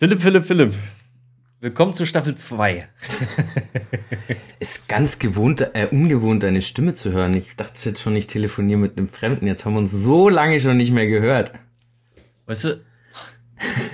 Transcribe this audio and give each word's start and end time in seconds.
Philipp, 0.00 0.22
Philipp, 0.22 0.44
Philipp. 0.44 0.74
Willkommen 1.58 1.92
zu 1.92 2.06
Staffel 2.06 2.36
2. 2.36 2.86
Ist 4.60 4.88
ganz 4.88 5.18
gewohnt, 5.18 5.60
äh, 5.60 5.88
ungewohnt, 5.90 6.44
deine 6.44 6.62
Stimme 6.62 6.94
zu 6.94 7.10
hören. 7.10 7.34
Ich 7.34 7.56
dachte 7.56 7.90
jetzt 7.90 8.00
schon, 8.00 8.14
ich 8.14 8.28
telefoniere 8.28 8.78
mit 8.78 8.96
einem 8.96 9.08
Fremden. 9.08 9.48
Jetzt 9.48 9.64
haben 9.64 9.72
wir 9.72 9.80
uns 9.80 9.90
so 9.90 10.28
lange 10.28 10.60
schon 10.60 10.76
nicht 10.76 10.92
mehr 10.92 11.08
gehört. 11.08 11.50
Weißt 12.46 12.62
du, 12.62 12.80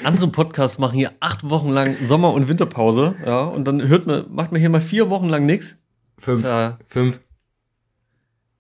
andere 0.02 0.28
Podcasts 0.28 0.78
machen 0.78 0.98
hier 0.98 1.12
acht 1.20 1.48
Wochen 1.48 1.70
lang 1.70 1.96
Sommer- 2.02 2.34
und 2.34 2.48
Winterpause, 2.48 3.14
ja, 3.24 3.40
und 3.44 3.64
dann 3.64 3.88
hört 3.88 4.06
man, 4.06 4.26
macht 4.28 4.52
man 4.52 4.60
hier 4.60 4.68
mal 4.68 4.82
vier 4.82 5.08
Wochen 5.08 5.30
lang 5.30 5.46
nichts. 5.46 5.78
Fünf. 6.18 6.42
Ja 6.42 6.76
Fünf. 6.86 7.18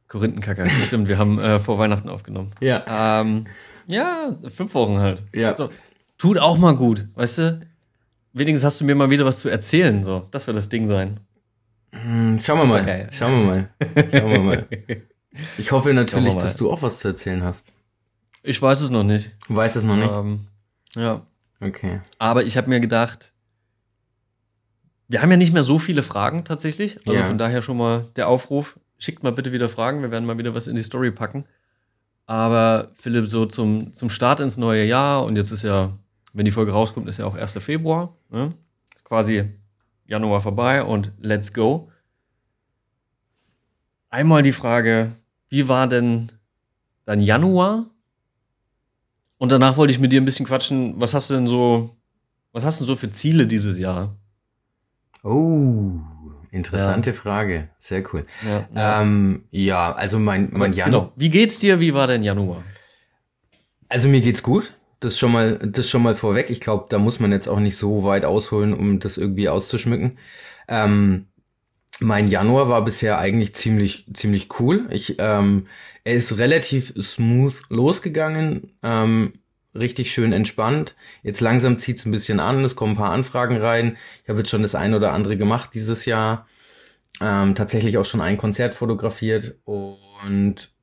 Korinthenkacker, 0.08 0.66
stimmt, 0.86 1.10
wir 1.10 1.18
haben 1.18 1.38
äh, 1.38 1.60
vor 1.60 1.78
Weihnachten 1.78 2.08
aufgenommen. 2.08 2.52
Ja. 2.60 3.20
Ähm, 3.20 3.48
ja, 3.86 4.34
fünf 4.48 4.72
Wochen 4.72 4.98
halt. 4.98 5.24
Ja. 5.34 5.54
So, 5.54 5.68
tut 6.24 6.38
auch 6.38 6.56
mal 6.56 6.74
gut, 6.74 7.06
weißt 7.14 7.38
du? 7.38 7.60
Wenigstens 8.32 8.64
hast 8.64 8.80
du 8.80 8.84
mir 8.86 8.94
mal 8.94 9.10
wieder 9.10 9.26
was 9.26 9.40
zu 9.40 9.50
erzählen, 9.50 10.02
so. 10.02 10.26
Das 10.30 10.46
wird 10.46 10.56
das 10.56 10.70
Ding 10.70 10.86
sein. 10.86 11.20
Hm, 11.92 12.38
Schauen 12.42 12.58
wir 12.60 12.64
mal. 12.64 12.82
Geil. 12.84 13.08
Schauen 13.12 13.32
wir 13.40 13.46
mal. 13.46 13.68
Schauen 14.10 14.30
wir 14.30 14.40
mal. 14.40 14.66
Ich 15.58 15.72
hoffe 15.72 15.92
natürlich, 15.92 16.34
dass 16.36 16.56
du 16.56 16.70
auch 16.70 16.80
was 16.80 17.00
zu 17.00 17.08
erzählen 17.08 17.42
hast. 17.42 17.72
Ich 18.44 18.62
weiß 18.62 18.80
es 18.82 18.90
noch 18.90 19.02
nicht. 19.02 19.34
Du 19.48 19.56
weißt 19.56 19.74
es 19.74 19.82
noch 19.82 19.96
nicht? 19.96 20.10
Ähm, 20.10 20.46
ja. 20.94 21.22
Okay. 21.60 22.00
Aber 22.20 22.44
ich 22.44 22.56
habe 22.56 22.68
mir 22.70 22.78
gedacht, 22.78 23.32
wir 25.08 25.20
haben 25.22 25.30
ja 25.32 25.36
nicht 25.36 25.52
mehr 25.52 25.64
so 25.64 25.78
viele 25.80 26.02
Fragen 26.04 26.44
tatsächlich. 26.44 26.98
Also 27.06 27.18
Ja. 27.20 27.26
von 27.26 27.36
daher 27.36 27.62
schon 27.62 27.76
mal 27.76 28.06
der 28.16 28.28
Aufruf, 28.28 28.78
schickt 28.96 29.24
mal 29.24 29.32
bitte 29.32 29.50
wieder 29.52 29.68
Fragen. 29.68 30.02
Wir 30.02 30.10
werden 30.12 30.24
mal 30.24 30.38
wieder 30.38 30.54
was 30.54 30.68
in 30.68 30.76
die 30.76 30.84
Story 30.84 31.10
packen. 31.10 31.46
Aber 32.26 32.92
Philipp, 32.94 33.26
so 33.26 33.44
zum, 33.46 33.92
zum 33.92 34.08
Start 34.10 34.38
ins 34.40 34.56
neue 34.56 34.84
Jahr 34.84 35.24
und 35.24 35.34
jetzt 35.36 35.50
ist 35.50 35.62
ja, 35.62 35.98
wenn 36.34 36.44
die 36.44 36.50
Folge 36.50 36.72
rauskommt, 36.72 37.08
ist 37.08 37.18
ja 37.18 37.26
auch 37.26 37.34
1. 37.34 37.52
Februar. 37.60 38.16
Ne? 38.28 38.52
Ist 38.94 39.04
quasi 39.04 39.50
Januar 40.06 40.40
vorbei 40.40 40.82
und 40.82 41.12
let's 41.20 41.54
go. 41.54 41.90
Einmal 44.10 44.42
die 44.42 44.52
Frage, 44.52 45.12
wie 45.48 45.68
war 45.68 45.86
denn 45.88 46.32
dein 47.06 47.20
Januar? 47.20 47.86
Und 49.38 49.52
danach 49.52 49.76
wollte 49.76 49.92
ich 49.92 49.98
mit 50.00 50.12
dir 50.12 50.20
ein 50.20 50.24
bisschen 50.24 50.46
quatschen. 50.46 51.00
Was 51.00 51.14
hast 51.14 51.30
du 51.30 51.34
denn 51.34 51.46
so, 51.46 51.96
was 52.52 52.64
hast 52.64 52.80
du 52.80 52.84
denn 52.84 52.94
so 52.94 52.96
für 52.96 53.10
Ziele 53.10 53.46
dieses 53.46 53.78
Jahr? 53.78 54.16
Oh, 55.22 55.98
interessante 56.50 57.12
Frage. 57.12 57.68
Sehr 57.78 58.02
cool. 58.12 58.26
Ja, 58.44 58.68
Ja, 58.74 59.02
ähm, 59.02 59.44
ja 59.50 59.92
also 59.94 60.18
mein, 60.18 60.50
mein 60.52 60.72
Januar. 60.72 61.02
Genau. 61.02 61.12
Wie 61.16 61.30
geht's 61.30 61.60
dir? 61.60 61.80
Wie 61.80 61.94
war 61.94 62.06
dein 62.06 62.22
Januar? 62.22 62.62
Also 63.88 64.08
mir 64.08 64.20
geht's 64.20 64.42
gut. 64.42 64.74
Das 65.04 65.18
schon 65.18 65.32
mal, 65.32 65.58
das 65.58 65.88
schon 65.90 66.02
mal 66.02 66.14
vorweg. 66.14 66.50
Ich 66.50 66.60
glaube, 66.60 66.86
da 66.88 66.98
muss 66.98 67.20
man 67.20 67.32
jetzt 67.32 67.48
auch 67.48 67.60
nicht 67.60 67.76
so 67.76 68.04
weit 68.04 68.24
ausholen, 68.24 68.72
um 68.72 69.00
das 69.00 69.18
irgendwie 69.18 69.48
auszuschmücken. 69.48 70.18
Ähm, 70.68 71.26
mein 72.00 72.28
Januar 72.28 72.68
war 72.68 72.84
bisher 72.84 73.18
eigentlich 73.18 73.54
ziemlich, 73.54 74.06
ziemlich 74.14 74.48
cool. 74.60 74.86
Ich, 74.90 75.16
ähm, 75.18 75.68
er 76.04 76.14
ist 76.14 76.38
relativ 76.38 76.94
smooth 77.00 77.54
losgegangen, 77.70 78.72
ähm, 78.82 79.34
richtig 79.74 80.12
schön 80.12 80.32
entspannt. 80.32 80.94
Jetzt 81.22 81.40
langsam 81.40 81.78
zieht's 81.78 82.06
ein 82.06 82.12
bisschen 82.12 82.40
an, 82.40 82.64
es 82.64 82.76
kommen 82.76 82.94
ein 82.94 82.96
paar 82.98 83.12
Anfragen 83.12 83.56
rein. 83.58 83.96
Ich 84.22 84.28
habe 84.28 84.40
jetzt 84.40 84.50
schon 84.50 84.62
das 84.62 84.74
ein 84.74 84.94
oder 84.94 85.12
andere 85.12 85.36
gemacht 85.36 85.70
dieses 85.74 86.06
Jahr. 86.06 86.46
Ähm, 87.20 87.54
tatsächlich 87.54 87.98
auch 87.98 88.04
schon 88.04 88.20
ein 88.20 88.38
Konzert 88.38 88.74
fotografiert 88.74 89.56
und 89.64 90.73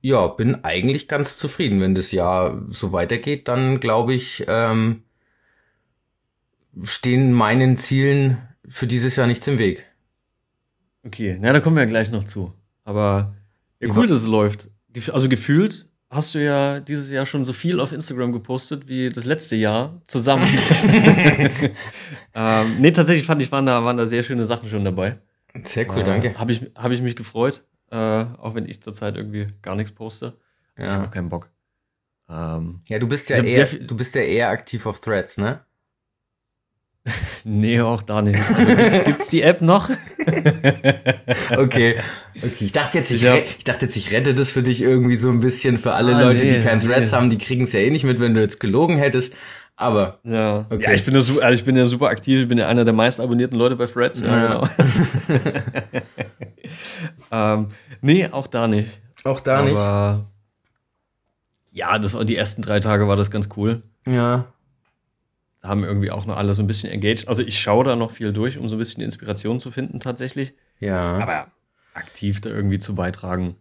ja, 0.00 0.26
bin 0.28 0.64
eigentlich 0.64 1.08
ganz 1.08 1.36
zufrieden. 1.36 1.80
Wenn 1.80 1.94
das 1.94 2.12
Jahr 2.12 2.62
so 2.68 2.92
weitergeht, 2.92 3.48
dann 3.48 3.80
glaube 3.80 4.14
ich, 4.14 4.44
ähm, 4.48 5.02
stehen 6.82 7.32
meinen 7.32 7.76
Zielen 7.76 8.38
für 8.68 8.86
dieses 8.86 9.16
Jahr 9.16 9.26
nichts 9.26 9.46
im 9.46 9.58
Weg. 9.58 9.84
Okay, 11.04 11.38
na, 11.40 11.52
da 11.52 11.60
kommen 11.60 11.76
wir 11.76 11.82
ja 11.82 11.88
gleich 11.88 12.10
noch 12.10 12.24
zu. 12.24 12.52
Aber 12.84 13.34
ja, 13.80 13.88
cool, 13.94 14.06
dass 14.06 14.22
es 14.22 14.26
läuft. 14.26 14.68
Also 15.12 15.28
gefühlt 15.28 15.88
hast 16.10 16.34
du 16.34 16.42
ja 16.42 16.80
dieses 16.80 17.10
Jahr 17.10 17.24
schon 17.24 17.44
so 17.44 17.52
viel 17.52 17.80
auf 17.80 17.92
Instagram 17.92 18.32
gepostet 18.32 18.88
wie 18.88 19.08
das 19.08 19.24
letzte 19.24 19.56
Jahr 19.56 20.00
zusammen. 20.04 20.46
ähm, 22.34 22.76
nee, 22.80 22.90
tatsächlich 22.90 23.26
fand 23.26 23.40
ich, 23.42 23.50
waren 23.52 23.66
da, 23.66 23.84
waren 23.84 23.96
da 23.96 24.06
sehr 24.06 24.22
schöne 24.22 24.44
Sachen 24.44 24.68
schon 24.68 24.84
dabei. 24.84 25.18
Sehr 25.64 25.88
cool, 25.90 26.04
danke. 26.04 26.38
Habe 26.38 26.52
ich, 26.52 26.70
hab 26.74 26.92
ich 26.92 27.02
mich 27.02 27.16
gefreut, 27.16 27.64
äh, 27.90 27.96
auch 28.38 28.54
wenn 28.54 28.66
ich 28.66 28.82
zurzeit 28.82 29.16
irgendwie 29.16 29.46
gar 29.62 29.74
nichts 29.76 29.92
poste. 29.92 30.34
Ich 30.76 30.84
habe 30.84 30.92
Ja. 31.02 31.04
auch 31.06 31.10
keinen 31.10 31.28
Bock. 31.28 31.50
Ähm, 32.28 32.80
ja, 32.86 32.98
du 32.98 33.08
bist 33.08 33.28
ja 33.30 33.42
eher, 33.42 33.66
du 33.66 33.96
bist 33.96 34.14
ja 34.14 34.22
eher 34.22 34.48
aktiv 34.50 34.86
auf 34.86 35.00
Threads, 35.00 35.36
ne? 35.38 35.60
nee, 37.44 37.80
auch 37.80 38.02
da 38.02 38.22
nicht. 38.22 38.38
Also, 38.54 38.68
gibt- 38.76 39.04
gibt's 39.06 39.30
die 39.30 39.42
App 39.42 39.60
noch? 39.62 39.88
Okay. 41.56 41.96
okay. 42.36 42.64
Ich 42.64 42.72
dachte 42.72 42.98
jetzt, 42.98 43.10
ich, 43.10 43.22
Ja. 43.22 43.34
ich 43.36 43.64
dachte 43.64 43.86
jetzt, 43.86 43.96
ich 43.96 44.12
rette 44.12 44.34
das 44.34 44.50
für 44.50 44.62
dich 44.62 44.80
irgendwie 44.82 45.16
so 45.16 45.30
ein 45.30 45.40
bisschen 45.40 45.78
für 45.78 45.94
alle 45.94 46.14
Ah, 46.14 46.22
Leute, 46.22 46.44
nee, 46.44 46.50
die 46.58 46.60
keinen 46.62 46.80
Threads 46.80 47.10
nee. 47.10 47.16
haben, 47.16 47.30
die 47.30 47.38
kriegen 47.38 47.64
es 47.64 47.72
ja 47.72 47.80
eh 47.80 47.90
nicht 47.90 48.04
mit, 48.04 48.20
wenn 48.20 48.34
du 48.34 48.40
jetzt 48.40 48.60
gelogen 48.60 48.96
hättest. 48.98 49.34
Aber 49.74 50.20
Ja, 50.22 50.66
Okay. 50.70 50.84
ja 50.84 50.92
ich, 50.92 51.04
bin 51.04 51.14
ja 51.14 51.22
super, 51.22 51.44
also 51.44 51.58
ich 51.58 51.64
bin 51.64 51.76
ja 51.76 51.86
super 51.86 52.08
aktiv. 52.08 52.42
Ich 52.42 52.48
bin 52.48 52.58
ja 52.58 52.68
einer 52.68 52.84
der 52.84 52.94
meist 52.94 53.20
abonnierten 53.20 53.58
Leute 53.58 53.74
bei 53.76 53.86
Threads. 53.86 54.20
Ja, 54.20 54.26
Ja. 54.28 54.46
genau. 54.48 54.68
ähm, 57.30 57.68
nee, 58.00 58.28
auch 58.28 58.46
da 58.46 58.68
nicht. 58.68 59.00
auch 59.24 59.40
da 59.40 59.60
Aber 59.60 60.26
ja, 61.72 61.98
das 61.98 62.14
war 62.14 62.24
die 62.24 62.36
ersten 62.36 62.62
drei 62.62 62.80
Tage 62.80 63.06
war 63.08 63.16
das 63.16 63.30
ganz 63.30 63.48
cool. 63.56 63.82
Ja. 64.06 64.52
Da 65.62 65.68
haben 65.68 65.84
irgendwie 65.84 66.10
auch 66.10 66.26
noch 66.26 66.36
alle 66.36 66.54
so 66.54 66.62
ein 66.62 66.66
bisschen 66.66 66.90
engaged. 66.90 67.28
Also 67.28 67.42
ich 67.42 67.60
schaue 67.60 67.84
da 67.84 67.96
noch 67.96 68.10
viel 68.10 68.32
durch, 68.32 68.58
um 68.58 68.66
so 68.68 68.76
ein 68.76 68.78
bisschen 68.78 69.02
Inspiration 69.02 69.60
zu 69.60 69.70
finden 69.70 70.00
tatsächlich. 70.00 70.54
Ja. 70.78 71.18
Aber 71.18 71.48
aktiv 71.94 72.40
da 72.40 72.50
irgendwie 72.50 72.78
zu 72.78 72.94
beitragen, 72.94 73.56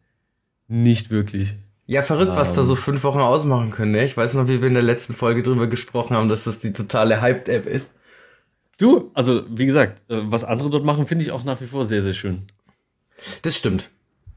nicht 0.67 1.11
wirklich. 1.11 1.55
Ja, 1.85 2.03
verrückt, 2.03 2.33
was 2.35 2.53
da 2.53 2.61
Ähm. 2.61 2.67
so 2.67 2.75
fünf 2.75 3.03
Wochen 3.03 3.19
ausmachen 3.19 3.71
können. 3.71 3.91
Ne? 3.91 4.03
Ich 4.05 4.15
weiß 4.15 4.35
noch, 4.35 4.47
wie 4.47 4.61
wir 4.61 4.67
in 4.67 4.75
der 4.75 4.83
letzten 4.83 5.13
Folge 5.13 5.41
drüber 5.41 5.67
gesprochen 5.67 6.15
haben, 6.15 6.29
dass 6.29 6.43
das 6.43 6.59
die 6.59 6.71
totale 6.71 7.21
Hyped-App 7.21 7.65
ist. 7.65 7.89
Du, 8.77 9.11
also 9.13 9.43
wie 9.49 9.65
gesagt, 9.65 10.09
äh, 10.09 10.21
was 10.23 10.45
andere 10.45 10.69
dort 10.69 10.85
machen, 10.85 11.05
finde 11.05 11.23
ich 11.25 11.31
auch 11.31 11.43
nach 11.43 11.59
wie 11.59 11.65
vor 11.65 11.85
sehr, 11.85 12.01
sehr 12.01 12.13
schön. 12.13 12.43
Das 13.41 13.55
stimmt. 13.55 13.89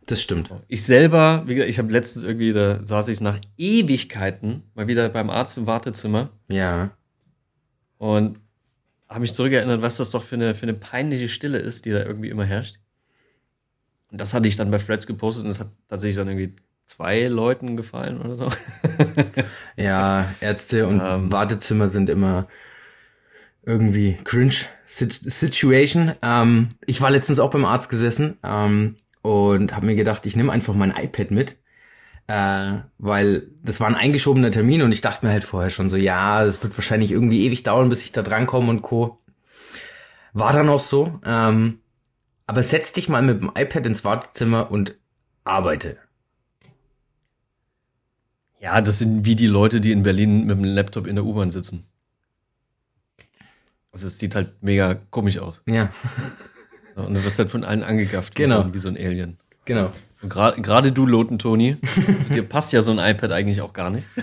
Das 0.07 0.21
stimmt. 0.21 0.51
Ich 0.69 0.83
selber, 0.85 1.45
wie 1.47 1.55
gesagt, 1.55 1.71
ich 1.71 1.79
habe 1.79 1.93
letztens 1.93 2.25
irgendwie, 2.25 2.53
da 2.53 2.85
saß 2.85 3.09
ich 3.09 3.21
nach 3.21 3.39
Ewigkeiten 3.57 4.65
mal 4.75 4.89
wieder 4.89 5.09
beim 5.09 5.31
Arzt 5.31 5.57
im 5.59 5.67
Wartezimmer 5.67 6.31
Ja. 6.49 6.91
und 7.99 8.41
habe 9.09 9.21
mich 9.21 9.35
zurückerinnert, 9.35 9.81
was 9.83 9.99
das 9.99 10.11
doch 10.11 10.23
für 10.23 10.35
eine, 10.35 10.55
für 10.55 10.65
eine 10.65 10.75
peinliche 10.75 11.29
Stille 11.29 11.59
ist, 11.59 11.85
die 11.85 11.91
da 11.91 12.03
irgendwie 12.05 12.31
immer 12.31 12.45
herrscht. 12.45 12.77
Und 14.11 14.21
das 14.21 14.35
hatte 14.35 14.49
ich 14.49 14.57
dann 14.57 14.71
bei 14.71 14.79
Freds 14.79 15.07
gepostet 15.07 15.45
und 15.45 15.51
es 15.51 15.61
hat 15.61 15.71
tatsächlich 15.89 16.17
dann 16.17 16.29
irgendwie 16.29 16.55
zwei 16.85 17.29
Leuten 17.29 17.77
gefallen 17.77 18.21
oder 18.21 18.37
so. 18.37 18.49
Ja, 19.77 20.33
Ärzte 20.41 20.87
und 20.87 21.01
Ähm. 21.03 21.31
Wartezimmer 21.31 21.89
sind 21.89 22.11
immer 22.11 22.49
irgendwie 23.65 24.19
cringe 24.25 24.55
Sit 24.87 25.13
Situation. 25.13 26.15
Ähm, 26.23 26.71
ich 26.87 27.01
war 27.01 27.11
letztens 27.11 27.41
auch 27.41 27.51
beim 27.51 27.65
Arzt 27.65 27.89
gesessen 27.89 28.39
ähm, 28.43 28.97
und 29.23 29.75
habe 29.75 29.87
mir 29.87 29.95
gedacht, 29.95 30.27
ich 30.27 30.37
nehme 30.37 30.53
einfach 30.53 30.75
mein 30.75 30.95
iPad 30.95 31.31
mit. 31.31 31.57
Äh, 32.29 32.79
weil 32.99 33.49
das 33.63 33.81
war 33.81 33.89
ein 33.89 33.95
eingeschobener 33.95 34.51
Termin 34.51 34.83
und 34.83 34.93
ich 34.93 35.01
dachte 35.01 35.27
mir 35.27 35.33
halt 35.33 35.45
vorher 35.45 35.71
schon 35.71 35.89
so, 35.89 35.97
ja, 35.97 36.45
es 36.45 36.63
wird 36.63 36.77
wahrscheinlich 36.77 37.11
irgendwie 37.11 37.45
ewig 37.45 37.63
dauern, 37.63 37.89
bis 37.89 38.03
ich 38.05 38.13
da 38.13 38.23
drankomme 38.23 38.71
und 38.71 38.83
Co. 38.83 39.19
War 40.33 40.53
dann 40.53 40.69
auch 40.69 40.81
so. 40.81 41.21
Ähm, 41.25 41.81
aber 42.47 42.63
setz 42.63 42.93
dich 42.93 43.09
mal 43.09 43.23
mit 43.23 43.41
dem 43.41 43.51
iPad 43.55 43.87
ins 43.87 44.05
Wartezimmer 44.05 44.71
und 44.71 44.97
arbeite. 45.45 45.99
Ja, 48.61 48.81
das 48.81 48.99
sind 48.99 49.25
wie 49.25 49.35
die 49.35 49.47
Leute, 49.47 49.81
die 49.81 49.91
in 49.91 50.05
Berlin 50.05 50.47
mit 50.47 50.57
dem 50.57 50.65
Laptop 50.65 51.07
in 51.07 51.17
der 51.17 51.25
U-Bahn 51.25 51.51
sitzen. 51.51 51.85
Also 53.93 54.07
es 54.07 54.19
sieht 54.19 54.35
halt 54.35 54.55
mega 54.63 54.95
komisch 55.11 55.39
aus. 55.39 55.63
Ja, 55.67 55.91
Ja, 56.97 57.03
Und 57.05 57.15
du 57.15 57.23
wirst 57.25 57.39
halt 57.39 57.51
von 57.51 57.65
allen 57.65 57.83
angegafft, 57.83 58.35
Genau. 58.35 58.57
wie, 58.57 58.61
so, 58.61 58.65
ein- 58.67 58.75
wie 58.75 58.79
so 58.79 58.89
ein 58.89 58.97
Alien. 58.97 59.37
genau. 59.65 59.93
Und 60.23 60.33
gra- 60.33 60.61
gerade 60.61 60.93
du, 60.93 61.05
Loten 61.05 61.39
Toni, 61.39 61.77
dir 62.33 62.43
passt 62.45 62.73
ja 62.73 62.81
so 62.81 62.93
ein 62.93 62.99
iPad 62.99 63.33
eigentlich 63.33 63.61
auch 63.61 63.73
gar 63.73 63.91
nicht. 63.91 64.09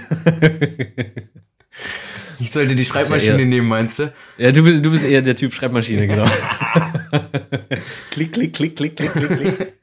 Ich 2.41 2.51
sollte 2.51 2.73
die 2.73 2.83
ja 2.83 2.89
Schreibmaschine 2.89 3.39
eher- 3.39 3.45
nehmen, 3.45 3.67
meinst 3.67 3.99
du? 3.99 4.13
Ja, 4.37 4.51
du 4.53 4.63
bist, 4.63 4.83
du 4.83 4.89
bist 4.91 5.03
eher 5.03 5.21
der 5.21 5.35
Typ 5.35 5.53
Schreibmaschine, 5.53 6.07
genau. 6.07 6.23
klick, 8.11 8.31
klick, 8.31 8.53
klick, 8.55 8.75
klick, 8.77 8.95
klick, 8.95 9.11
klick, 9.11 9.29
klick. 9.37 9.73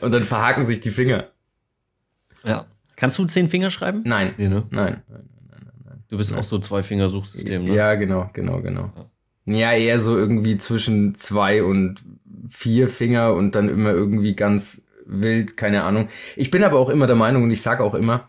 Und 0.00 0.12
dann 0.12 0.24
verhaken 0.24 0.64
sich 0.64 0.80
die 0.80 0.90
Finger. 0.90 1.28
Ja. 2.44 2.64
Kannst 2.96 3.18
du 3.18 3.26
zehn 3.26 3.50
Finger 3.50 3.70
schreiben? 3.70 4.02
Nein. 4.06 4.32
Nee, 4.38 4.48
ne? 4.48 4.64
Nein. 4.70 5.02
Du 6.14 6.18
bist 6.18 6.32
auch 6.32 6.44
so 6.44 6.60
Zwei-Finger-Suchsystem, 6.60 7.64
ne? 7.64 7.74
Ja, 7.74 7.96
genau, 7.96 8.30
genau, 8.32 8.60
genau. 8.60 8.92
Ja, 9.46 9.72
eher 9.72 9.98
so 9.98 10.16
irgendwie 10.16 10.56
zwischen 10.58 11.16
zwei 11.16 11.64
und 11.64 12.04
vier 12.48 12.88
Finger 12.88 13.34
und 13.34 13.56
dann 13.56 13.68
immer 13.68 13.90
irgendwie 13.90 14.36
ganz 14.36 14.82
wild, 15.06 15.56
keine 15.56 15.82
Ahnung. 15.82 16.08
Ich 16.36 16.52
bin 16.52 16.62
aber 16.62 16.78
auch 16.78 16.88
immer 16.88 17.08
der 17.08 17.16
Meinung 17.16 17.42
und 17.42 17.50
ich 17.50 17.62
sage 17.62 17.82
auch 17.82 17.94
immer, 17.94 18.28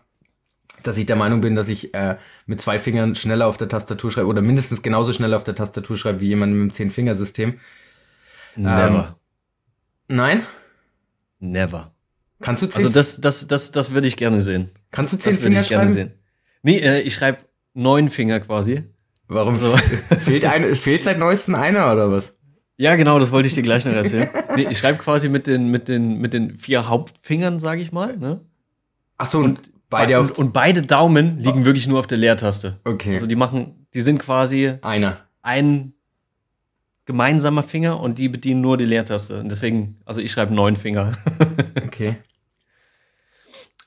dass 0.82 0.98
ich 0.98 1.06
der 1.06 1.14
Meinung 1.14 1.40
bin, 1.40 1.54
dass 1.54 1.68
ich 1.68 1.94
äh, 1.94 2.16
mit 2.46 2.60
zwei 2.60 2.80
Fingern 2.80 3.14
schneller 3.14 3.46
auf 3.46 3.56
der 3.56 3.68
Tastatur 3.68 4.10
schreibe 4.10 4.26
oder 4.26 4.42
mindestens 4.42 4.82
genauso 4.82 5.12
schnell 5.12 5.32
auf 5.32 5.44
der 5.44 5.54
Tastatur 5.54 5.96
schreibe 5.96 6.18
wie 6.18 6.26
jemand 6.26 6.54
mit 6.54 6.62
dem 6.62 6.74
Zehn-Fingersystem. 6.74 7.60
Never. 8.56 9.16
Ähm, 10.10 10.16
nein? 10.16 10.42
Never. 11.38 11.94
Kannst 12.40 12.62
du 12.62 12.66
zehn, 12.66 12.78
Also 12.84 12.92
das, 12.92 13.20
das, 13.20 13.46
das, 13.46 13.70
das 13.70 13.92
würde 13.92 14.08
ich 14.08 14.16
gerne 14.16 14.40
sehen. 14.40 14.70
kannst 14.90 15.12
du 15.12 15.18
zehn 15.18 15.34
Das 15.34 15.40
würde 15.40 15.50
Finger 15.50 15.62
ich 15.62 15.68
gerne 15.68 15.84
schreiben? 15.84 15.94
sehen. 15.94 16.12
Nee, 16.62 16.78
äh, 16.78 17.00
ich 17.02 17.14
schreibe 17.14 17.45
neun 17.76 18.10
Finger 18.10 18.40
quasi. 18.40 18.82
Warum 19.28 19.56
So. 19.56 19.76
fehlt, 20.20 20.44
ein, 20.44 20.74
fehlt 20.74 21.02
seit 21.02 21.18
neuestem 21.18 21.54
einer 21.54 21.92
oder 21.92 22.10
was? 22.12 22.32
Ja, 22.78 22.94
genau, 22.96 23.18
das 23.18 23.32
wollte 23.32 23.48
ich 23.48 23.54
dir 23.54 23.62
gleich 23.62 23.84
noch 23.86 23.92
erzählen. 23.94 24.28
nee, 24.54 24.66
ich 24.70 24.78
schreibe 24.78 24.98
quasi 24.98 25.28
mit 25.28 25.46
den, 25.46 25.70
mit 25.70 25.88
den, 25.88 26.18
mit 26.18 26.32
den 26.34 26.56
vier 26.56 26.88
Hauptfingern, 26.88 27.58
sage 27.58 27.80
ich 27.80 27.90
mal. 27.92 28.16
Ne? 28.16 28.40
Ach 29.18 29.26
so, 29.26 29.38
und 29.38 29.60
beide 29.88 30.18
auf. 30.18 30.30
und, 30.30 30.38
und 30.38 30.52
beide 30.52 30.82
Daumen 30.82 31.38
liegen 31.38 31.64
wirklich 31.64 31.86
nur 31.88 31.98
auf 31.98 32.06
der 32.06 32.18
Leertaste. 32.18 32.78
Okay, 32.84 33.14
Also 33.14 33.26
die 33.26 33.34
machen, 33.36 33.86
die 33.94 34.00
sind 34.00 34.18
quasi 34.18 34.74
einer. 34.82 35.20
ein 35.42 35.94
gemeinsamer 37.06 37.62
Finger 37.62 38.00
und 38.00 38.18
die 38.18 38.28
bedienen 38.28 38.60
nur 38.60 38.76
die 38.76 38.84
Leertaste. 38.84 39.40
Und 39.40 39.48
deswegen, 39.48 39.96
also 40.04 40.20
ich 40.20 40.30
schreibe 40.32 40.54
neun 40.54 40.76
Finger. 40.76 41.12
Okay. 41.86 42.16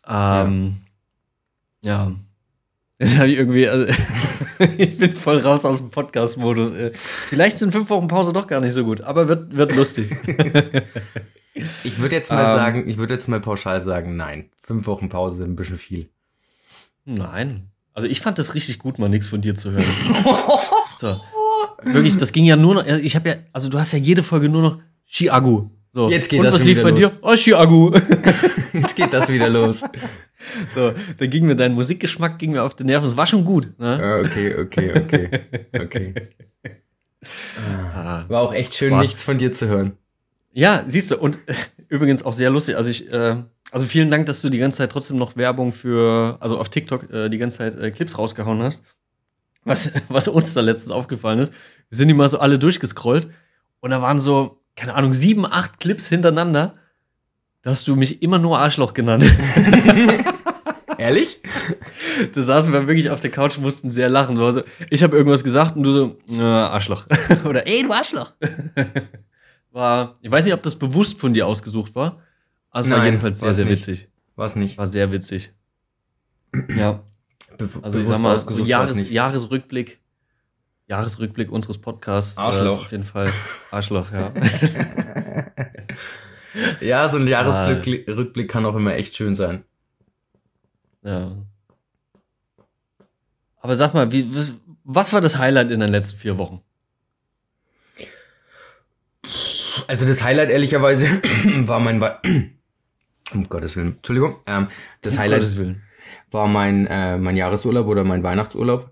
ähm, 0.07 0.77
ja. 1.81 2.11
Jetzt 2.99 3.17
habe 3.17 3.29
ich 3.29 3.37
irgendwie, 3.37 3.67
also, 3.67 3.85
ich 4.77 4.97
bin 4.97 5.15
voll 5.15 5.37
raus 5.37 5.63
aus 5.65 5.77
dem 5.77 5.89
Podcast-Modus. 5.89 6.71
Äh, 6.71 6.91
Vielleicht 6.93 7.57
sind 7.57 7.71
fünf 7.71 7.89
Wochen 7.89 8.07
Pause 8.09 8.33
doch 8.33 8.45
gar 8.45 8.59
nicht 8.59 8.73
so 8.73 8.83
gut, 8.83 9.01
aber 9.01 9.27
wird, 9.27 9.55
wird 9.55 9.75
lustig. 9.75 10.15
Ich 11.83 11.99
würde 11.99 12.15
jetzt 12.15 12.29
mal 12.31 12.39
Ähm. 12.45 12.55
sagen, 12.55 12.89
ich 12.89 12.97
würde 12.97 13.13
jetzt 13.15 13.27
mal 13.27 13.41
pauschal 13.41 13.81
sagen, 13.81 14.15
nein. 14.15 14.45
Fünf 14.61 14.87
Wochen 14.87 15.09
Pause 15.09 15.37
sind 15.37 15.49
ein 15.49 15.55
bisschen 15.57 15.77
viel. 15.77 16.07
Nein. 17.03 17.67
Also 17.93 18.07
ich 18.07 18.21
fand 18.21 18.37
das 18.37 18.53
richtig 18.55 18.79
gut, 18.79 18.97
mal 18.97 19.09
nichts 19.09 19.27
von 19.27 19.41
dir 19.41 19.55
zu 19.55 19.71
hören. 19.71 19.83
So. 20.97 21.19
Wirklich, 21.83 22.15
das 22.17 22.31
ging 22.31 22.45
ja 22.45 22.55
nur 22.55 22.75
noch, 22.75 22.85
ich 22.85 23.15
habe 23.15 23.29
ja, 23.29 23.35
also 23.51 23.67
du 23.67 23.77
hast 23.77 23.91
ja 23.91 23.99
jede 23.99 24.23
Folge 24.23 24.47
nur 24.47 24.61
noch 24.61 24.77
Chiagu. 25.05 25.69
So. 25.91 26.09
Jetzt 26.09 26.29
geht 26.29 26.39
Und 26.39 26.45
das 26.45 26.55
was 26.55 26.63
lief 26.63 26.77
wieder 26.77 26.91
bei 26.91 26.99
los. 26.99 26.99
dir? 26.99 27.11
Oh, 27.21 27.35
Chiagu. 27.35 27.91
Jetzt 28.73 28.95
geht 28.95 29.11
das 29.11 29.29
wieder 29.29 29.49
los. 29.49 29.81
So, 30.73 30.93
da 31.17 31.25
ging 31.25 31.47
mir 31.47 31.55
dein 31.55 31.73
Musikgeschmack 31.73 32.37
ging 32.37 32.51
mir 32.51 32.63
auf 32.63 32.75
den 32.75 32.85
Nerven. 32.87 33.07
Es 33.07 33.17
war 33.17 33.25
schon 33.25 33.43
gut. 33.43 33.73
Ne? 33.79 33.99
Ah, 34.01 34.19
okay, 34.19 34.55
okay, 34.55 34.93
okay, 34.95 35.29
okay. 35.79 36.13
Ah. 37.95 38.23
War 38.27 38.41
auch 38.41 38.53
echt 38.53 38.75
schön, 38.75 38.91
Was? 38.91 39.07
nichts 39.07 39.23
von 39.23 39.37
dir 39.37 39.51
zu 39.51 39.67
hören. 39.67 39.93
Ja, 40.51 40.83
siehst 40.87 41.11
du, 41.11 41.17
und 41.17 41.39
äh, 41.47 41.53
übrigens 41.89 42.23
auch 42.23 42.33
sehr 42.33 42.49
lustig. 42.49 42.75
Also 42.77 42.91
ich, 42.91 43.11
äh, 43.11 43.37
also 43.71 43.85
vielen 43.85 44.09
Dank, 44.09 44.25
dass 44.27 44.41
du 44.41 44.49
die 44.49 44.57
ganze 44.57 44.77
Zeit 44.77 44.91
trotzdem 44.91 45.17
noch 45.17 45.35
Werbung 45.35 45.73
für, 45.73 46.37
also 46.39 46.57
auf 46.57 46.69
TikTok 46.69 47.11
äh, 47.11 47.29
die 47.29 47.37
ganze 47.37 47.59
Zeit 47.59 47.75
äh, 47.75 47.91
Clips 47.91 48.17
rausgehauen 48.17 48.61
hast. 48.61 48.83
Was, 49.63 49.91
was 50.09 50.27
uns 50.27 50.53
da 50.53 50.61
letztens 50.61 50.91
aufgefallen 50.91 51.39
ist. 51.39 51.51
Wir 51.89 51.97
sind 51.97 52.07
die 52.07 52.13
mal 52.13 52.29
so 52.29 52.39
alle 52.39 52.59
durchgescrollt 52.59 53.27
und 53.81 53.89
da 53.91 54.01
waren 54.01 54.21
so, 54.21 54.58
keine 54.79 54.95
Ahnung, 54.95 55.11
sieben, 55.11 55.45
acht 55.45 55.81
Clips 55.81 56.07
hintereinander. 56.07 56.75
Da 57.63 57.71
hast 57.71 57.87
du 57.89 57.97
mich 57.97 58.21
immer 58.21 58.39
nur 58.39 58.57
Arschloch 58.57 58.93
genannt. 58.93 59.25
Ehrlich? 60.97 61.41
Da 62.33 62.41
saßen 62.41 62.71
wir 62.71 62.87
wirklich 62.87 63.09
auf 63.09 63.19
der 63.19 63.29
Couch 63.29 63.57
und 63.57 63.63
mussten 63.63 63.89
sehr 63.89 64.07
lachen. 64.07 64.37
War 64.39 64.53
so, 64.53 64.63
ich 64.89 65.03
habe 65.03 65.17
irgendwas 65.17 65.43
gesagt 65.43 65.75
und 65.75 65.83
du 65.83 65.91
so, 65.91 66.17
äh, 66.37 66.41
Arschloch. 66.41 67.07
Oder 67.45 67.67
ey, 67.67 67.83
du 67.83 67.91
Arschloch. 67.91 68.31
war, 69.71 70.15
ich 70.21 70.31
weiß 70.31 70.45
nicht, 70.45 70.53
ob 70.53 70.63
das 70.63 70.75
bewusst 70.75 71.19
von 71.19 71.33
dir 71.33 71.45
ausgesucht 71.45 71.93
war. 71.95 72.21
Aber 72.71 72.85
es 72.85 72.89
war 72.89 72.97
Nein, 72.99 73.07
jedenfalls 73.07 73.41
sehr, 73.41 73.53
sehr 73.53 73.65
nicht. 73.65 73.79
witzig. 73.79 74.07
War's 74.37 74.55
nicht. 74.55 74.77
War 74.77 74.87
sehr 74.87 75.11
witzig. 75.11 75.51
Ja, 76.75 77.03
Be 77.57 77.69
also 77.81 77.99
ich 77.99 78.07
sag 78.07 78.19
mal, 78.19 78.39
so 78.39 78.63
Jahres. 78.63 79.09
Jahresrückblick. 79.09 79.99
Jahresrückblick 80.89 81.51
unseres 81.51 81.77
Podcasts. 81.77 82.37
äh, 82.37 82.41
Arschloch. 82.41 82.81
auf 82.83 82.91
jeden 82.91 83.03
Fall 83.05 83.31
Arschloch, 83.71 84.11
ja. 84.11 84.33
Ja, 86.81 87.07
so 87.07 87.17
ein 87.17 87.23
Ah. 87.27 87.29
Jahresrückblick 87.29 88.07
Rückblick 88.07 88.49
kann 88.49 88.65
auch 88.65 88.75
immer 88.75 88.95
echt 88.95 89.15
schön 89.15 89.35
sein. 89.35 89.63
ja. 91.03 91.31
Aber 93.61 93.75
sag 93.75 93.93
mal, 93.93 94.09
wie, 94.11 94.33
was, 94.33 94.53
was 94.85 95.11
war 95.13 95.19
das 95.21 95.37
Highlight 95.37 95.69
in 95.69 95.81
den 95.81 95.91
letzten 95.91 96.17
vier 96.17 96.37
Wochen? 96.37 96.61
Also 99.87 100.07
das 100.07 100.23
Highlight 100.23 100.49
ehrlicherweise 100.49 101.07
war 101.67 101.79
mein 101.79 101.99
Wei 102.01 102.17
um 103.33 103.47
Gottes 103.49 103.75
Willen, 103.75 103.97
Entschuldigung. 103.97 104.37
Ähm, 104.47 104.69
das 105.01 105.13
Um 105.13 105.19
Highlight 105.19 105.75
war 106.31 106.47
mein 106.47 106.87
äh, 106.87 107.17
mein 107.17 107.35
Jahresurlaub 107.37 107.87
oder 107.87 108.03
mein 108.03 108.23
Weihnachtsurlaub, 108.23 108.91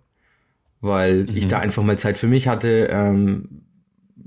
weil 0.81 1.27
ich 1.33 1.45
Mhm. 1.45 1.50
da 1.50 1.59
einfach 1.59 1.83
mal 1.83 1.97
Zeit 1.97 2.18
für 2.18 2.27
mich 2.27 2.47
hatte, 2.47 2.88
ähm, 2.91 3.62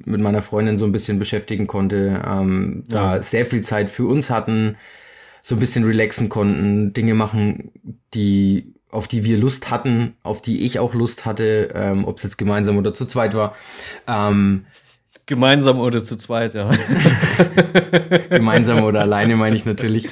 mit 0.05 0.21
meiner 0.21 0.43
Freundin 0.43 0.79
so 0.79 0.85
ein 0.87 0.93
bisschen 0.93 1.19
beschäftigen 1.19 1.67
konnte, 1.67 2.23
ähm, 2.27 2.85
da 2.89 3.17
Ja. 3.17 3.23
sehr 3.23 3.45
viel 3.47 3.61
Zeit 3.63 3.91
für 3.91 4.07
uns 4.07 4.31
hatten, 4.31 4.77
so 5.43 5.57
ein 5.57 5.59
bisschen 5.61 5.85
relaxen 5.85 6.29
konnten, 6.29 6.93
Dinge 6.93 7.15
machen, 7.15 7.71
die 8.15 8.75
auf 8.91 9.07
die 9.07 9.23
wir 9.25 9.39
Lust 9.39 9.71
hatten, 9.71 10.15
auf 10.25 10.43
die 10.43 10.63
ich 10.65 10.79
auch 10.81 10.95
Lust 10.95 11.25
hatte, 11.25 11.71
ähm, 11.75 12.05
ob 12.07 12.17
es 12.17 12.25
jetzt 12.25 12.39
gemeinsam 12.39 12.77
oder 12.77 12.93
zu 12.93 13.07
zweit 13.07 13.35
war. 13.35 13.55
Ähm, 14.09 14.65
Gemeinsam 15.27 15.79
oder 15.79 16.03
zu 16.03 16.17
zweit, 16.17 16.55
ja. 16.55 16.69
gemeinsam 18.31 18.83
oder 18.83 19.03
alleine 19.03 19.37
meine 19.37 19.55
ich 19.55 19.65
natürlich. 19.65 20.09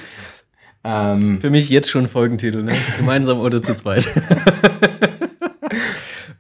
Ähm, 0.85 1.41
Für 1.41 1.51
mich 1.51 1.69
jetzt 1.71 1.91
schon 1.91 2.07
Folgentitel, 2.07 2.63
ne? 2.63 2.73
Gemeinsam 2.99 3.41
oder 3.41 3.61
zu 3.63 3.75
zweit. 3.75 4.09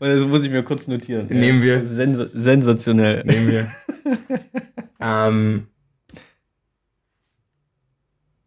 Und 0.08 0.16
das 0.16 0.26
muss 0.26 0.44
ich 0.44 0.50
mir 0.50 0.62
kurz 0.62 0.88
notieren. 0.88 1.26
Nehmen 1.28 1.62
wir. 1.62 1.84
Sens 1.84 2.19
sensationell. 2.32 3.25
nehmen 3.25 3.50
wir. 3.50 3.70
ähm, 5.00 5.66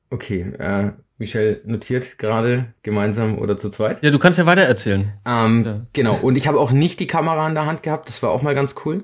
okay, 0.10 0.42
äh, 0.58 0.92
Michelle 1.18 1.62
notiert 1.66 2.18
gerade 2.18 2.74
gemeinsam 2.82 3.38
oder 3.38 3.58
zu 3.60 3.70
zweit. 3.70 4.04
Ja, 4.04 4.10
du 4.10 4.18
kannst 4.18 4.40
ja 4.40 4.48
weiter 4.48 4.64
erzählen. 4.64 5.14
Ähm, 5.26 5.64
Ja. 5.64 5.86
Genau, 5.94 6.16
und 6.16 6.36
ich 6.36 6.48
habe 6.48 6.60
auch 6.60 6.72
nicht 6.72 7.00
die 7.00 7.08
Kamera 7.08 7.48
in 7.48 7.54
der 7.54 7.68
Hand 7.68 7.84
gehabt, 7.84 8.10
das 8.10 8.24
war 8.24 8.32
auch 8.32 8.42
mal 8.42 8.56
ganz 8.56 8.76
cool. 8.86 9.04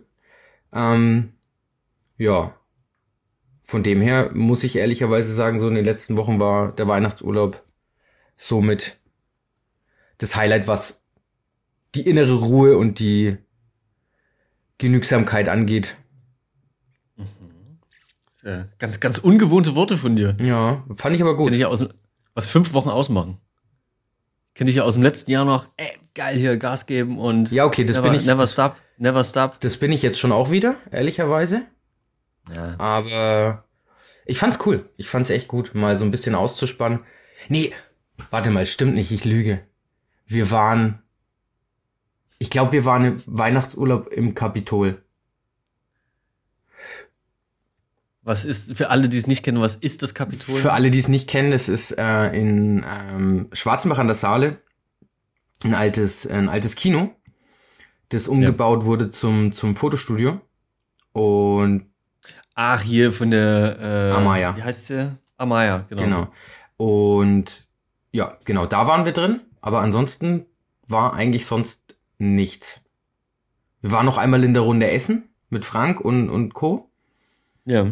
Ähm, 0.73 1.33
ja, 2.17 2.55
von 3.61 3.83
dem 3.83 4.01
her 4.01 4.31
muss 4.33 4.63
ich 4.63 4.77
ehrlicherweise 4.77 5.31
sagen, 5.33 5.59
so 5.59 5.67
in 5.67 5.75
den 5.75 5.85
letzten 5.85 6.17
Wochen 6.17 6.39
war 6.39 6.71
der 6.71 6.87
Weihnachtsurlaub 6.87 7.61
somit 8.35 8.97
das 10.17 10.35
Highlight, 10.35 10.67
was 10.67 11.03
die 11.95 12.07
innere 12.07 12.33
Ruhe 12.35 12.77
und 12.77 12.99
die 12.99 13.37
Genügsamkeit 14.77 15.49
angeht. 15.49 15.95
Ja, 18.43 18.65
ganz, 18.77 18.99
ganz 18.99 19.17
ungewohnte 19.17 19.75
Worte 19.75 19.97
von 19.97 20.15
dir. 20.15 20.35
Ja, 20.39 20.83
fand 20.95 21.15
ich 21.15 21.21
aber 21.21 21.35
gut. 21.35 21.47
Kenn 21.47 21.53
ich 21.55 21.61
ja 21.61 21.67
aus 21.67 21.85
was 22.33 22.47
fünf 22.47 22.73
Wochen 22.73 22.89
ausmachen. 22.89 23.39
Kenn 24.53 24.67
ich 24.67 24.75
ja 24.75 24.83
aus 24.83 24.93
dem 24.93 25.03
letzten 25.03 25.31
Jahr 25.31 25.43
noch, 25.43 25.65
ey, 25.77 25.97
geil 26.15 26.37
hier, 26.37 26.57
Gas 26.57 26.85
geben 26.85 27.19
und 27.19 27.51
Ja, 27.51 27.65
okay, 27.65 27.83
das 27.83 27.97
never, 27.97 28.09
bin 28.09 28.19
ich. 28.19 28.25
never 28.25 28.47
stop, 28.47 28.75
never 28.97 29.23
stop. 29.23 29.59
das 29.59 29.77
bin 29.77 29.91
ich 29.91 30.01
jetzt 30.01 30.19
schon 30.19 30.31
auch 30.31 30.49
wieder, 30.49 30.77
ehrlicherweise. 30.91 31.63
Ja. 32.55 32.75
Aber 32.79 33.65
ich 34.25 34.39
fand's 34.39 34.59
cool. 34.65 34.89
Ich 34.97 35.09
fand's 35.09 35.29
echt 35.29 35.47
gut, 35.47 35.75
mal 35.75 35.97
so 35.97 36.05
ein 36.05 36.11
bisschen 36.11 36.33
auszuspannen. 36.35 36.99
Nee, 37.49 37.71
warte 38.29 38.49
mal, 38.51 38.65
stimmt 38.65 38.95
nicht, 38.95 39.11
ich 39.11 39.25
lüge. 39.25 39.61
Wir 40.25 40.49
waren, 40.51 41.01
ich 42.39 42.49
glaube, 42.49 42.71
wir 42.71 42.85
waren 42.85 43.05
im 43.05 43.23
Weihnachtsurlaub 43.25 44.07
im 44.07 44.35
Kapitol. 44.35 45.01
Was 48.21 48.43
ist, 48.43 48.77
für 48.77 48.89
alle, 48.89 49.07
die 49.07 49.17
es 49.17 49.27
nicht 49.27 49.43
kennen, 49.43 49.61
was 49.61 49.75
ist 49.75 50.03
das 50.03 50.13
Kapitol? 50.13 50.59
Für 50.59 50.73
alle, 50.73 50.91
die 50.91 50.99
es 50.99 51.07
nicht 51.07 51.29
kennen, 51.29 51.51
das 51.51 51.69
ist 51.69 51.91
äh, 51.97 52.27
in 52.37 52.85
ähm, 52.85 53.47
Schwarzenbach 53.53 53.99
an 53.99 54.07
der 54.07 54.15
Saale 54.15 54.57
ein 55.63 55.73
altes, 55.73 56.27
ein 56.27 56.49
altes 56.49 56.75
Kino, 56.75 57.15
das 58.09 58.27
umgebaut 58.27 58.85
wurde 58.85 59.09
zum, 59.09 59.53
zum 59.53 59.75
Fotostudio. 59.75 60.41
Und 61.13 61.87
Ach, 62.53 62.81
hier 62.81 63.13
von 63.13 63.31
der 63.31 63.77
äh, 63.79 64.11
Amaya. 64.11 64.57
Wie 64.57 64.63
heißt 64.63 64.89
der? 64.89 65.17
Amaya, 65.37 65.85
genau. 65.87 66.01
Genau. 66.01 66.27
Und 66.75 67.65
ja, 68.11 68.35
genau, 68.45 68.65
da 68.65 68.87
waren 68.87 69.05
wir 69.05 69.13
drin, 69.13 69.41
aber 69.61 69.81
ansonsten 69.81 70.45
war 70.87 71.13
eigentlich 71.13 71.45
sonst 71.45 71.86
nichts. 72.17 72.81
Wir 73.81 73.91
waren 73.91 74.05
noch 74.05 74.17
einmal 74.17 74.43
in 74.43 74.53
der 74.53 74.63
Runde 74.63 74.89
essen 74.89 75.29
mit 75.49 75.65
Frank 75.65 76.01
und, 76.01 76.29
und 76.29 76.53
Co. 76.53 76.89
Ja. 77.65 77.87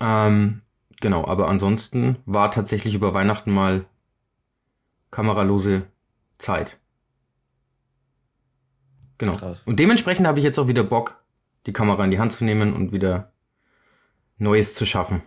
Ähm, 0.00 0.62
genau, 1.00 1.26
aber 1.26 1.48
ansonsten 1.48 2.16
war 2.26 2.50
tatsächlich 2.50 2.94
über 2.94 3.14
Weihnachten 3.14 3.52
mal 3.52 3.86
kameralose 5.10 5.86
Zeit. 6.38 6.78
Genau. 9.18 9.36
Krass. 9.36 9.62
Und 9.64 9.78
dementsprechend 9.78 10.26
habe 10.26 10.38
ich 10.38 10.44
jetzt 10.44 10.58
auch 10.58 10.66
wieder 10.68 10.82
Bock, 10.82 11.22
die 11.66 11.72
Kamera 11.72 12.04
in 12.04 12.10
die 12.10 12.18
Hand 12.18 12.32
zu 12.32 12.44
nehmen 12.44 12.72
und 12.72 12.92
wieder 12.92 13.32
Neues 14.38 14.74
zu 14.74 14.84
schaffen. 14.84 15.22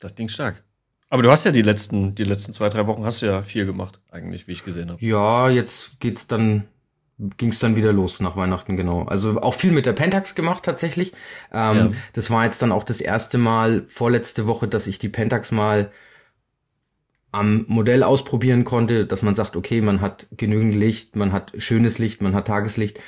Das 0.00 0.14
Ding 0.14 0.28
stark. 0.28 0.64
Aber 1.10 1.22
du 1.22 1.30
hast 1.30 1.44
ja 1.44 1.52
die 1.52 1.62
letzten, 1.62 2.14
die 2.14 2.24
letzten 2.24 2.52
zwei, 2.52 2.68
drei 2.68 2.86
Wochen 2.86 3.04
hast 3.04 3.22
du 3.22 3.26
ja 3.26 3.42
viel 3.42 3.64
gemacht, 3.64 4.00
eigentlich, 4.10 4.46
wie 4.46 4.52
ich 4.52 4.64
gesehen 4.64 4.90
habe. 4.90 5.04
Ja, 5.04 5.48
jetzt 5.48 6.00
geht's 6.00 6.26
dann, 6.26 6.68
ging's 7.38 7.60
dann 7.60 7.76
wieder 7.76 7.92
los 7.92 8.20
nach 8.20 8.36
Weihnachten, 8.36 8.76
genau. 8.76 9.04
Also 9.04 9.40
auch 9.40 9.54
viel 9.54 9.72
mit 9.72 9.86
der 9.86 9.94
Pentax 9.94 10.34
gemacht 10.34 10.64
tatsächlich. 10.64 11.12
Ähm, 11.52 11.76
ja. 11.76 11.90
Das 12.12 12.30
war 12.30 12.44
jetzt 12.44 12.60
dann 12.60 12.72
auch 12.72 12.84
das 12.84 13.00
erste 13.00 13.38
Mal 13.38 13.86
vorletzte 13.88 14.46
Woche, 14.46 14.68
dass 14.68 14.86
ich 14.86 14.98
die 14.98 15.08
Pentax 15.08 15.50
mal 15.50 15.90
am 17.30 17.64
Modell 17.68 18.02
ausprobieren 18.02 18.64
konnte, 18.64 19.06
dass 19.06 19.22
man 19.22 19.34
sagt, 19.34 19.56
okay, 19.56 19.80
man 19.80 20.00
hat 20.00 20.26
genügend 20.36 20.74
Licht, 20.74 21.16
man 21.16 21.32
hat 21.32 21.52
schönes 21.58 21.98
Licht, 21.98 22.22
man 22.22 22.34
hat 22.34 22.46
Tageslicht, 22.46 22.98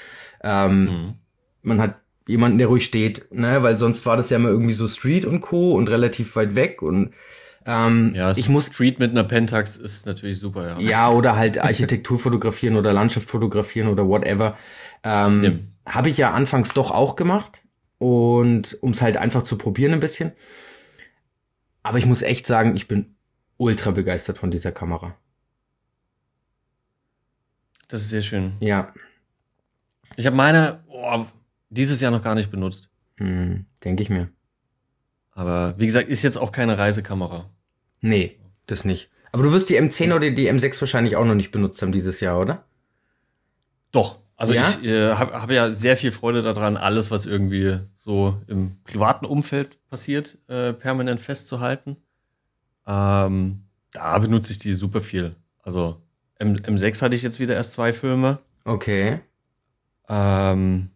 ähm, 0.43 0.85
mhm. 0.85 1.15
man 1.63 1.81
hat 1.81 1.97
jemanden, 2.27 2.59
der 2.59 2.69
ruhig 2.69 2.85
steht, 2.85 3.33
ne, 3.33 3.63
weil 3.63 3.77
sonst 3.77 4.07
war 4.07 4.17
das 4.17 4.31
ja 4.31 4.37
immer 4.37 4.51
irgendwie 4.51 4.75
so 4.75 4.87
Street 4.89 5.25
und 5.25 5.41
Co. 5.41 5.75
und 5.75 5.89
relativ 5.89 6.37
weit 6.37 6.55
weg 6.55 6.83
und 6.83 7.13
ähm, 7.67 8.15
ja, 8.17 8.31
ich 8.31 8.49
muss 8.49 8.67
Street 8.67 8.99
mit 8.99 9.11
einer 9.11 9.25
Pentax 9.25 9.77
ist 9.77 10.07
natürlich 10.07 10.39
super, 10.39 10.67
ja. 10.67 10.81
Ja, 10.81 11.11
oder 11.11 11.37
halt 11.37 11.59
Architektur 11.59 12.19
fotografieren 12.19 12.77
oder 12.77 12.93
Landschaft 12.93 13.29
fotografieren 13.29 13.89
oder 13.89 14.09
whatever. 14.09 14.57
Ähm, 15.03 15.43
ja. 15.43 15.93
Habe 15.93 16.09
ich 16.09 16.17
ja 16.17 16.33
anfangs 16.33 16.73
doch 16.73 16.91
auch 16.91 17.17
gemacht 17.17 17.61
und 17.99 18.79
um 18.81 18.91
es 18.93 19.03
halt 19.03 19.17
einfach 19.17 19.43
zu 19.43 19.59
probieren 19.59 19.93
ein 19.93 20.01
bisschen. 20.01 20.33
Aber 21.83 21.99
ich 21.99 22.07
muss 22.07 22.23
echt 22.23 22.47
sagen, 22.47 22.77
ich 22.77 22.89
bin 22.89 23.15
ultra 23.57 23.91
begeistert 23.91 24.39
von 24.39 24.51
dieser 24.51 24.73
Kamera. 24.73 25.17
Das 27.89 28.01
ist 28.01 28.11
sehr 28.11 28.23
schön. 28.23 28.53
Ja. 28.61 28.95
Ich 30.17 30.27
habe 30.27 30.37
meine 30.37 30.83
oh, 30.89 31.27
dieses 31.69 32.01
Jahr 32.01 32.11
noch 32.11 32.23
gar 32.23 32.35
nicht 32.35 32.51
benutzt. 32.51 32.89
Hm, 33.17 33.67
Denke 33.85 34.03
ich 34.03 34.11
mir. 34.11 34.31
Aber 35.33 35.75
wie 35.79 35.87
gesagt, 35.87 36.09
ist 36.09 36.23
jetzt 36.23 36.37
auch 36.37 36.53
keine 36.53 36.79
Reisekamera. 36.79 37.49
Nee, 38.01 38.39
das 38.67 38.85
nicht. 38.85 39.11
Aber 39.33 39.43
du 39.43 39.53
wirst 39.53 39.71
die 39.71 39.81
M10 39.81 40.15
oder 40.15 40.31
die 40.31 40.51
M6 40.51 40.81
wahrscheinlich 40.81 41.17
auch 41.17 41.25
noch 41.25 41.35
nicht 41.35 41.53
benutzt 41.53 41.81
haben 41.83 41.93
dieses 41.93 42.21
Jahr, 42.21 42.41
oder? 42.41 42.65
Doch. 43.93 44.19
Also 44.37 44.55
ja? 44.55 44.63
ich 44.63 44.85
äh, 44.85 45.13
habe 45.15 45.41
hab 45.41 45.51
ja 45.51 45.71
sehr 45.71 45.97
viel 45.97 46.13
Freude 46.13 46.43
daran, 46.43 46.77
alles, 46.77 47.11
was 47.11 47.27
irgendwie 47.27 47.79
so 47.95 48.41
im 48.47 48.83
privaten 48.85 49.27
Umfeld 49.27 49.77
passiert, 49.91 50.39
äh, 50.49 50.73
permanent 50.73 51.21
festzuhalten. 51.21 51.99
Ähm, 52.87 53.65
da 53.93 54.19
benutze 54.19 54.53
ich 54.53 54.59
die 54.59 54.73
super 54.73 55.01
viel. 55.01 55.37
Also 55.63 56.01
M 56.39 56.55
M6 56.57 57.03
hatte 57.03 57.15
ich 57.15 57.23
jetzt 57.23 57.39
wieder 57.39 57.55
erst 57.55 57.73
zwei 57.73 57.93
Filme. 57.93 58.39
Okay. 58.65 59.21
Ähm, 60.09 60.89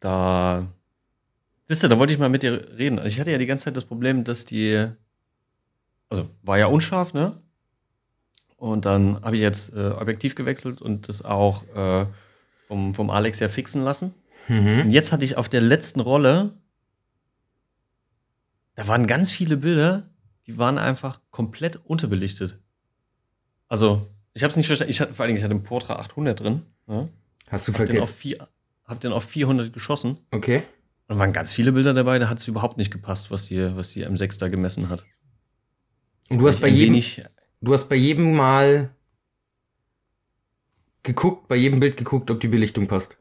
da. 0.00 0.66
Wisst 1.68 1.82
ihr, 1.82 1.88
da 1.88 1.98
wollte 1.98 2.12
ich 2.12 2.18
mal 2.18 2.28
mit 2.28 2.42
dir 2.42 2.76
reden. 2.76 2.98
Also 2.98 3.08
ich 3.08 3.20
hatte 3.20 3.30
ja 3.30 3.38
die 3.38 3.46
ganze 3.46 3.66
Zeit 3.66 3.76
das 3.76 3.84
Problem, 3.84 4.24
dass 4.24 4.44
die. 4.44 4.88
Also 6.08 6.28
war 6.42 6.58
ja 6.58 6.66
unscharf, 6.66 7.14
ne? 7.14 7.40
Und 8.56 8.86
dann 8.86 9.22
habe 9.22 9.36
ich 9.36 9.42
jetzt 9.42 9.72
äh, 9.74 9.90
Objektiv 9.90 10.34
gewechselt 10.34 10.80
und 10.80 11.08
das 11.08 11.22
auch 11.22 11.64
äh, 11.74 12.06
vom, 12.66 12.94
vom 12.94 13.10
Alex 13.10 13.38
ja 13.38 13.48
fixen 13.48 13.84
lassen. 13.84 14.14
Mhm. 14.48 14.82
Und 14.82 14.90
jetzt 14.90 15.12
hatte 15.12 15.24
ich 15.24 15.36
auf 15.36 15.48
der 15.48 15.60
letzten 15.60 16.00
Rolle 16.00 16.54
da 18.78 18.86
waren 18.86 19.08
ganz 19.08 19.32
viele 19.32 19.56
Bilder, 19.56 20.08
die 20.46 20.56
waren 20.56 20.78
einfach 20.78 21.20
komplett 21.32 21.80
unterbelichtet. 21.84 22.60
Also, 23.66 24.06
ich 24.34 24.44
habe 24.44 24.52
es 24.52 24.56
nicht 24.56 24.68
verstanden. 24.68 24.92
Ich 24.92 25.00
hatte, 25.00 25.14
vor 25.14 25.26
allem, 25.26 25.34
ich 25.34 25.42
hatte 25.42 25.50
einen 25.50 25.64
Portra 25.64 25.96
800 25.96 26.38
drin. 26.38 26.62
Ne? 26.86 27.08
Hast 27.50 27.66
du 27.66 27.72
hab 27.72 27.78
vergessen? 27.78 27.96
Den 27.96 28.02
auf 28.04 28.14
vier, 28.14 28.48
hab 28.84 29.00
den 29.00 29.10
auf 29.10 29.24
400 29.24 29.72
geschossen. 29.72 30.18
Okay. 30.30 30.62
Und 31.08 31.16
da 31.16 31.18
waren 31.20 31.32
ganz 31.32 31.54
viele 31.54 31.72
Bilder 31.72 31.94
dabei, 31.94 32.18
da 32.18 32.28
hat 32.28 32.38
es 32.38 32.46
überhaupt 32.48 32.76
nicht 32.76 32.90
gepasst, 32.90 33.30
was 33.30 33.46
die, 33.46 33.74
was 33.74 33.92
die 33.92 34.06
M6 34.06 34.38
da 34.38 34.48
gemessen 34.48 34.90
hat. 34.90 35.02
Und 36.28 36.38
du 36.38 36.46
hast 36.46 36.60
bei 36.60 36.68
jedem, 36.68 37.02
du 37.62 37.72
hast 37.72 37.88
bei 37.88 37.96
jedem 37.96 38.36
Mal 38.36 38.90
geguckt, 41.02 41.48
bei 41.48 41.56
jedem 41.56 41.80
Bild 41.80 41.96
geguckt, 41.96 42.30
ob 42.30 42.40
die 42.40 42.48
Belichtung 42.48 42.86
passt. 42.86 43.16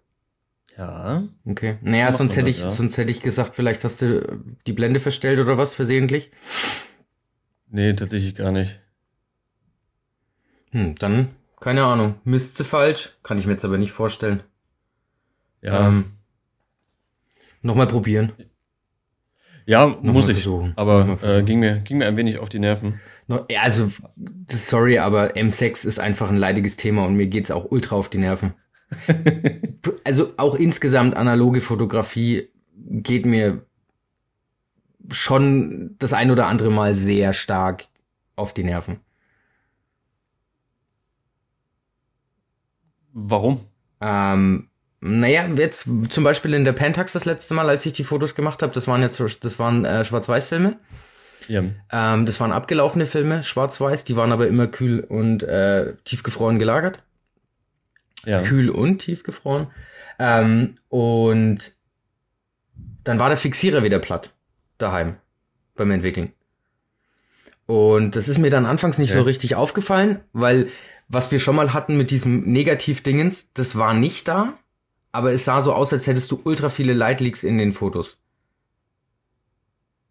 Ja. 0.78 1.24
Okay. 1.46 1.78
Naja, 1.82 2.12
sonst 2.12 2.36
hätte 2.36 2.50
ich, 2.50 2.60
ja. 2.60 2.70
sonst 2.70 2.98
hätte 2.98 3.12
ich 3.12 3.22
gesagt, 3.22 3.56
vielleicht 3.56 3.86
hast 3.86 4.02
du 4.02 4.44
die 4.68 4.74
Blende 4.74 5.00
verstellt 5.00 5.40
oder 5.40 5.58
was 5.58 5.74
versehentlich. 5.74 6.30
Nee, 7.70 7.94
tatsächlich 7.94 8.36
gar 8.36 8.52
nicht. 8.52 8.80
Hm, 10.72 10.96
dann, 10.96 11.30
keine 11.62 11.86
Ahnung. 11.86 12.16
Misst 12.26 12.58
sie 12.58 12.66
falsch? 12.66 13.16
Kann 13.24 13.38
ich 13.38 13.46
mir 13.46 13.54
jetzt 13.54 13.66
aber 13.66 13.78
nicht 13.78 13.94
vorstellen. 13.94 14.44
Ja. 15.62 15.88
Ähm, 15.88 16.17
Nochmal 17.68 17.88
probieren. 17.88 18.32
Ja, 19.66 19.88
Noch 19.88 20.14
muss 20.14 20.30
ich. 20.30 20.38
Versuchen. 20.44 20.72
Aber 20.78 21.20
äh, 21.22 21.44
ging, 21.44 21.60
mir, 21.60 21.80
ging 21.80 21.98
mir 21.98 22.08
ein 22.08 22.16
wenig 22.16 22.40
auf 22.40 22.48
die 22.48 22.60
Nerven. 22.60 23.02
No, 23.28 23.46
also, 23.60 23.92
sorry, 24.50 25.00
aber 25.00 25.36
M6 25.36 25.86
ist 25.86 26.00
einfach 26.00 26.30
ein 26.30 26.38
leidiges 26.38 26.78
Thema 26.78 27.06
und 27.06 27.16
mir 27.16 27.28
geht's 27.28 27.52
auch 27.52 27.70
ultra 27.70 27.98
auf 27.98 28.08
die 28.08 28.20
Nerven. 28.20 28.54
also 30.06 30.34
auch 30.38 30.56
insgesamt 30.56 31.18
analoge 31.18 31.60
Fotografie 31.60 32.48
geht 32.74 33.26
mir 33.26 33.66
schon 35.12 35.98
das 36.00 36.14
ein 36.14 36.32
oder 36.32 36.48
andere 36.48 36.72
Mal 36.72 36.94
sehr 36.94 37.34
stark 37.34 37.88
auf 38.38 38.54
die 38.54 38.64
Nerven. 38.64 39.02
Warum? 43.12 43.60
Ähm, 44.00 44.70
naja, 45.00 45.48
jetzt 45.48 45.88
zum 46.10 46.24
Beispiel 46.24 46.54
in 46.54 46.66
der 46.66 46.74
Pentax 46.74 47.14
das 47.14 47.26
letzte 47.26 47.54
Mal, 47.54 47.70
als 47.70 47.86
ich 47.86 47.94
die 47.94 48.04
Fotos 48.04 48.36
gemacht 48.36 48.62
habe, 48.62 48.74
das 48.74 48.88
waren 48.88 49.02
jetzt 49.02 49.22
das 49.44 49.60
waren 49.60 49.86
äh, 49.86 50.04
Schwarz-Weiß-Filme. 50.04 50.78
Ja. 51.48 51.64
Ähm, 51.92 52.26
das 52.26 52.40
waren 52.40 52.52
abgelaufene 52.52 53.06
Filme, 53.06 53.42
schwarz-weiß, 53.42 54.04
die 54.04 54.18
waren 54.18 54.34
aber 54.34 54.48
immer 54.48 54.68
kühl 54.68 55.00
und 55.00 55.44
äh, 55.44 55.94
tiefgefroren 56.04 56.60
gelagert 56.60 57.02
ja. 58.28 58.42
kühl 58.42 58.70
und 58.70 59.00
tiefgefroren. 59.00 59.68
Ähm, 60.20 60.76
und 60.90 61.76
dann 63.04 63.20
war 63.20 63.30
der 63.30 63.38
Fixierer 63.38 63.84
wieder 63.84 64.00
platt 64.00 64.34
daheim 64.78 65.16
beim 65.76 65.92
Entwickeln. 65.92 66.34
Und 67.66 68.16
das 68.16 68.28
ist 68.28 68.38
mir 68.38 68.50
dann 68.50 68.66
anfangs 68.66 68.98
nicht 68.98 69.12
okay. 69.12 69.20
so 69.20 69.26
richtig 69.26 69.56
aufgefallen, 69.56 70.20
weil 70.34 70.70
was 71.08 71.32
wir 71.32 71.40
schon 71.40 71.56
mal 71.56 71.74
hatten 71.74 71.98
mit 71.98 72.12
diesem 72.12 72.44
Negativ-Dingens, 72.44 73.54
das 73.54 73.78
war 73.78 73.94
nicht 73.94 74.28
da, 74.28 74.54
aber 75.18 75.32
es 75.32 75.46
sah 75.46 75.62
so 75.62 75.74
aus, 75.74 75.92
als 75.94 76.06
hättest 76.06 76.30
du 76.32 76.40
ultra 76.44 76.70
viele 76.70 76.94
Lightleaks 76.94 77.44
in 77.44 77.58
den 77.58 77.74
Fotos. 77.74 78.20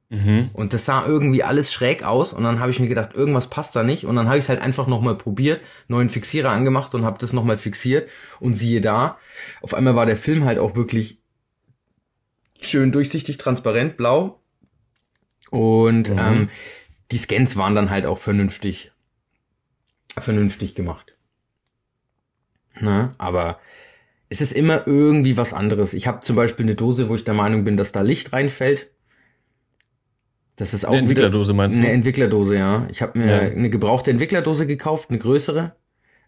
Mhm. 0.08 0.50
Und 0.52 0.72
das 0.72 0.84
sah 0.84 1.06
irgendwie 1.06 1.44
alles 1.44 1.72
schräg 1.72 2.02
aus 2.02 2.32
und 2.32 2.42
dann 2.42 2.58
habe 2.58 2.72
ich 2.72 2.80
mir 2.80 2.88
gedacht, 2.88 3.14
irgendwas 3.14 3.48
passt 3.48 3.76
da 3.76 3.84
nicht 3.84 4.04
und 4.04 4.16
dann 4.16 4.26
habe 4.26 4.38
ich 4.38 4.46
es 4.46 4.48
halt 4.48 4.60
einfach 4.60 4.88
nochmal 4.88 5.16
probiert, 5.16 5.60
neuen 5.86 6.08
Fixierer 6.08 6.50
angemacht 6.50 6.92
und 6.96 7.04
habe 7.04 7.18
das 7.20 7.32
nochmal 7.32 7.56
fixiert 7.56 8.10
und 8.40 8.54
siehe 8.54 8.80
da, 8.80 9.16
auf 9.62 9.74
einmal 9.74 9.94
war 9.94 10.06
der 10.06 10.16
Film 10.16 10.44
halt 10.44 10.58
auch 10.58 10.74
wirklich 10.74 11.20
schön 12.60 12.90
durchsichtig, 12.90 13.38
transparent, 13.38 13.96
blau 13.96 14.40
und 15.50 16.10
mhm. 16.10 16.18
ähm, 16.18 16.50
die 17.12 17.18
Scans 17.18 17.56
waren 17.56 17.76
dann 17.76 17.90
halt 17.90 18.06
auch 18.06 18.18
vernünftig, 18.18 18.90
vernünftig 20.18 20.74
gemacht. 20.74 21.14
Na, 22.80 23.14
aber 23.18 23.60
es 24.28 24.40
ist 24.40 24.52
immer 24.52 24.86
irgendwie 24.86 25.36
was 25.36 25.52
anderes. 25.52 25.94
Ich 25.94 26.06
habe 26.06 26.20
zum 26.20 26.36
Beispiel 26.36 26.66
eine 26.66 26.74
Dose, 26.74 27.08
wo 27.08 27.14
ich 27.14 27.24
der 27.24 27.34
Meinung 27.34 27.64
bin, 27.64 27.76
dass 27.76 27.92
da 27.92 28.00
Licht 28.02 28.32
reinfällt 28.32 28.90
das 30.56 30.72
ist 30.72 30.86
auch 30.86 30.92
eine 30.92 31.00
Entwicklerdose 31.00 31.52
meinst 31.52 31.76
du? 31.76 31.80
Eine 31.80 31.92
Entwicklerdose, 31.92 32.56
ja. 32.56 32.86
Ich 32.90 33.02
habe 33.02 33.18
mir 33.18 33.26
ja. 33.26 33.38
eine 33.40 33.68
gebrauchte 33.68 34.10
Entwicklerdose 34.10 34.66
gekauft, 34.66 35.10
eine 35.10 35.18
größere, 35.18 35.76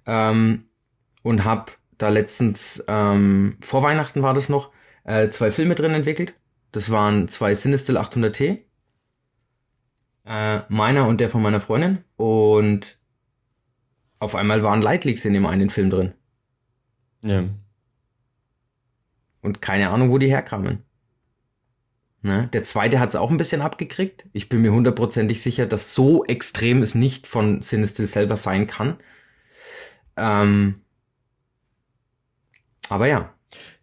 ähm, 0.07 0.65
und 1.23 1.45
habe 1.45 1.73
da 1.97 2.11
letztens 2.11 2.85
ähm, 2.87 3.57
vor 3.61 3.83
Weihnachten 3.83 4.23
war 4.23 4.35
das 4.35 4.49
noch 4.49 4.71
äh, 5.05 5.31
zwei 5.31 5.51
Filme 5.51 5.75
drin 5.75 5.93
entwickelt. 5.93 6.35
Das 6.73 6.91
waren 6.91 7.27
zwei 7.29 7.55
Cinestill 7.55 7.97
800T, 7.97 8.59
äh, 10.27 10.61
meiner 10.69 11.07
und 11.07 11.21
der 11.21 11.31
von 11.31 11.43
meiner 11.43 11.61
Freundin. 11.61 12.05
Und 12.17 12.99
auf 14.19 14.35
einmal 14.35 14.63
waren 14.63 14.83
Lightleaks 14.83 15.25
in 15.25 15.33
dem 15.33 15.47
einen 15.47 15.71
Film 15.71 15.89
drin. 15.89 16.13
Ja. 17.25 17.45
Und 19.41 19.63
keine 19.63 19.91
Ahnung, 19.91 20.11
wo 20.11 20.19
die 20.19 20.29
herkamen. 20.29 20.85
Ne? 22.23 22.49
Der 22.53 22.65
zweite 22.65 22.99
hat 22.99 23.11
es 23.11 23.17
auch 23.17 23.31
ein 23.31 23.37
bisschen 23.37 23.63
abgekriegt. 23.63 24.27
Ich 24.33 24.49
bin 24.49 24.61
mir 24.61 24.73
hundertprozentig 24.73 25.41
sicher, 25.41 25.67
dass 25.67 25.95
so 25.95 26.25
extrem 26.25 26.83
es 26.83 26.95
nicht 26.95 27.27
von 27.27 27.63
Sinistil 27.63 28.07
selber 28.07 28.37
sein 28.37 28.67
kann. 28.67 28.97
Ähm, 30.17 30.83
aber 32.89 33.07
ja, 33.07 33.33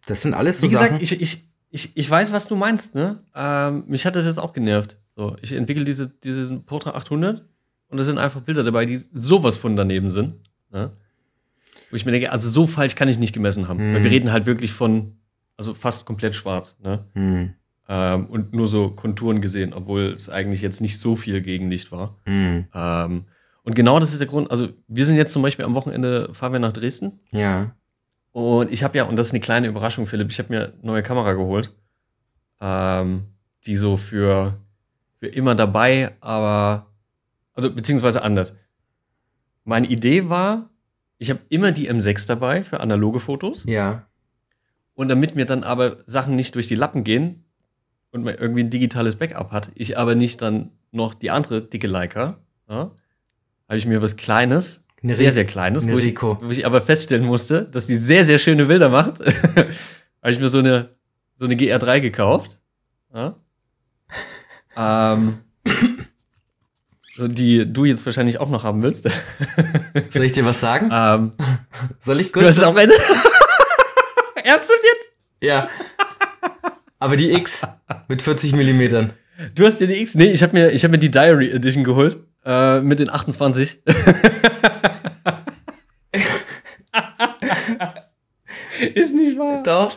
das 0.06 0.22
sind 0.22 0.34
alles 0.34 0.60
so 0.60 0.66
Wie 0.66 0.70
gesagt, 0.70 0.90
Sachen. 0.90 1.02
Ich, 1.02 1.20
ich, 1.20 1.48
ich, 1.70 1.96
ich 1.96 2.10
weiß, 2.10 2.32
was 2.32 2.46
du 2.46 2.56
meinst. 2.56 2.94
Ne? 2.94 3.22
Ähm, 3.34 3.84
mich 3.86 4.04
hat 4.04 4.16
das 4.16 4.26
jetzt 4.26 4.38
auch 4.38 4.52
genervt. 4.52 4.98
So, 5.16 5.36
ich 5.40 5.52
entwickle 5.52 5.84
diese, 5.84 6.08
diesen 6.08 6.64
Portra 6.66 6.90
800 6.90 7.42
und 7.88 7.98
da 7.98 8.04
sind 8.04 8.18
einfach 8.18 8.42
Bilder 8.42 8.64
dabei, 8.64 8.84
die 8.84 8.96
sowas 8.96 9.56
von 9.56 9.76
daneben 9.76 10.10
sind. 10.10 10.34
Ne? 10.70 10.92
Wo 11.90 11.96
ich 11.96 12.04
mir 12.04 12.12
denke, 12.12 12.32
also 12.32 12.50
so 12.50 12.66
falsch 12.66 12.96
kann 12.96 13.08
ich 13.08 13.18
nicht 13.18 13.32
gemessen 13.32 13.66
haben. 13.66 13.78
Hm. 13.78 13.94
Weil 13.94 14.04
wir 14.04 14.10
reden 14.10 14.32
halt 14.32 14.44
wirklich 14.44 14.72
von, 14.72 15.16
also 15.56 15.74
fast 15.74 16.06
komplett 16.06 16.34
schwarz. 16.34 16.76
Ne? 16.82 17.04
Hm. 17.14 17.54
ähm, 17.88 18.26
und 18.26 18.52
nur 18.52 18.68
so 18.68 18.90
Konturen 18.90 19.40
gesehen, 19.40 19.72
obwohl 19.72 20.12
es 20.12 20.28
eigentlich 20.28 20.62
jetzt 20.62 20.80
nicht 20.80 20.98
so 20.98 21.16
viel 21.16 21.40
Gegenlicht 21.40 21.92
war. 21.92 22.16
Hm. 22.24 22.66
Ähm, 22.74 23.24
und 23.62 23.74
genau 23.74 23.98
das 23.98 24.12
ist 24.12 24.20
der 24.20 24.28
Grund. 24.28 24.50
Also, 24.50 24.68
wir 24.86 25.06
sind 25.06 25.16
jetzt 25.16 25.32
zum 25.32 25.42
Beispiel 25.42 25.64
am 25.64 25.74
Wochenende, 25.74 26.32
fahren 26.32 26.52
wir 26.52 26.60
nach 26.60 26.72
Dresden. 26.72 27.18
Ja. 27.32 27.74
Und 28.30 28.70
ich 28.70 28.84
habe 28.84 28.96
ja, 28.96 29.04
und 29.04 29.16
das 29.16 29.28
ist 29.28 29.32
eine 29.32 29.40
kleine 29.40 29.66
Überraschung, 29.66 30.06
Philipp, 30.06 30.30
ich 30.30 30.38
habe 30.38 30.52
mir 30.52 30.64
eine 30.64 30.74
neue 30.82 31.02
Kamera 31.02 31.32
geholt, 31.32 31.74
ähm, 32.60 33.24
die 33.64 33.76
so 33.76 33.96
für, 33.96 34.60
für 35.18 35.26
immer 35.26 35.54
dabei, 35.54 36.12
aber, 36.20 36.86
also 37.54 37.72
beziehungsweise 37.72 38.22
anders. 38.22 38.54
Meine 39.64 39.86
Idee 39.86 40.28
war, 40.28 40.70
ich 41.18 41.30
habe 41.30 41.40
immer 41.48 41.72
die 41.72 41.90
M6 41.90 42.28
dabei 42.28 42.62
für 42.62 42.80
analoge 42.80 43.20
Fotos. 43.20 43.64
Ja. 43.64 44.06
Und 44.96 45.08
damit 45.08 45.36
mir 45.36 45.44
dann 45.44 45.62
aber 45.62 45.98
Sachen 46.06 46.34
nicht 46.34 46.54
durch 46.56 46.66
die 46.66 46.74
Lappen 46.74 47.04
gehen 47.04 47.44
und 48.10 48.24
man 48.24 48.34
irgendwie 48.34 48.64
ein 48.64 48.70
digitales 48.70 49.16
Backup 49.16 49.52
hat, 49.52 49.70
ich 49.74 49.96
aber 49.96 50.14
nicht 50.14 50.42
dann 50.42 50.72
noch 50.90 51.14
die 51.14 51.30
andere 51.30 51.62
dicke 51.62 51.86
Leica, 51.86 52.38
ja, 52.68 52.90
habe 53.68 53.78
ich 53.78 53.86
mir 53.86 54.02
was 54.02 54.16
Kleines, 54.16 54.84
Eine 55.02 55.14
sehr, 55.14 55.32
sehr 55.32 55.44
Kleines, 55.44 55.84
eine 55.84 55.92
wo 55.92 55.98
ich, 55.98 56.20
wo 56.20 56.50
ich 56.50 56.66
aber 56.66 56.80
feststellen 56.80 57.26
musste, 57.26 57.64
dass 57.66 57.86
die 57.86 57.96
sehr, 57.96 58.24
sehr 58.24 58.38
schöne 58.38 58.66
Bilder 58.66 58.88
macht, 58.88 59.20
habe 60.22 60.30
ich 60.30 60.40
mir 60.40 60.48
so 60.48 60.58
eine, 60.58 60.90
so 61.34 61.44
eine 61.44 61.54
GR3 61.54 62.00
gekauft. 62.00 62.58
Ja, 63.14 63.36
ähm, 64.76 65.38
die 67.18 67.72
du 67.72 67.84
jetzt 67.86 68.04
wahrscheinlich 68.04 68.38
auch 68.38 68.50
noch 68.50 68.62
haben 68.62 68.82
willst. 68.82 69.08
Soll 70.10 70.24
ich 70.24 70.32
dir 70.32 70.44
was 70.44 70.60
sagen? 70.60 70.90
ähm, 70.92 71.32
Soll 72.00 72.20
ich 72.20 72.32
du 72.32 72.40
kurz? 72.40 72.56
hast 72.56 72.64
auch 72.64 72.76
eine. 72.76 72.92
Ernsthaft 74.46 74.80
jetzt? 74.82 75.10
Ja. 75.42 75.68
Aber 76.98 77.16
die 77.16 77.32
X 77.32 77.62
mit 78.08 78.22
40 78.22 78.52
Millimetern. 78.54 79.12
Du 79.54 79.66
hast 79.66 79.80
dir 79.80 79.86
die 79.86 80.00
X? 80.00 80.14
Nee, 80.14 80.26
ich 80.30 80.42
habe 80.42 80.52
mir, 80.54 80.70
ich 80.70 80.82
hab 80.84 80.90
mir 80.90 80.98
die 80.98 81.10
Diary 81.10 81.50
Edition 81.50 81.84
geholt. 81.84 82.18
Äh, 82.44 82.80
mit 82.80 83.00
den 83.00 83.10
28. 83.10 83.82
Ist 88.94 89.14
nicht 89.14 89.38
wahr. 89.38 89.62
Doch. 89.62 89.92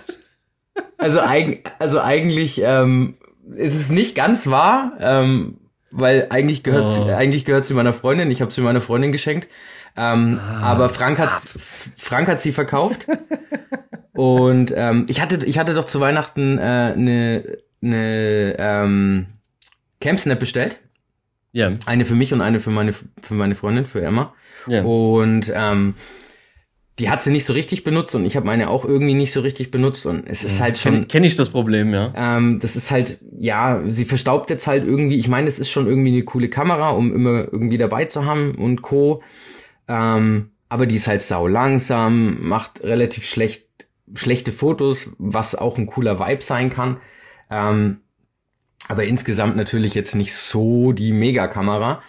Also, 0.97 1.19
eig 1.21 1.71
also 1.79 1.99
eigentlich 2.01 2.61
ähm, 2.63 3.15
ist 3.55 3.75
es 3.75 3.89
nicht 3.91 4.15
ganz 4.15 4.47
wahr, 4.47 4.93
ähm, 4.99 5.57
weil 5.91 6.27
eigentlich 6.29 6.63
gehört 6.63 6.87
Oh. 6.99 7.09
eigentlich 7.13 7.45
gehört 7.45 7.65
sie 7.65 7.73
meiner 7.73 7.93
Freundin. 7.93 8.31
Ich 8.31 8.41
habe 8.41 8.51
sie 8.51 8.61
meiner 8.61 8.81
Freundin 8.81 9.11
geschenkt. 9.11 9.47
Ähm, 9.97 10.39
Ah. 10.41 10.61
aber 10.63 10.89
Frank 10.89 11.19
hat 11.19 11.31
Frank 11.97 12.27
hat 12.27 12.41
sie 12.41 12.51
verkauft. 12.51 13.05
Und 14.19 14.73
ähm, 14.75 15.05
ich 15.07 15.21
hatte 15.21 15.45
ich 15.45 15.57
hatte 15.57 15.73
doch 15.73 15.85
zu 15.85 16.01
Weihnachten 16.01 16.59
eine 16.59 17.37
äh, 17.45 17.57
ne, 17.79 18.55
ähm, 18.59 19.27
Campsnap 20.01 20.41
bestellt. 20.41 20.77
Ja, 21.53 21.71
Eine 21.85 22.03
für 22.03 22.15
mich 22.15 22.33
und 22.33 22.41
eine 22.41 22.59
für 22.59 22.69
meine 22.69 22.91
für 22.91 23.33
meine 23.33 23.55
Freundin 23.55 23.85
für 23.85 24.01
Emma. 24.01 24.33
ja. 24.67 24.83
Und 24.83 25.49
ähm, 25.55 25.93
die 26.99 27.09
hat 27.09 27.23
sie 27.23 27.31
nicht 27.31 27.45
so 27.45 27.53
richtig 27.53 27.85
benutzt 27.85 28.13
und 28.13 28.25
ich 28.25 28.35
habe 28.35 28.45
meine 28.45 28.69
auch 28.69 28.83
irgendwie 28.83 29.13
nicht 29.13 29.31
so 29.31 29.39
richtig 29.39 29.71
benutzt 29.71 30.05
und 30.05 30.27
es 30.27 30.43
ist 30.43 30.59
halt 30.59 30.77
schon 30.77 30.95
Kenne 30.95 31.05
kenn 31.05 31.23
ich 31.23 31.37
das 31.37 31.47
Problem, 31.47 31.93
ja. 31.93 32.11
ähm, 32.13 32.59
das 32.59 32.75
ist 32.75 32.91
halt, 32.91 33.19
ja, 33.39 33.81
sie 33.87 34.03
verstaubt 34.03 34.49
jetzt 34.49 34.67
halt 34.67 34.85
irgendwie. 34.85 35.17
Ich 35.17 35.29
meine, 35.29 35.47
es 35.47 35.59
ist 35.59 35.71
schon 35.71 35.87
irgendwie 35.87 36.11
eine 36.11 36.23
coole 36.23 36.49
Kamera, 36.49 36.89
um 36.89 37.15
immer 37.15 37.45
irgendwie 37.49 37.77
dabei 37.77 38.03
zu 38.03 38.25
haben 38.25 38.55
und 38.55 38.81
Co. 38.81 39.23
Ähm, 39.87 40.49
aber 40.67 40.85
die 40.87 40.97
ist 40.97 41.07
halt 41.07 41.21
sau 41.21 41.47
langsam, 41.47 42.45
macht 42.45 42.83
relativ 42.83 43.25
schlecht, 43.25 43.68
schlechte 44.15 44.51
Fotos, 44.51 45.09
was 45.17 45.55
auch 45.55 45.77
ein 45.77 45.87
cooler 45.87 46.19
Vibe 46.19 46.41
sein 46.41 46.69
kann. 46.69 46.97
Ähm, 47.49 48.01
aber 48.87 49.03
insgesamt 49.05 49.55
natürlich 49.55 49.93
jetzt 49.93 50.15
nicht 50.15 50.33
so 50.33 50.91
die 50.93 51.11
Megakamera. 51.11 52.01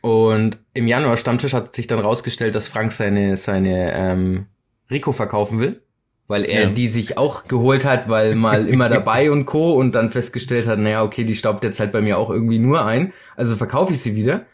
Und 0.00 0.58
im 0.74 0.86
Januar 0.88 1.16
Stammtisch 1.16 1.54
hat 1.54 1.74
sich 1.74 1.86
dann 1.86 2.00
rausgestellt, 2.00 2.54
dass 2.54 2.68
Frank 2.68 2.92
seine, 2.92 3.36
seine 3.36 3.92
ähm, 3.94 4.46
Rico 4.90 5.12
verkaufen 5.12 5.58
will. 5.60 5.82
Weil 6.28 6.44
er 6.44 6.62
Ja. 6.62 6.68
die 6.70 6.86
sich 6.88 7.18
auch 7.18 7.46
geholt 7.48 7.84
hat, 7.84 8.08
weil 8.08 8.34
mal 8.36 8.68
immer 8.68 8.88
dabei 8.88 9.30
und 9.30 9.44
Co. 9.46 9.74
und 9.74 9.94
dann 9.94 10.10
festgestellt 10.10 10.66
hat, 10.66 10.78
naja, 10.78 11.02
okay, 11.02 11.24
die 11.24 11.34
staubt 11.34 11.62
jetzt 11.64 11.78
halt 11.80 11.92
bei 11.92 12.00
mir 12.00 12.18
auch 12.18 12.30
irgendwie 12.30 12.58
nur 12.58 12.84
ein. 12.86 13.12
Also 13.36 13.56
verkaufe 13.56 13.92
ich 13.92 14.00
sie 14.00 14.14
wieder. 14.16 14.46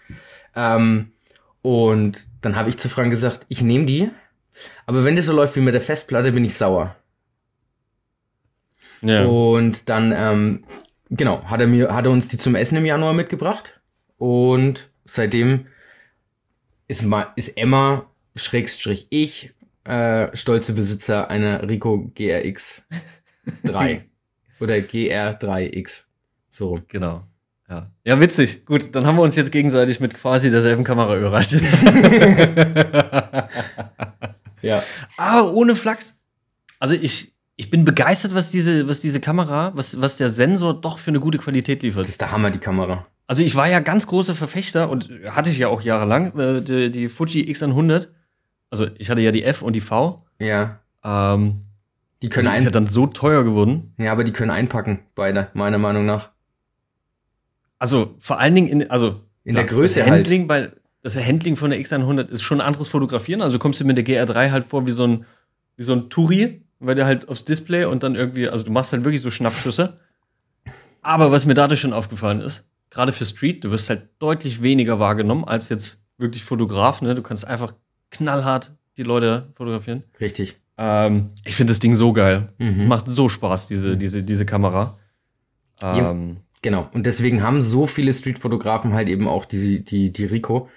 Ähm, 0.57 1.13
und 1.63 2.27
dann 2.41 2.57
habe 2.57 2.69
ich 2.71 2.79
zu 2.79 2.89
Frank 2.89 3.11
gesagt, 3.11 3.45
ich 3.49 3.63
nehme 3.63 3.85
die. 3.85 4.11
Aber 4.87 5.05
wenn 5.05 5.17
das 5.17 5.27
so 5.27 5.33
läuft 5.33 5.57
wie 5.57 5.61
mit 5.61 5.75
der 5.75 5.81
Festplatte, 5.81 6.33
bin 6.33 6.45
ich 6.45 6.55
sauer. 6.55 6.97
ja. 9.03 9.25
Und 9.25 9.89
dann, 9.89 10.13
ähm, 10.17 10.65
genau, 11.11 11.45
hat 11.45 11.61
er 11.61 11.67
mir, 11.67 11.95
hat 11.95 12.07
er 12.07 12.11
uns 12.11 12.29
die 12.29 12.39
zum 12.39 12.55
Essen 12.55 12.77
im 12.77 12.87
Januar 12.87 13.13
mitgebracht. 13.13 13.81
Und 14.17 14.91
seitdem 15.05 15.67
ist, 16.89 17.03
ma, 17.03 17.33
ist 17.37 17.57
Emma, 17.57 18.11
Schrägstrich 18.35 19.07
ich, 19.11 19.55
äh, 19.85 20.37
stolze 20.37 20.75
Besitzer 20.75 21.31
einer 21.31 21.69
Rico 21.69 22.11
GRX 22.15 22.83
3. 23.65 24.05
Oder 24.61 24.75
GR3X. 24.75 26.05
So. 26.51 26.81
Genau. 26.89 27.25
Ja. 27.69 27.91
ja, 28.05 28.21
witzig. 28.21 28.65
Gut, 28.65 28.95
dann 28.95 29.07
haben 29.07 29.17
wir 29.17 29.23
uns 29.23 29.37
jetzt 29.37 29.53
gegenseitig 29.53 30.01
mit 30.01 30.15
quasi 30.15 30.51
derselben 30.51 30.85
Kamera 30.85 31.17
überrascht. 31.17 31.53
Ja. 34.63 34.83
Aber 35.17 35.53
ohne 35.55 35.75
Flachs. 35.77 36.19
Also 36.79 36.95
ich, 36.95 37.35
ich 37.57 37.71
bin 37.71 37.85
begeistert, 37.85 38.35
was 38.35 38.51
diese, 38.51 38.89
was 38.89 39.01
diese 39.01 39.21
Kamera, 39.21 39.73
was, 39.75 40.01
was 40.01 40.17
der 40.17 40.29
Sensor 40.31 40.81
doch 40.81 40.99
für 40.99 41.11
eine 41.11 41.21
gute 41.21 41.39
Qualität 41.39 41.83
liefert. 41.83 42.03
Das 42.05 42.11
ist 42.11 42.21
der 42.21 42.31
Hammer, 42.33 42.51
die 42.51 42.59
Kamera. 42.59 43.07
Also 43.27 43.43
ich 43.43 43.55
war 43.57 43.69
ja 43.69 43.81
ganz 43.81 44.07
großer 44.07 44.35
Verfechter 44.35 44.89
und 44.91 45.11
hatte 45.31 45.51
ich 45.51 45.59
ja 45.59 45.69
auch 45.69 45.83
jahrelang, 45.83 46.39
äh, 46.39 46.63
die, 46.63 46.91
die 46.91 47.09
Fuji 47.09 47.43
X100. 47.53 48.09
Also 48.71 48.87
ich 48.99 49.11
hatte 49.11 49.21
ja 49.21 49.33
die 49.33 49.43
F 49.45 49.63
und 49.63 49.75
die 49.75 49.81
V. 49.81 50.25
Ja. 50.39 50.79
Ähm, 51.05 51.63
Die 52.23 52.29
können 52.29 52.51
die 52.51 52.57
ist 52.57 52.65
ja 52.65 52.71
dann 52.71 52.87
so 52.87 53.07
teuer 53.07 53.45
geworden. 53.45 53.93
ja, 53.99 54.13
aber 54.13 54.25
die 54.25 54.33
können 54.33 54.51
einpacken, 54.51 55.01
beide, 55.15 55.49
meiner 55.55 55.79
Meinung 55.79 56.07
nach. 56.07 56.31
Also 57.79 58.17
vor 58.19 58.39
allen 58.41 58.55
Dingen 58.55 58.69
in, 58.69 58.91
also 58.91 59.21
In 59.45 59.55
der 59.55 59.65
klar, 59.65 59.79
Größe 59.79 60.01
das 60.01 60.09
halt. 60.09 60.19
Handling 60.21 60.47
bei 60.49 60.71
das 61.03 61.17
Handling 61.17 61.57
von 61.57 61.71
der 61.71 61.81
X100 61.81 62.29
ist 62.29 62.43
schon 62.43 62.61
ein 62.61 62.67
anderes 62.67 62.89
Fotografieren. 62.89 63.43
Also 63.43 63.59
kommst 63.59 63.81
du 63.81 63.85
mit 63.85 63.97
der 63.97 64.05
GR3 64.05 64.51
halt 64.51 64.65
vor 64.65 64.87
wie 64.87 64.93
so 64.93 65.07
ein 65.07 65.25
wie 65.77 65.85
so 65.85 65.93
ein 65.93 66.11
Touri, 66.11 66.63
weil 66.81 66.97
der 66.97 67.07
halt 67.07 67.29
aufs 67.29 67.45
Display 67.45 67.85
und 67.85 68.03
dann 68.03 68.17
irgendwie, 68.17 68.49
also 68.49 68.65
du 68.65 68.73
machst 68.73 68.93
halt 68.93 69.05
wirklich 69.05 69.23
so 69.23 69.31
Schnappschüsse. 69.31 69.99
Aber 71.03 71.31
was 71.31 71.47
mir 71.47 71.55
dadurch 71.55 71.81
schon 71.81 71.93
aufgefallen 71.93 72.41
ist, 72.41 72.65
gerade 72.91 73.13
für 73.13 73.25
Street, 73.25 73.63
du 73.63 73.71
wirst 73.71 73.89
halt 73.89 74.09
deutlich 74.19 74.61
weniger 74.61 74.99
wahrgenommen 74.99 75.45
als 75.45 75.69
jetzt 75.69 76.03
wirklich 76.19 76.43
Fotograf. 76.43 77.01
Ne? 77.01 77.15
Du 77.15 77.23
kannst 77.23 77.47
einfach 77.47 77.75
knallhart 78.11 78.73
die 78.97 79.05
Leute 79.05 79.53
fotografieren. 79.55 80.03
Richtig. 80.21 80.57
Ähm, 80.77 81.31
ich 81.45 81.55
finde 81.55 81.71
das 81.71 81.79
Ding 81.79 81.95
so 81.95 82.13
geil. 82.13 82.53
Mhm. 82.59 82.89
Macht 82.89 83.09
so 83.09 83.29
Spaß, 83.29 83.69
diese, 83.69 83.97
diese, 83.97 84.25
diese 84.25 84.45
Kamera. 84.45 84.99
Ja. 85.81 86.11
Ähm, 86.11 86.39
Genau. 86.63 86.89
Und 86.93 87.07
deswegen 87.07 87.43
haben 87.43 87.63
so 87.63 87.87
viele 87.87 88.13
Streetfotografen 88.13 88.93
halt 88.93 89.09
eben 89.09 89.29
auch 89.29 89.45
die, 89.45 89.85
die, 89.85 90.13
die 90.13 90.25
Rico. 90.25 90.69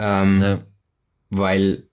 Ähm, 0.00 0.40
ja. 0.40 0.58
weil 1.28 1.84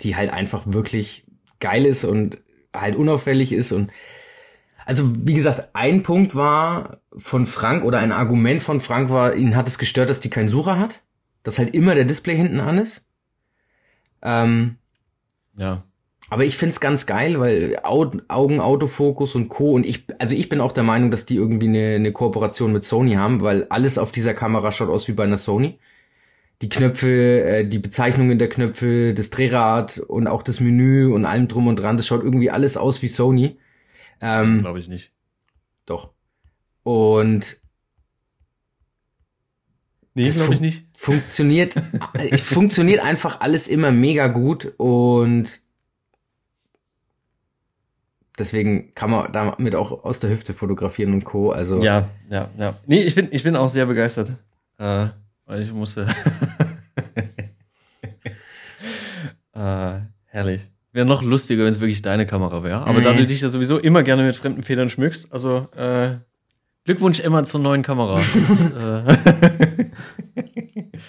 die 0.00 0.16
halt 0.16 0.32
einfach 0.32 0.62
wirklich 0.66 1.26
geil 1.58 1.84
ist 1.84 2.04
und 2.04 2.40
halt 2.72 2.96
unauffällig 2.96 3.52
ist 3.52 3.72
und 3.72 3.92
also 4.86 5.12
wie 5.26 5.34
gesagt, 5.34 5.68
ein 5.74 6.02
Punkt 6.02 6.34
war 6.34 7.00
von 7.16 7.46
Frank 7.46 7.84
oder 7.84 7.98
ein 7.98 8.12
Argument 8.12 8.62
von 8.62 8.80
Frank 8.80 9.10
war, 9.10 9.34
ihn 9.34 9.54
hat 9.54 9.68
es 9.68 9.78
gestört, 9.78 10.10
dass 10.10 10.20
die 10.20 10.30
keinen 10.30 10.48
Sucher 10.48 10.78
hat, 10.78 11.00
dass 11.42 11.58
halt 11.58 11.74
immer 11.74 11.94
der 11.94 12.04
Display 12.04 12.36
hinten 12.36 12.60
an 12.60 12.78
ist. 12.78 13.04
Ähm, 14.22 14.78
ja. 15.56 15.84
Aber 16.30 16.44
ich 16.44 16.56
find's 16.56 16.80
ganz 16.80 17.06
geil, 17.06 17.38
weil 17.40 17.78
Au 17.82 18.10
Augen, 18.28 18.60
Autofokus 18.60 19.34
und 19.34 19.48
Co. 19.48 19.72
Und 19.72 19.84
ich, 19.84 20.04
also 20.18 20.34
ich 20.34 20.48
bin 20.48 20.60
auch 20.60 20.72
der 20.72 20.84
Meinung, 20.84 21.10
dass 21.10 21.26
die 21.26 21.36
irgendwie 21.36 21.66
eine, 21.68 21.96
eine 21.96 22.12
Kooperation 22.12 22.72
mit 22.72 22.84
Sony 22.84 23.14
haben, 23.14 23.42
weil 23.42 23.66
alles 23.68 23.98
auf 23.98 24.12
dieser 24.12 24.32
Kamera 24.32 24.70
schaut 24.72 24.88
aus 24.88 25.08
wie 25.08 25.12
bei 25.12 25.24
einer 25.24 25.38
Sony. 25.38 25.78
Die 26.62 26.68
Knöpfe, 26.68 27.42
äh, 27.42 27.68
die 27.68 27.78
Bezeichnungen 27.78 28.38
der 28.38 28.48
Knöpfe, 28.48 29.12
das 29.12 29.30
Drehrad 29.30 29.98
und 29.98 30.26
auch 30.28 30.42
das 30.42 30.60
Menü 30.60 31.12
und 31.12 31.24
allem 31.24 31.48
drum 31.48 31.66
und 31.66 31.76
dran, 31.76 31.96
das 31.96 32.06
schaut 32.06 32.22
irgendwie 32.22 32.50
alles 32.50 32.76
aus 32.76 33.02
wie 33.02 33.08
Sony. 33.08 33.58
Ähm, 34.20 34.60
Glaube 34.60 34.78
ich 34.78 34.88
nicht. 34.88 35.12
doch. 35.86 36.10
Und 36.82 37.60
Nee, 40.14 40.26
Das 40.26 40.36
glaube 40.36 40.54
ich 40.54 40.60
nicht. 40.60 40.86
funktioniert, 40.96 41.74
es 42.30 42.40
funktioniert 42.42 43.00
einfach 43.00 43.40
alles 43.40 43.68
immer 43.68 43.92
mega 43.92 44.26
gut 44.26 44.72
und 44.76 45.60
deswegen 48.40 48.92
kann 48.94 49.10
man 49.10 49.30
damit 49.32 49.74
auch 49.76 50.04
aus 50.04 50.18
der 50.18 50.30
Hüfte 50.30 50.54
fotografieren 50.54 51.12
und 51.12 51.24
Co. 51.24 51.50
Also 51.52 51.80
Ja, 51.82 52.08
ja, 52.30 52.48
ja. 52.58 52.74
Nee, 52.86 53.02
ich 53.02 53.14
bin, 53.14 53.28
ich 53.30 53.42
bin 53.44 53.54
auch 53.54 53.68
sehr 53.68 53.86
begeistert. 53.86 54.32
Äh, 54.78 55.06
weil 55.46 55.62
ich 55.62 55.72
musste. 55.72 56.06
äh, 59.54 60.00
herrlich. 60.26 60.70
Wäre 60.92 61.06
noch 61.06 61.22
lustiger, 61.22 61.62
wenn 61.64 61.70
es 61.70 61.78
wirklich 61.80 62.02
deine 62.02 62.26
Kamera 62.26 62.62
wäre. 62.64 62.84
Aber 62.86 63.00
da 63.00 63.12
Mhm. 63.12 63.18
du 63.18 63.26
dich 63.26 63.40
ja 63.42 63.48
sowieso 63.48 63.78
immer 63.78 64.02
gerne 64.02 64.24
mit 64.24 64.34
fremden 64.34 64.62
Federn 64.64 64.90
schmückst, 64.90 65.32
also 65.32 65.68
äh, 65.76 66.16
Glückwunsch 66.84 67.20
immer 67.20 67.44
zur 67.44 67.60
neuen 67.60 67.82
Kamera. 67.82 68.20
Das, 68.34 68.66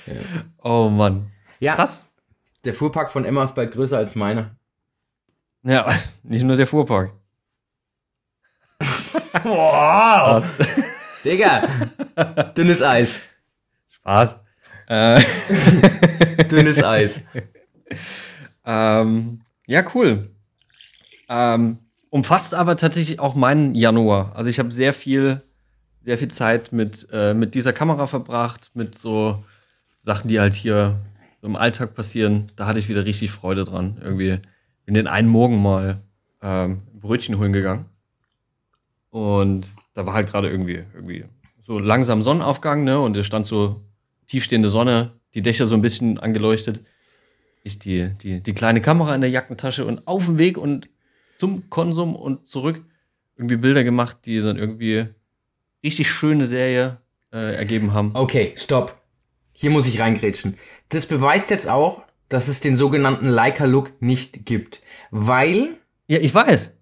äh, 0.08 0.20
oh 0.64 0.90
Mann. 0.90 1.28
Ja, 1.60 1.76
Krass. 1.76 2.10
der 2.64 2.74
Fuhrpark 2.74 3.12
von 3.12 3.26
Emma 3.26 3.44
ist 3.44 3.56
bald 3.56 3.72
größer 3.72 3.98
als 3.98 4.16
meiner. 4.16 4.56
Ja, 5.64 5.88
nicht 6.24 6.44
nur 6.44 6.56
der 6.56 6.68
Fuhrpark. 6.68 7.14
Boah! 9.44 10.40
Spaß. 10.40 10.52
Digga! 11.24 11.68
Dünnes 12.56 12.82
Eis. 12.82 13.20
Spaß. 13.90 14.40
Äh, 14.88 15.22
Dünnes 16.52 16.84
Eis. 16.84 17.22
ähm, 18.66 19.42
ja, 19.68 19.84
cool. 19.96 20.30
Ähm, 21.30 21.80
umfasst 22.10 22.54
aber 22.54 22.76
tatsächlich 22.76 23.20
auch 23.20 23.36
meinen 23.36 23.74
Januar. 23.76 24.36
Also 24.36 24.50
ich 24.50 24.60
habe 24.60 24.72
sehr 24.72 24.94
viel, 24.94 25.42
sehr 26.04 26.18
viel 26.18 26.28
Zeit 26.28 26.74
mit, 26.74 27.08
äh, 27.12 27.34
mit 27.34 27.56
dieser 27.56 27.74
Kamera 27.74 28.08
verbracht, 28.08 28.72
mit 28.74 28.96
so 28.96 29.44
Sachen, 30.04 30.28
die 30.28 30.40
halt 30.40 30.54
hier 30.54 31.00
so 31.42 31.48
im 31.48 31.56
Alltag 31.56 31.96
passieren. 31.96 32.48
Da 32.56 32.66
hatte 32.66 32.80
ich 32.80 32.90
wieder 32.90 33.06
richtig 33.06 33.32
Freude 33.32 33.64
dran. 33.64 33.98
Irgendwie 34.02 34.40
in 34.86 34.94
den 34.94 35.08
einen 35.08 35.30
Morgen 35.30 35.62
mal 35.62 36.02
ähm, 36.42 36.82
Brötchen 36.94 37.38
holen 37.38 37.54
gegangen. 37.54 37.86
Und 39.12 39.72
da 39.94 40.06
war 40.06 40.14
halt 40.14 40.30
gerade 40.30 40.50
irgendwie, 40.50 40.84
irgendwie 40.96 41.26
so 41.60 41.78
langsam 41.78 42.24
Sonnenaufgang, 42.24 42.84
ne? 42.84 43.00
Und 43.00 43.16
es 43.18 43.26
stand 43.28 43.46
so 43.46 43.82
tiefstehende 44.28 44.70
Sonne, 44.70 45.12
die 45.34 45.42
Dächer 45.42 45.68
so 45.68 45.76
ein 45.76 45.82
bisschen 45.82 46.18
angeleuchtet. 46.18 46.84
Ich 47.64 47.78
die, 47.78 48.10
die, 48.22 48.42
die 48.42 48.54
kleine 48.54 48.82
Kamera 48.82 49.14
in 49.14 49.22
der 49.22 49.30
Jackentasche 49.30 49.86
und 49.86 50.08
auf 50.08 50.26
dem 50.26 50.40
Weg 50.40 50.58
und 50.58 50.90
zum 51.38 51.70
Konsum 51.70 52.16
und 52.16 52.48
zurück 52.48 52.84
irgendwie 53.38 53.58
Bilder 53.58 53.84
gemacht, 53.84 54.20
die 54.26 54.40
dann 54.42 54.58
irgendwie 54.58 55.06
richtig 55.84 56.10
schöne 56.10 56.48
Serie 56.48 56.98
äh, 57.34 57.56
ergeben 57.56 57.94
haben. 57.94 58.12
Okay, 58.14 58.54
stopp. 58.56 59.00
Hier 59.52 59.70
muss 59.70 59.88
ich 59.88 60.00
reingrätschen. 60.00 60.58
Das 60.90 61.06
beweist 61.06 61.50
jetzt 61.52 61.68
auch, 61.70 62.04
dass 62.30 62.48
es 62.48 62.62
den 62.62 62.76
sogenannten 62.76 63.28
Leica-Look 63.28 64.02
nicht 64.02 64.46
gibt. 64.46 64.82
Weil 65.12 65.78
Ja, 66.08 66.20
ich 66.20 66.34
weiß. 66.34 66.74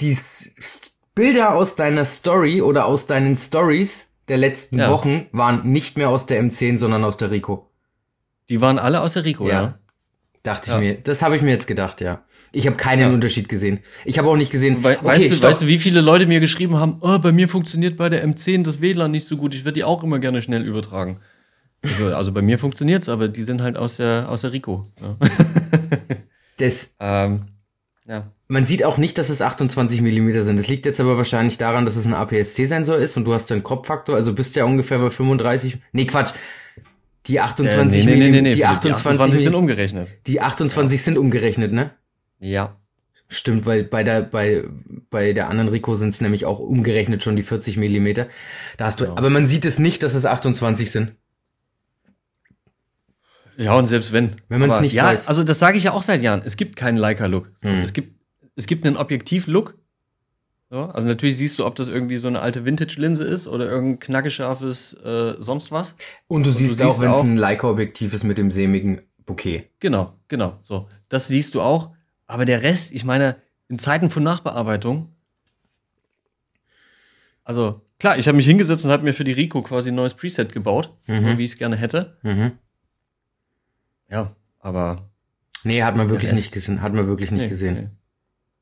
die 0.00 0.10
S 0.12 0.95
Bilder 1.16 1.54
aus 1.54 1.74
deiner 1.76 2.04
Story 2.04 2.60
oder 2.60 2.84
aus 2.84 3.06
deinen 3.06 3.36
Stories 3.36 4.12
der 4.28 4.36
letzten 4.36 4.78
Ja. 4.78 4.90
Wochen 4.90 5.26
waren 5.32 5.68
nicht 5.72 5.96
mehr 5.96 6.10
aus 6.10 6.26
der 6.26 6.40
M10, 6.42 6.76
sondern 6.78 7.02
aus 7.04 7.16
der 7.16 7.30
Rico. 7.30 7.70
Die 8.50 8.60
waren 8.60 8.78
alle 8.78 9.00
aus 9.00 9.14
der 9.14 9.24
Rico, 9.24 9.48
Ja. 9.48 9.52
ja. 9.54 9.78
Dachte 10.42 10.66
ich 10.68 10.74
Ja. 10.74 10.78
mir. 10.78 10.94
Das 10.96 11.22
habe 11.22 11.34
ich 11.34 11.42
mir 11.42 11.50
jetzt 11.50 11.66
gedacht, 11.66 12.00
ja. 12.02 12.22
Ich 12.52 12.66
habe 12.66 12.76
keinen 12.76 13.00
Ja. 13.00 13.08
Unterschied 13.10 13.48
gesehen. 13.48 13.80
Ich 14.04 14.18
habe 14.18 14.28
auch 14.28 14.36
nicht 14.36 14.52
gesehen. 14.52 14.84
Wei 14.84 14.98
okay, 14.98 15.06
weißt, 15.06 15.30
du, 15.32 15.42
weißt 15.42 15.62
du, 15.62 15.66
wie 15.66 15.78
viele 15.78 16.02
Leute 16.02 16.26
mir 16.26 16.38
geschrieben 16.40 16.76
haben, 16.76 16.98
oh, 17.00 17.18
bei 17.18 17.32
mir 17.32 17.48
funktioniert 17.48 17.96
bei 17.96 18.08
der 18.10 18.22
M10 18.26 18.62
das 18.62 18.80
WLAN 18.82 19.10
nicht 19.10 19.26
so 19.26 19.36
gut, 19.38 19.54
ich 19.54 19.64
würde 19.64 19.74
die 19.74 19.84
auch 19.84 20.04
immer 20.04 20.18
gerne 20.18 20.42
schnell 20.42 20.64
übertragen. 20.64 21.18
Also, 21.82 22.14
also 22.14 22.32
bei 22.32 22.42
mir 22.42 22.58
funktioniert's, 22.58 23.08
aber 23.08 23.28
die 23.28 23.42
sind 23.42 23.62
halt 23.62 23.76
aus 23.78 23.96
der, 23.96 24.28
aus 24.28 24.42
der 24.42 24.52
Rico. 24.52 24.86
Ja. 25.00 25.16
das, 26.58 26.94
ähm, 27.00 27.46
ja. 28.06 28.30
Man 28.48 28.64
sieht 28.64 28.84
auch 28.84 28.96
nicht, 28.98 29.18
dass 29.18 29.28
es 29.28 29.42
28 29.42 30.02
mm 30.02 30.40
sind. 30.42 30.58
Das 30.58 30.68
liegt 30.68 30.86
jetzt 30.86 31.00
aber 31.00 31.16
wahrscheinlich 31.16 31.58
daran, 31.58 31.84
dass 31.84 31.96
es 31.96 32.06
ein 32.06 32.14
APS-C-Sensor 32.14 32.96
ist 32.98 33.16
und 33.16 33.24
du 33.24 33.34
hast 33.34 33.50
einen 33.50 33.64
Crop-Faktor, 33.64 34.14
also 34.14 34.32
bist 34.32 34.54
ja 34.56 34.64
ungefähr 34.64 34.98
bei 34.98 35.10
35. 35.10 35.78
Nee, 35.92 36.06
Quatsch. 36.06 36.32
Die 37.26 37.40
28 37.40 38.02
Äh, 38.02 38.06
nee, 38.06 38.16
nee, 38.16 38.30
nee, 38.30 38.40
nee, 38.40 38.54
die 38.54 38.60
Philipp, 38.60 38.94
28, 38.94 39.40
sind 39.40 39.54
umgerechnet. 39.54 40.12
die 40.28 40.40
28 40.40 41.02
sind 41.02 41.18
umgerechnet, 41.18 41.72
ne? 41.72 41.90
Ja. 42.38 42.76
Stimmt, 43.28 43.66
weil 43.66 43.82
bei 43.82 44.04
der, 44.04 44.22
bei, 44.22 44.62
bei 45.10 45.32
der 45.32 45.48
anderen 45.50 45.68
Rico 45.68 45.96
sind 45.96 46.10
es 46.10 46.20
nämlich 46.20 46.44
auch 46.44 46.60
umgerechnet 46.60 47.24
schon 47.24 47.34
die 47.34 47.42
40 47.42 47.76
Millimeter. 47.78 48.28
Da 48.76 48.84
hast 48.84 49.00
du, 49.00 49.08
aber 49.08 49.30
man 49.30 49.48
sieht 49.48 49.64
es 49.64 49.80
nicht, 49.80 50.04
dass 50.04 50.14
es 50.14 50.24
28 50.24 50.88
sind. 50.88 51.12
Ja, 53.56 53.74
und 53.74 53.88
selbst 53.88 54.12
wenn. 54.12 54.36
Wenn 54.48 54.60
man's 54.60 54.74
Aber 54.74 54.82
nicht 54.82 54.92
ja, 54.92 55.06
weiß. 55.06 55.26
Also 55.28 55.42
das 55.42 55.58
sage 55.58 55.78
ich 55.78 55.84
ja 55.84 55.92
auch 55.92 56.02
seit 56.02 56.22
Jahren. 56.22 56.42
Es 56.44 56.56
gibt 56.56 56.76
keinen 56.76 56.98
Leica-Look. 56.98 57.50
So, 57.56 57.68
Hm. 57.68 57.80
Es, 57.80 57.92
gibt, 57.92 58.15
es 58.56 58.66
gibt 58.66 58.84
einen 58.86 58.96
Objektiv-Look. 58.96 59.78
So, 60.68 60.82
also 60.86 61.06
natürlich 61.06 61.36
siehst 61.36 61.58
du, 61.60 61.64
ob 61.64 61.76
das 61.76 61.86
irgendwie 61.88 62.16
so 62.16 62.26
eine 62.26 62.40
alte 62.40 62.64
Vintage-Linse 62.64 63.22
ist 63.22 63.46
oder 63.46 63.70
irgendein 63.70 64.00
knackescharfes 64.00 64.94
äh, 64.94 65.34
sonst 65.38 65.70
was. 65.70 65.94
Und 66.26 66.44
du 66.44 66.50
siehst, 66.50 66.78
siehst 66.78 66.82
auch, 66.82 67.00
wenn 67.00 67.12
es 67.12 67.22
ein 67.22 67.36
Leica-Objektiv 67.36 68.12
ist 68.12 68.24
mit 68.24 68.36
dem 68.36 68.50
sämigen 68.50 69.02
Bouquet. 69.24 69.70
Genau, 69.78 70.14
genau. 70.26 70.58
So, 70.62 70.88
das 71.08 71.28
siehst 71.28 71.54
du 71.54 71.60
auch. 71.60 71.94
Aber 72.26 72.44
der 72.44 72.62
Rest, 72.62 72.92
ich 72.92 73.04
meine, 73.04 73.36
in 73.68 73.78
Zeiten 73.78 74.10
von 74.10 74.24
Nachbearbeitung, 74.24 75.14
also 77.44 77.80
klar, 78.00 78.18
ich 78.18 78.26
habe 78.26 78.36
mich 78.36 78.46
hingesetzt 78.46 78.84
und 78.84 78.90
habe 78.90 79.04
mir 79.04 79.14
für 79.14 79.22
die 79.24 79.32
Rico 79.32 79.62
quasi 79.62 79.90
ein 79.90 79.94
neues 79.94 80.14
Preset 80.14 80.52
gebaut, 80.52 80.92
Mhm. 81.06 81.38
wie 81.38 81.44
ich 81.44 81.52
es 81.52 81.58
gerne 81.58 81.76
hätte. 81.76 82.16
Mhm. 82.22 82.52
Ja, 84.10 84.34
aber 84.58 85.08
Nee, 85.62 85.82
hat 85.82 85.96
man 85.96 86.10
wirklich 86.10 86.32
nicht 86.32 86.52
gesehen. 86.52 86.80
Hat 86.82 86.92
man 86.92 87.06
wirklich 87.08 87.30
nicht 87.30 87.42
nee, 87.42 87.48
gesehen. 87.48 87.74
Nee. 87.74 87.88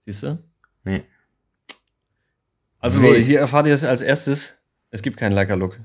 Siehst 0.07 0.23
du? 0.23 0.43
Nee. 0.85 1.05
Also 2.79 3.01
Wild. 3.01 3.13
Leute, 3.15 3.27
hier 3.27 3.41
erfahrt 3.41 3.67
ihr 3.67 3.75
es 3.75 3.85
als 3.85 4.03
erstes. 4.03 4.59
Es 4.91 5.03
gibt 5.03 5.17
keinen 5.17 5.33
Leica-Look. 5.33 5.81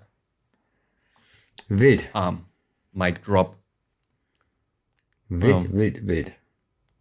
Wild. 1.69 2.09
Arm. 2.13 2.45
Mic 2.91 3.21
Drop. 3.23 3.55
Wild, 5.29 5.63
Ja. 5.65 5.71
wild, 5.73 6.07
wild. 6.07 6.31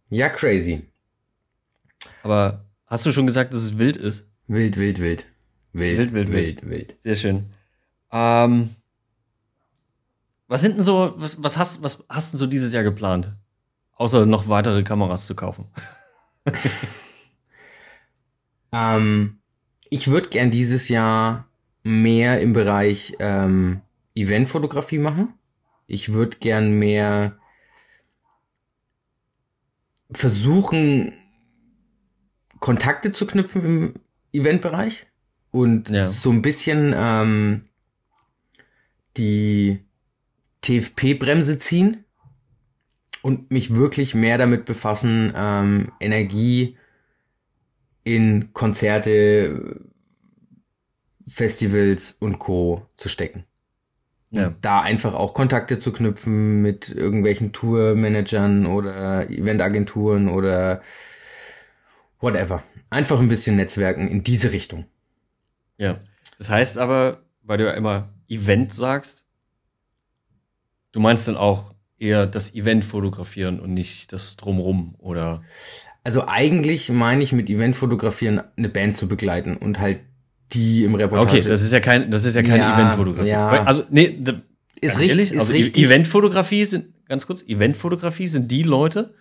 Ja, 0.09 0.29
crazy. 0.29 0.87
Aber 2.23 2.65
hast 2.85 3.05
du 3.05 3.11
schon 3.11 3.25
gesagt, 3.27 3.53
dass 3.53 3.61
es 3.63 3.77
wild 3.77 3.97
ist? 3.97 4.27
Wild, 4.47 4.77
wild, 4.77 4.99
wild. 4.99 5.25
Wild, 5.73 5.97
Wild, 5.99 6.13
wild, 6.13 6.31
wild, 6.31 6.69
wild. 6.69 6.95
Sehr 7.01 7.15
schön. 7.15 7.45
Ähm, 8.11 8.75
was 10.47 10.61
sind 10.61 10.77
denn 10.77 10.83
so, 10.83 11.13
was, 11.17 11.41
was, 11.43 11.57
hast, 11.57 11.83
was 11.83 12.03
hast 12.09 12.33
du 12.33 12.37
so 12.37 12.47
dieses 12.47 12.73
Jahr 12.73 12.83
geplant? 12.83 13.33
Außer 13.95 14.25
noch 14.25 14.47
weitere 14.47 14.81
Kameras 14.83 15.25
zu 15.25 15.35
kaufen. 15.35 15.67
Ähm, 18.71 19.39
ich 19.89 20.07
würde 20.09 20.29
gern 20.29 20.51
dieses 20.51 20.89
Jahr 20.89 21.47
mehr 21.83 22.41
im 22.41 22.53
Bereich 22.53 23.15
ähm, 23.19 23.81
Eventfotografie 24.15 24.99
machen. 24.99 25.33
Ich 25.87 26.13
würde 26.13 26.37
gern 26.37 26.77
mehr 26.77 27.37
versuchen, 30.11 31.13
Kontakte 32.59 33.11
zu 33.11 33.25
knüpfen 33.25 33.63
im 33.65 33.93
Eventbereich 34.33 35.07
und 35.51 35.89
Ja. 35.89 36.09
so 36.09 36.31
ein 36.31 36.41
bisschen 36.41 36.93
ähm, 36.95 37.65
die 39.17 39.79
TFP-Bremse 40.61 41.57
ziehen 41.57 42.03
und 43.21 43.49
mich 43.51 43.73
wirklich 43.75 44.13
mehr 44.13 44.37
damit 44.37 44.65
befassen, 44.65 45.33
ähm, 45.35 45.91
Energie 45.99 46.77
in 48.03 48.53
Konzerte, 48.53 49.81
Festivals 51.27 52.13
und 52.19 52.39
Co. 52.39 52.87
zu 52.97 53.09
stecken. 53.09 53.45
Ja. 54.31 54.53
Da 54.61 54.81
einfach 54.81 55.13
auch 55.13 55.33
Kontakte 55.33 55.79
zu 55.79 55.91
knüpfen 55.91 56.61
mit 56.61 56.89
irgendwelchen 56.89 57.51
Tourmanagern 57.51 58.67
oder 58.67 59.29
Eventagenturen 59.29 60.29
oder 60.29 60.81
whatever. 62.19 62.63
Einfach 62.91 63.19
ein 63.19 63.29
bisschen 63.29 63.55
Netzwerken 63.55 64.07
in 64.07 64.23
diese 64.23 64.51
Richtung. 64.51 64.85
Ja. 65.77 65.99
Das 66.37 66.49
heißt 66.49 66.77
aber, 66.77 67.23
weil 67.41 67.57
du 67.57 67.65
ja 67.65 67.71
immer 67.71 68.09
Event 68.27 68.73
sagst, 68.73 69.25
du 70.91 70.99
meinst 70.99 71.27
dann 71.27 71.37
auch 71.37 71.73
eher 71.97 72.27
das 72.27 72.53
Event 72.53 72.85
fotografieren 72.85 73.59
und 73.59 73.73
nicht 73.73 74.13
das 74.13 74.37
Drumrum 74.37 74.95
oder. 74.99 75.43
Also 76.03 76.27
eigentlich 76.27 76.89
meine 76.89 77.21
ich 77.23 77.33
mit 77.33 77.49
Eventfotografieren 77.49 78.41
eine 78.57 78.69
Band 78.69 78.95
zu 78.95 79.07
begleiten 79.07 79.57
und 79.57 79.79
halt 79.79 79.99
die 80.53 80.83
im 80.83 80.95
Reportage. 80.95 81.39
Okay, 81.41 81.47
das 81.47 81.61
ist 81.61 81.71
ja 81.73 81.79
kein, 81.79 82.09
das 82.09 82.25
ist 82.25 82.35
ja 82.35 82.41
keine 82.41 82.59
Ja, 82.59 82.73
Eventfotografie. 82.79 83.29
ja. 83.29 83.49
Also, 83.63 83.83
nee, 83.89 84.17
da, 84.19 84.41
Ist 84.81 84.95
richtig- 84.99 85.09
ehrlich, 85.09 85.31
ist 85.33 85.39
also 85.39 85.53
richtig. 85.53 85.83
Eventfotografie 85.85 86.65
sind, 86.65 86.85
ganz 87.07 87.27
kurz, 87.27 87.43
Eventfotografie 87.43 88.27
sind 88.27 88.49
die 88.49 88.63
Leute, 88.63 89.13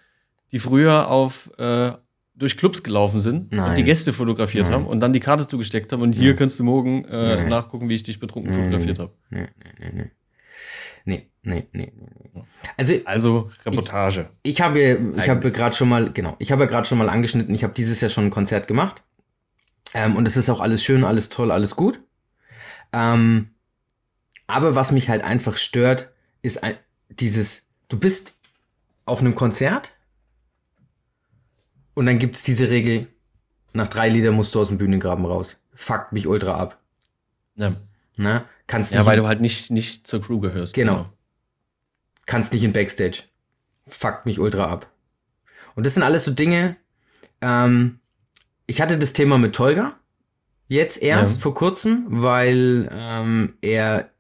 die 0.53 0.59
früher 0.59 1.11
auf, 1.11 1.51
äh, 1.59 1.93
durch 2.35 2.57
Clubs 2.57 2.83
gelaufen 2.85 3.19
sind 3.21 3.53
Nein. 3.53 3.71
und 3.71 3.79
die 3.79 3.83
Gäste 3.83 4.13
fotografiert 4.13 4.67
Nein. 4.67 4.75
haben 4.75 4.87
und 4.87 5.01
dann 5.01 5.13
die 5.13 5.21
Karte 5.21 5.47
zugesteckt 5.49 5.93
haben 5.93 6.01
und 6.03 6.13
hier 6.13 6.37
kannst 6.37 6.59
du 6.61 6.65
morgen 6.65 7.05
äh, 7.07 7.37
Nein. 7.37 7.49
nachgucken, 7.49 7.89
wie 7.89 7.95
ich 7.97 8.05
dich 8.05 8.21
betrunken 8.21 8.53
Nein. 8.53 8.61
fotografiert 8.65 8.99
habe. 9.01 9.13
nee, 9.31 9.41
nee, 9.81 9.91
nee, 9.93 10.11
nee. 11.05 11.31
Nee, 11.43 11.67
nee, 11.73 11.93
nee. 11.95 12.45
Also 12.77 12.95
Also 13.05 13.51
Reportage. 13.65 14.29
Ich 14.43 14.61
habe, 14.61 15.15
ich 15.17 15.29
habe 15.31 15.51
gerade 15.51 15.75
schon 15.75 15.89
mal, 15.89 16.13
genau, 16.13 16.37
ich 16.39 16.53
habe 16.53 16.65
ja 16.65 16.69
gerade 16.69 16.87
schon 16.87 16.99
mal 16.99 17.09
angeschnitten, 17.09 17.55
ich 17.55 17.65
habe 17.65 17.73
dieses 17.73 18.01
Jahr 18.01 18.11
schon 18.11 18.27
ein 18.27 18.31
Konzert 18.31 18.69
gemacht. 18.69 19.03
Ähm, 19.95 20.17
und 20.17 20.29
es 20.29 20.37
ist 20.37 20.51
auch 20.51 20.61
alles 20.61 20.85
schön, 20.85 21.05
alles 21.05 21.31
toll, 21.31 21.51
alles 21.51 21.75
gut. 21.75 22.01
Ähm, 22.93 23.55
aber 24.47 24.75
was 24.75 24.93
mich 24.93 25.09
halt 25.09 25.23
einfach 25.23 25.57
stört, 25.57 26.11
ist 26.43 26.63
ein, 26.63 26.77
dieses, 27.09 27.67
du 27.89 27.99
bist 27.99 28.35
auf 29.07 29.21
einem 29.21 29.35
Konzert 29.35 29.95
Und 31.95 32.07
dann 32.07 32.19
gibt's 32.19 32.43
diese 32.43 32.69
Regel, 32.71 33.09
nach 33.73 33.89
drei 33.89 34.09
Liedern 34.09 34.35
musst 34.35 34.55
du 34.55 34.61
aus 34.61 34.69
dem 34.69 34.79
Bühnengraben 34.79 35.25
raus. 35.25 35.57
Fuckt 35.75 36.13
mich 36.13 36.27
ultra 36.27 36.55
ab. 36.55 36.79
Ja, 37.57 37.73
Ne? 38.17 38.45
Kannst 38.69 38.95
ja 38.95 39.05
weil 39.05 39.17
du 39.17 39.27
halt 39.27 39.41
nicht, 39.41 39.71
nicht 39.73 40.07
zur 40.07 40.23
Crew 40.23 40.39
gehörst. 40.41 40.75
Genau. 40.75 41.07
kannst 42.27 42.53
nicht 42.53 42.63
in 42.63 42.73
Backstage. 42.73 43.23
Fuckt 43.89 44.27
mich 44.27 44.39
ultra 44.39 44.67
ab. 44.67 44.89
Und 45.75 45.87
das 45.87 45.95
sind 45.95 46.03
alles 46.05 46.25
so 46.25 46.31
Dinge, 46.33 46.77
ähm, 47.41 47.99
ich 48.67 48.81
hatte 48.81 48.99
das 48.99 49.13
Thema 49.15 49.39
mit 49.39 49.55
Tolga 49.55 49.97
jetzt 50.69 51.01
erst 51.01 51.37
Ja. 51.37 51.43
vor 51.43 51.55
kurzem, 51.55 52.05
weil 52.09 52.91
ähm, 52.93 53.55
er 53.63 54.11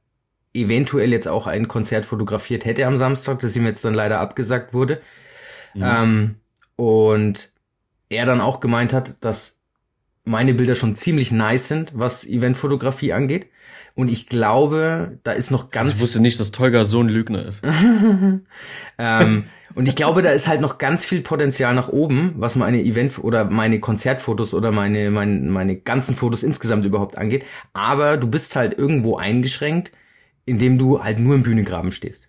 eventuell 0.55 1.13
jetzt 1.13 1.29
auch 1.29 1.47
ein 1.47 1.69
Konzert 1.69 2.07
fotografiert 2.07 2.65
hätte 2.65 2.87
am 2.87 2.97
Samstag, 2.97 3.41
das 3.41 3.55
ihm 3.55 3.67
jetzt 3.67 3.85
dann 3.85 3.93
leider 3.93 4.21
abgesagt 4.21 4.73
wurde. 4.73 5.03
Mhm. 5.75 5.83
Ähm, 5.85 6.35
und 6.77 7.53
er 8.09 8.25
dann 8.25 8.41
auch 8.41 8.61
gemeint 8.61 8.95
hat, 8.95 9.17
dass 9.21 9.59
meine 10.25 10.55
Bilder 10.55 10.75
schon 10.75 10.97
ziemlich 10.97 11.31
nice 11.33 11.69
sind, 11.69 11.91
was 11.95 12.25
Eventfotografie 12.27 13.13
angeht. 13.13 13.49
Und 13.99 14.13
ich 14.13 14.29
glaube, 14.29 15.19
da 15.25 15.33
ist 15.33 15.51
noch 15.51 15.71
ganz 15.71 15.91
ich 15.91 16.01
wusste 16.01 16.21
nicht, 16.21 16.39
dass 16.39 16.53
Tolga 16.53 16.85
so 16.85 17.01
ein 17.01 17.09
Lügner 17.09 17.45
ist. 17.45 17.65
ähm, 18.99 19.45
und 19.75 19.89
ich 19.89 19.97
glaube, 19.97 20.23
da 20.23 20.31
ist 20.31 20.47
halt 20.47 20.61
noch 20.61 20.79
ganz 20.79 21.05
viel 21.05 21.21
Potenzial 21.21 21.75
nach 21.75 21.89
oben, 21.89 22.35
was 22.37 22.55
meine 22.55 22.81
Event- 22.81 23.19
oder 23.19 23.47
meine 23.47 23.81
Konzertfotos 23.81 24.55
oder 24.55 24.71
meine, 24.71 25.11
meine, 25.11 25.51
meine 25.51 25.75
ganzen 25.75 26.15
Fotos 26.15 26.45
insgesamt 26.45 26.87
überhaupt 26.87 27.19
angeht. 27.19 27.45
Aber 27.73 28.19
du 28.19 28.29
bist 28.29 28.55
halt 28.55 28.79
irgendwo 28.79 29.17
eingeschränkt, 29.17 29.91
indem 30.47 30.79
du 30.79 31.03
halt 31.03 31.19
nur 31.19 31.35
im 31.35 31.43
Bühnengraben 31.43 31.91
stehst. 31.91 32.29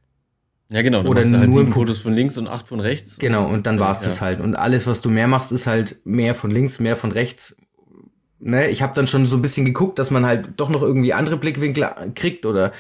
Ja, 0.72 0.82
genau. 0.82 1.04
Dann 1.04 1.08
Oder 1.08 1.20
machst 1.20 1.34
du 1.34 1.38
halt 1.38 1.50
nur 1.50 1.60
im 1.60 1.66
sieben 1.68 1.74
Fotos 1.74 2.00
von 2.00 2.14
links 2.14 2.36
und 2.40 2.48
acht 2.48 2.68
von 2.68 2.80
rechts. 2.80 3.20
Genau, 3.20 3.48
und 3.48 3.68
dann 3.68 3.80
war's 3.80 4.02
Ja. 4.02 4.08
das 4.08 4.22
halt. 4.22 4.40
Und 4.40 4.56
alles, 4.56 4.88
was 4.88 5.02
du 5.02 5.12
mehr 5.12 5.28
machst, 5.28 5.52
ist 5.52 5.68
halt 5.68 5.98
mehr 6.04 6.34
von 6.34 6.50
links, 6.50 6.80
mehr 6.80 6.96
von 6.96 7.12
rechts. 7.12 7.56
Ne? 8.40 8.70
Ich 8.70 8.82
habe 8.82 8.94
dann 8.94 9.08
schon 9.08 9.26
so 9.26 9.36
ein 9.38 9.42
bisschen 9.42 9.66
geguckt, 9.66 10.00
dass 10.00 10.12
man 10.12 10.26
halt 10.26 10.50
doch 10.58 10.70
noch 10.70 10.82
irgendwie 10.82 11.14
andere 11.14 11.38
Blickwinkel 11.38 11.90
kriegt 12.16 12.46
oder 12.46 12.72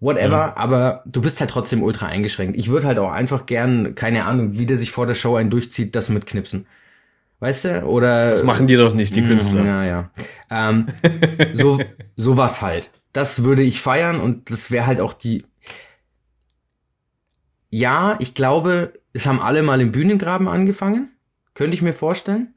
whatever, 0.00 0.56
aber 0.56 1.02
du 1.06 1.20
bist 1.20 1.40
halt 1.40 1.50
trotzdem 1.50 1.82
ultra 1.82 2.06
eingeschränkt. 2.06 2.56
Ich 2.56 2.68
würde 2.68 2.86
halt 2.86 2.98
auch 2.98 3.10
einfach 3.10 3.46
gern, 3.46 3.94
keine 3.94 4.24
Ahnung, 4.24 4.58
wie 4.58 4.66
der 4.66 4.78
sich 4.78 4.90
vor 4.90 5.06
der 5.06 5.14
Show 5.14 5.36
einen 5.36 5.50
durchzieht, 5.50 5.94
das 5.94 6.08
mitknipsen. 6.08 6.66
Weißt 7.40 7.64
du? 7.66 7.82
Oder 7.84 8.30
Das 8.30 8.42
machen 8.42 8.66
die 8.66 8.74
doch 8.76 8.94
nicht, 8.94 9.14
die 9.14 9.22
Künstler. 9.22 9.64
Ja, 9.64 9.84
ja. 9.84 10.10
Ähm, 10.50 10.86
so, 11.52 11.78
sowas 12.16 12.62
halt. 12.62 12.90
Das 13.12 13.44
würde 13.44 13.62
ich 13.62 13.80
feiern 13.80 14.20
und 14.20 14.50
das 14.50 14.70
wäre 14.70 14.86
halt 14.86 15.00
auch 15.00 15.12
die. 15.12 15.44
Ja, 17.70 18.16
ich 18.18 18.34
glaube, 18.34 18.94
es 19.12 19.26
haben 19.26 19.40
alle 19.40 19.62
mal 19.62 19.80
im 19.80 19.92
Bühnengraben 19.92 20.48
angefangen. 20.48 21.10
Könnte 21.54 21.74
ich 21.74 21.82
mir 21.82 21.92
vorstellen. 21.92 22.54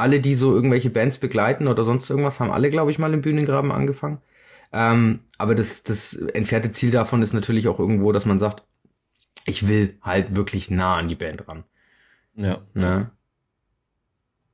Alle, 0.00 0.20
die 0.20 0.34
so 0.34 0.52
irgendwelche 0.54 0.90
Bands 0.90 1.18
begleiten 1.18 1.68
oder 1.68 1.84
sonst 1.84 2.10
irgendwas, 2.10 2.40
haben 2.40 2.50
alle, 2.50 2.70
glaube 2.70 2.90
ich, 2.90 2.98
mal 2.98 3.12
im 3.14 3.22
Bühnengraben 3.22 3.70
angefangen. 3.72 4.18
Ähm, 4.72 5.20
aber 5.38 5.54
das, 5.54 5.82
das 5.82 6.14
entfernte 6.14 6.70
Ziel 6.72 6.90
davon 6.90 7.22
ist 7.22 7.32
natürlich 7.32 7.68
auch 7.68 7.78
irgendwo, 7.78 8.12
dass 8.12 8.26
man 8.26 8.38
sagt, 8.38 8.62
ich 9.46 9.66
will 9.68 9.98
halt 10.02 10.36
wirklich 10.36 10.70
nah 10.70 10.96
an 10.96 11.08
die 11.08 11.14
Band 11.16 11.46
ran. 11.48 11.64
Ja. 12.36 12.60
Ne? 12.74 13.10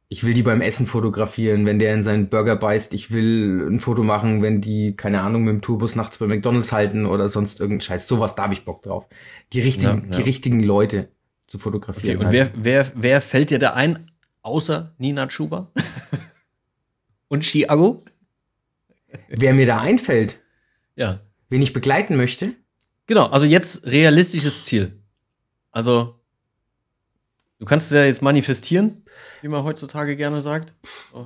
Ich 0.08 0.22
will 0.22 0.34
die 0.34 0.44
beim 0.44 0.60
Essen 0.60 0.86
fotografieren, 0.86 1.66
wenn 1.66 1.80
der 1.80 1.92
in 1.92 2.04
seinen 2.04 2.28
Burger 2.28 2.54
beißt. 2.54 2.94
Ich 2.94 3.10
will 3.10 3.66
ein 3.68 3.80
Foto 3.80 4.04
machen, 4.04 4.40
wenn 4.40 4.60
die, 4.60 4.94
keine 4.94 5.20
Ahnung, 5.20 5.42
mit 5.44 5.52
dem 5.54 5.62
Tourbus 5.62 5.96
nachts 5.96 6.18
bei 6.18 6.26
McDonalds 6.28 6.70
halten 6.70 7.06
oder 7.06 7.28
sonst 7.28 7.58
irgendein 7.60 7.80
Scheiß. 7.80 8.06
Sowas, 8.06 8.36
da 8.36 8.44
habe 8.44 8.54
ich 8.54 8.64
Bock 8.64 8.82
drauf. 8.84 9.08
Die 9.52 9.60
richtigen, 9.60 10.04
Ja, 10.04 10.10
ja. 10.12 10.16
die 10.18 10.22
richtigen 10.22 10.60
Leute 10.60 11.08
zu 11.48 11.56
Okay, 11.58 11.62
fotografieren. 11.64 12.18
und 12.18 12.26
halt. 12.26 12.32
wer, 12.32 12.50
wer, 12.54 12.92
wer 12.94 13.20
fällt 13.20 13.50
dir 13.50 13.58
da 13.58 13.72
ein, 13.72 14.10
außer 14.46 14.94
Nina 14.98 15.28
Schuber? 15.28 15.72
und 17.28 17.44
Chiago? 17.44 18.02
wer 19.28 19.54
mir 19.54 19.66
da 19.66 19.80
einfällt, 19.80 20.38
Ja. 20.94 21.20
wen 21.48 21.62
ich 21.62 21.72
begleiten 21.72 22.16
möchte, 22.16 22.52
Genau, 23.08 23.26
also 23.26 23.46
jetzt 23.46 23.86
realistisches 23.86 24.64
Ziel. 24.64 25.00
Also, 25.70 26.18
du 27.60 27.64
kannst 27.64 27.86
es 27.86 27.92
ja 27.92 28.04
jetzt 28.04 28.20
manifestieren, 28.20 29.04
wie 29.42 29.48
man 29.48 29.62
heutzutage 29.62 30.16
gerne 30.16 30.40
sagt. 30.40 30.74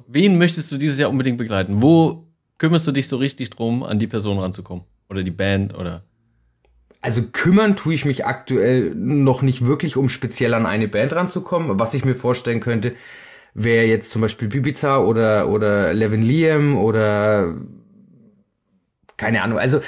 Wen 0.06 0.36
möchtest 0.36 0.70
du 0.70 0.76
dieses 0.76 0.98
Jahr 0.98 1.08
unbedingt 1.08 1.38
begleiten? 1.38 1.80
Wo 1.80 2.26
kümmerst 2.58 2.86
du 2.86 2.92
dich 2.92 3.08
so 3.08 3.16
richtig 3.16 3.48
drum, 3.48 3.82
an 3.82 3.98
die 3.98 4.06
Person 4.08 4.38
ranzukommen? 4.38 4.84
Oder 5.08 5.22
die 5.22 5.30
Band 5.30 5.74
oder. 5.74 6.04
Also 7.02 7.22
kümmern 7.32 7.76
tue 7.76 7.94
ich 7.94 8.04
mich 8.04 8.26
aktuell 8.26 8.94
noch 8.94 9.42
nicht 9.42 9.66
wirklich, 9.66 9.96
um 9.96 10.08
speziell 10.08 10.52
an 10.52 10.66
eine 10.66 10.88
Band 10.88 11.14
ranzukommen. 11.14 11.78
Was 11.78 11.94
ich 11.94 12.04
mir 12.04 12.14
vorstellen 12.14 12.60
könnte, 12.60 12.94
wäre 13.54 13.86
jetzt 13.86 14.10
zum 14.10 14.22
Beispiel 14.22 14.48
Bibiza 14.48 14.98
oder, 14.98 15.48
oder 15.48 15.94
Levin 15.94 16.22
Liam 16.22 16.76
oder 16.76 17.54
keine 19.16 19.42
Ahnung. 19.42 19.58
Also 19.58 19.80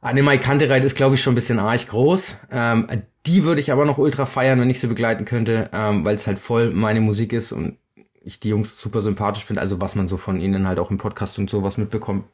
Annemai 0.00 0.38
Kantereit 0.38 0.84
ist, 0.84 0.96
glaube 0.96 1.16
ich, 1.16 1.22
schon 1.22 1.32
ein 1.32 1.34
bisschen 1.34 1.58
arg 1.58 1.86
groß. 1.88 2.36
Ähm, 2.50 3.02
die 3.26 3.44
würde 3.44 3.60
ich 3.60 3.72
aber 3.72 3.84
noch 3.84 3.98
ultra 3.98 4.24
feiern, 4.26 4.60
wenn 4.60 4.70
ich 4.70 4.80
sie 4.80 4.86
begleiten 4.86 5.24
könnte, 5.24 5.68
ähm, 5.72 6.04
weil 6.04 6.14
es 6.14 6.26
halt 6.26 6.38
voll 6.38 6.70
meine 6.70 7.00
Musik 7.00 7.32
ist 7.32 7.52
und 7.52 7.78
ich 8.22 8.40
die 8.40 8.50
Jungs 8.50 8.80
super 8.80 9.00
sympathisch 9.00 9.44
finde. 9.44 9.60
Also 9.60 9.80
was 9.80 9.94
man 9.94 10.08
so 10.08 10.16
von 10.16 10.40
ihnen 10.40 10.66
halt 10.66 10.78
auch 10.78 10.90
im 10.90 10.98
Podcast 10.98 11.38
und 11.38 11.50
sowas 11.50 11.76
mitbekommt. 11.76 12.24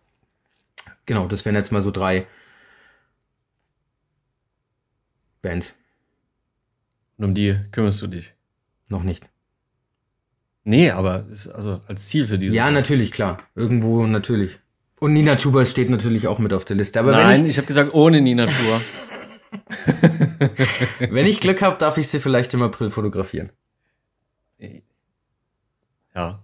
Genau, 1.06 1.26
das 1.26 1.44
wären 1.44 1.56
jetzt 1.56 1.72
mal 1.72 1.82
so 1.82 1.90
drei 1.90 2.26
Bands. 5.44 5.76
Und 7.16 7.26
um 7.26 7.34
die 7.34 7.56
kümmerst 7.70 8.02
du 8.02 8.08
dich? 8.08 8.34
Noch 8.88 9.04
nicht. 9.04 9.28
Nee, 10.64 10.90
aber 10.90 11.26
ist 11.30 11.46
also 11.46 11.80
als 11.86 12.08
Ziel 12.08 12.26
für 12.26 12.38
dieses 12.38 12.56
Ja, 12.56 12.70
natürlich, 12.70 13.12
klar. 13.12 13.36
Irgendwo 13.54 14.06
natürlich. 14.06 14.58
Und 14.98 15.12
Nina 15.12 15.36
Chuba 15.36 15.64
steht 15.66 15.90
natürlich 15.90 16.26
auch 16.26 16.38
mit 16.38 16.54
auf 16.54 16.64
der 16.64 16.76
Liste. 16.76 16.98
Aber 16.98 17.12
Nein, 17.12 17.42
wenn, 17.42 17.50
ich, 17.50 17.58
habe 17.58 17.66
gesagt, 17.66 17.92
ohne 17.92 18.22
Nina 18.22 18.46
ich, 18.46 18.54
wenn 21.10 21.26
ich 21.26 21.40
Glück 21.40 21.60
habe, 21.62 21.76
darf 21.78 21.98
ich 21.98 22.08
sie 22.08 22.18
vielleicht 22.18 22.54
im 22.54 22.62
April 22.62 22.90
fotografieren. 22.90 23.50
ja. 26.14 26.42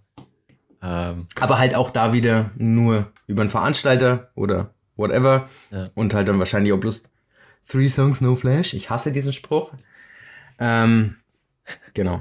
Ähm, 0.82 1.26
Aber 1.40 1.58
halt 1.58 1.74
auch 1.74 1.90
da 1.90 2.12
wieder 2.12 2.50
nur 2.56 3.10
über 3.26 3.40
einen 3.40 3.50
Veranstalter 3.50 4.30
oder 4.34 4.74
whatever. 4.96 5.48
Ja. 5.70 5.88
Und 5.94 6.12
halt 6.12 6.28
dann 6.28 6.38
wahrscheinlich 6.38 6.72
auch 6.74 6.80
bloß 6.80 7.02
Three 7.70 7.88
Songs, 7.88 8.20
No 8.20 8.34
Flash. 8.36 8.74
Ich 8.74 8.90
hasse 8.90 9.12
diesen 9.12 9.32
Spruch. 9.32 9.70
Ähm, 10.58 11.16
genau. 11.94 12.20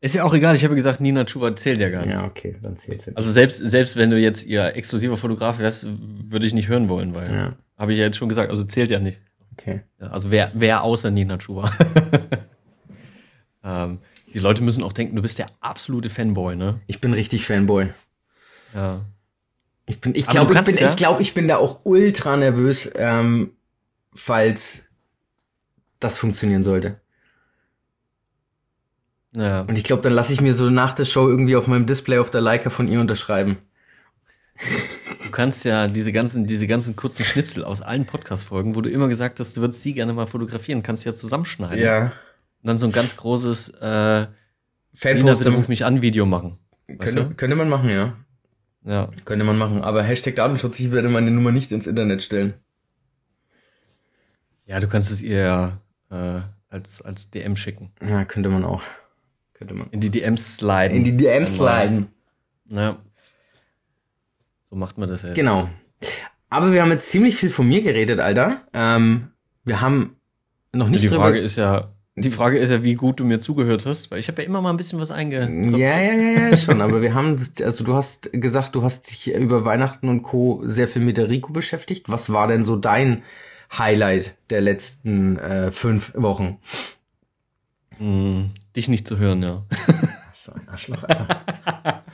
ist 0.00 0.14
ja 0.14 0.24
auch 0.24 0.34
egal, 0.34 0.54
ich 0.56 0.64
habe 0.64 0.74
gesagt, 0.74 1.00
Nina 1.00 1.26
Schuber 1.26 1.54
zählt 1.56 1.80
ja 1.80 1.88
gar 1.90 2.04
nicht. 2.04 2.14
Ja, 2.14 2.24
okay, 2.24 2.56
dann 2.62 2.76
zählt's 2.76 3.06
jetzt. 3.06 3.16
Also 3.16 3.30
selbst, 3.30 3.56
selbst 3.58 3.96
wenn 3.96 4.10
du 4.10 4.18
jetzt 4.18 4.44
ihr 4.46 4.74
exklusiver 4.76 5.16
Fotograf 5.16 5.58
wärst, 5.58 5.86
würde 5.88 6.46
ich 6.46 6.54
nicht 6.54 6.68
hören 6.68 6.88
wollen, 6.88 7.14
weil 7.14 7.32
Ja. 7.32 7.52
habe 7.78 7.92
ich 7.92 7.98
ja 7.98 8.04
jetzt 8.04 8.16
schon 8.16 8.28
gesagt, 8.28 8.50
also 8.50 8.64
zählt 8.64 8.90
ja 8.90 8.98
nicht. 8.98 9.22
Okay. 9.52 9.80
Also 9.98 10.30
wer, 10.30 10.50
wer 10.54 10.82
außer 10.84 11.10
Nina 11.10 11.40
Schuber. 11.40 11.70
ähm, 13.64 13.98
die 14.34 14.38
Leute 14.38 14.62
müssen 14.62 14.84
auch 14.84 14.92
denken, 14.92 15.16
du 15.16 15.22
bist 15.22 15.38
der 15.38 15.46
absolute 15.60 16.10
Fanboy, 16.10 16.54
ne? 16.56 16.80
Ich 16.86 17.00
bin 17.00 17.12
richtig 17.12 17.46
Fanboy. 17.46 17.88
Ja. 18.74 19.00
Ich 19.86 20.00
bin, 20.00 20.14
ich 20.14 20.26
glaube, 20.26 20.52
ich 20.52 20.60
bin, 20.62 20.76
ja- 20.76 20.90
ich 20.90 20.96
glaube, 20.96 21.22
ich 21.22 21.32
bin 21.34 21.48
da 21.48 21.56
auch 21.56 21.80
ultra 21.84 22.36
nervös, 22.36 22.90
ähm, 22.94 23.52
falls 24.18 24.88
das 26.00 26.18
funktionieren 26.18 26.62
sollte. 26.62 27.00
ja. 29.34 29.62
Und 29.62 29.78
ich 29.78 29.84
glaube, 29.84 30.02
dann 30.02 30.12
lasse 30.12 30.32
ich 30.32 30.40
mir 30.40 30.54
so 30.54 30.70
nach 30.70 30.94
der 30.94 31.04
Show 31.04 31.28
irgendwie 31.28 31.56
auf 31.56 31.68
meinem 31.68 31.86
Display 31.86 32.18
auf 32.18 32.30
der 32.30 32.40
Leica 32.40 32.68
von 32.68 32.88
ihr 32.88 33.00
unterschreiben. 33.00 33.58
Du 35.24 35.30
kannst 35.30 35.64
ja 35.64 35.86
diese 35.86 36.10
ganzen, 36.12 36.46
diese 36.46 36.66
ganzen 36.66 36.96
kurzen 36.96 37.24
Schnipsel 37.24 37.62
aus 37.62 37.80
allen 37.80 38.06
Podcast-Folgen, 38.06 38.74
wo 38.74 38.80
du 38.80 38.90
immer 38.90 39.06
gesagt 39.08 39.38
hast, 39.38 39.56
du 39.56 39.60
würdest 39.60 39.82
sie 39.82 39.94
gerne 39.94 40.12
mal 40.12 40.26
fotografieren, 40.26 40.82
kannst 40.82 41.04
ja 41.04 41.14
zusammenschneiden. 41.14 41.78
Und 42.62 42.66
dann 42.66 42.78
so 42.78 42.86
ein 42.86 42.92
ganz 42.92 43.16
großes 43.16 43.68
äh, 43.80 44.26
Nina, 45.04 45.34
bitte 45.34 45.50
ruf 45.50 45.68
mich 45.68 45.84
an, 45.84 46.02
Video 46.02 46.26
machen. 46.26 46.58
Könnte, 46.88 47.34
könnte 47.36 47.54
man 47.54 47.68
machen, 47.68 47.88
ja. 47.90 48.16
Ja. 48.84 49.10
Könnte 49.24 49.44
man 49.44 49.58
machen. 49.58 49.82
Aber 49.82 50.02
Hashtag 50.02 50.34
Datenschutz, 50.34 50.80
ich 50.80 50.90
werde 50.90 51.08
meine 51.08 51.30
Nummer 51.30 51.52
nicht 51.52 51.70
ins 51.70 51.86
Internet 51.86 52.22
stellen. 52.22 52.54
Ja, 54.68 54.78
du 54.80 54.86
kannst 54.86 55.10
es 55.10 55.22
ihr 55.22 55.38
ja 55.40 55.78
äh, 56.10 56.40
als, 56.68 57.02
als 57.02 57.30
DM 57.30 57.56
schicken. 57.56 57.90
Ja, 58.06 58.24
könnte 58.24 58.50
man 58.50 58.64
auch. 58.64 58.82
Könnte 59.54 59.74
man. 59.74 59.88
In 59.90 60.00
die 60.00 60.10
DMs 60.10 60.56
sliden. 60.58 60.96
In 60.98 61.04
die 61.04 61.16
DMs 61.16 61.54
sliden. 61.56 62.08
Ja. 62.68 62.96
So 64.68 64.76
macht 64.76 64.98
man 64.98 65.08
das 65.08 65.22
jetzt. 65.22 65.34
Genau. 65.34 65.68
Aber 66.50 66.72
wir 66.72 66.82
haben 66.82 66.90
jetzt 66.90 67.10
ziemlich 67.10 67.36
viel 67.36 67.50
von 67.50 67.66
mir 67.66 67.82
geredet, 67.82 68.20
Alter. 68.20 68.60
Ähm, 68.72 69.28
wir 69.64 69.80
haben 69.80 70.16
noch 70.72 70.88
nicht 70.88 71.02
Die 71.02 71.08
drüber- 71.08 71.22
Frage 71.24 71.38
ist 71.38 71.56
ja, 71.56 71.92
die 72.16 72.30
Frage 72.30 72.58
ist 72.58 72.70
ja, 72.70 72.82
wie 72.84 72.94
gut 72.94 73.20
du 73.20 73.24
mir 73.24 73.38
zugehört 73.40 73.86
hast, 73.86 74.10
weil 74.10 74.18
ich 74.18 74.28
habe 74.28 74.42
ja 74.42 74.48
immer 74.48 74.60
mal 74.60 74.70
ein 74.70 74.76
bisschen 74.76 74.98
was 75.00 75.10
einge. 75.10 75.48
Ja, 75.78 75.98
ja, 76.00 76.12
ja, 76.12 76.48
ja, 76.50 76.56
schon. 76.56 76.80
Aber 76.82 77.00
wir 77.00 77.14
haben, 77.14 77.36
das, 77.38 77.54
also 77.64 77.84
du 77.84 77.94
hast 77.94 78.30
gesagt, 78.32 78.74
du 78.74 78.82
hast 78.82 79.10
dich 79.10 79.34
über 79.34 79.64
Weihnachten 79.64 80.08
und 80.10 80.22
Co. 80.22 80.60
sehr 80.64 80.88
viel 80.88 81.00
mit 81.02 81.16
der 81.16 81.30
Rico 81.30 81.52
beschäftigt. 81.52 82.08
Was 82.10 82.30
war 82.32 82.46
denn 82.48 82.62
so 82.64 82.76
dein 82.76 83.22
Highlight 83.76 84.36
der 84.50 84.60
letzten 84.60 85.38
äh, 85.38 85.70
fünf 85.70 86.12
Wochen? 86.14 86.58
Hm, 87.98 88.50
dich 88.76 88.88
nicht 88.88 89.06
zu 89.06 89.18
hören, 89.18 89.42
ja. 89.42 89.64
Arschloch, 90.66 91.02
Alter. 91.02 92.04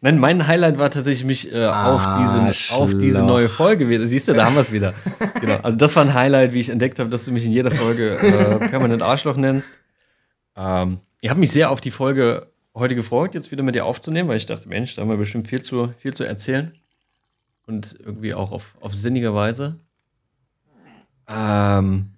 Nein, 0.00 0.18
mein 0.18 0.46
Highlight 0.46 0.78
war 0.78 0.90
tatsächlich 0.90 1.24
mich 1.24 1.52
äh, 1.52 1.66
auf, 1.66 2.06
diese, 2.18 2.74
auf 2.74 2.94
diese 2.94 3.18
Arschloch. 3.18 3.34
neue 3.34 3.48
Folge 3.48 3.88
wieder. 3.88 4.06
Siehst 4.06 4.28
du, 4.28 4.32
da 4.32 4.46
haben 4.46 4.54
wir 4.54 4.60
es 4.60 4.72
wieder. 4.72 4.94
genau. 5.40 5.56
Also 5.62 5.76
das 5.76 5.96
war 5.96 6.04
ein 6.04 6.14
Highlight, 6.14 6.52
wie 6.52 6.60
ich 6.60 6.68
entdeckt 6.68 6.98
habe, 6.98 7.10
dass 7.10 7.24
du 7.24 7.32
mich 7.32 7.44
in 7.44 7.52
jeder 7.52 7.70
Folge 7.70 8.16
äh, 8.18 8.68
permanent 8.68 9.02
Arschloch 9.02 9.36
nennst. 9.36 9.72
Ähm, 10.56 10.98
ich 11.20 11.30
habe 11.30 11.40
mich 11.40 11.50
sehr 11.50 11.70
auf 11.70 11.80
die 11.80 11.90
Folge 11.90 12.46
heute 12.74 12.94
gefreut, 12.94 13.34
jetzt 13.34 13.50
wieder 13.50 13.64
mit 13.64 13.74
dir 13.74 13.84
aufzunehmen, 13.84 14.28
weil 14.28 14.36
ich 14.36 14.46
dachte, 14.46 14.68
Mensch, 14.68 14.94
da 14.94 15.02
haben 15.02 15.08
wir 15.08 15.16
bestimmt 15.16 15.48
viel 15.48 15.62
zu, 15.62 15.92
viel 15.98 16.14
zu 16.14 16.22
erzählen. 16.24 16.72
Und 17.68 17.96
irgendwie 18.02 18.32
auch 18.32 18.50
auf, 18.50 18.78
auf 18.80 18.94
sinnige 18.94 19.34
Weise. 19.34 19.78
Ähm, 21.28 22.14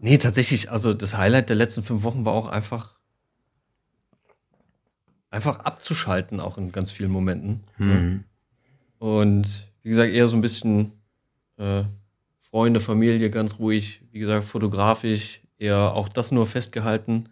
nee, 0.00 0.16
tatsächlich, 0.16 0.70
also 0.70 0.94
das 0.94 1.18
Highlight 1.18 1.50
der 1.50 1.56
letzten 1.56 1.82
fünf 1.82 2.02
Wochen 2.02 2.24
war 2.24 2.32
auch 2.32 2.48
einfach, 2.48 2.96
einfach 5.28 5.58
abzuschalten, 5.60 6.40
auch 6.40 6.56
in 6.56 6.72
ganz 6.72 6.90
vielen 6.90 7.10
Momenten. 7.10 7.62
Hm. 7.76 8.24
Und 8.98 9.68
wie 9.82 9.90
gesagt, 9.90 10.14
eher 10.14 10.28
so 10.28 10.36
ein 10.38 10.40
bisschen 10.40 10.92
äh, 11.58 11.82
Freunde, 12.40 12.80
Familie, 12.80 13.28
ganz 13.28 13.58
ruhig. 13.58 14.00
Wie 14.12 14.18
gesagt, 14.20 14.44
fotografisch 14.44 15.42
eher 15.58 15.92
auch 15.92 16.08
das 16.08 16.32
nur 16.32 16.46
festgehalten. 16.46 17.28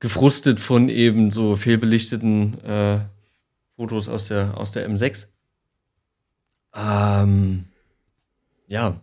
Gefrustet 0.00 0.60
von 0.60 0.90
eben 0.90 1.30
so 1.30 1.56
fehlbelichteten 1.56 2.62
äh, 2.62 2.98
Fotos 3.70 4.06
aus 4.08 4.28
der, 4.28 4.58
aus 4.58 4.72
der 4.72 4.86
M6. 4.90 5.28
Ähm, 6.74 7.64
ja. 8.68 9.00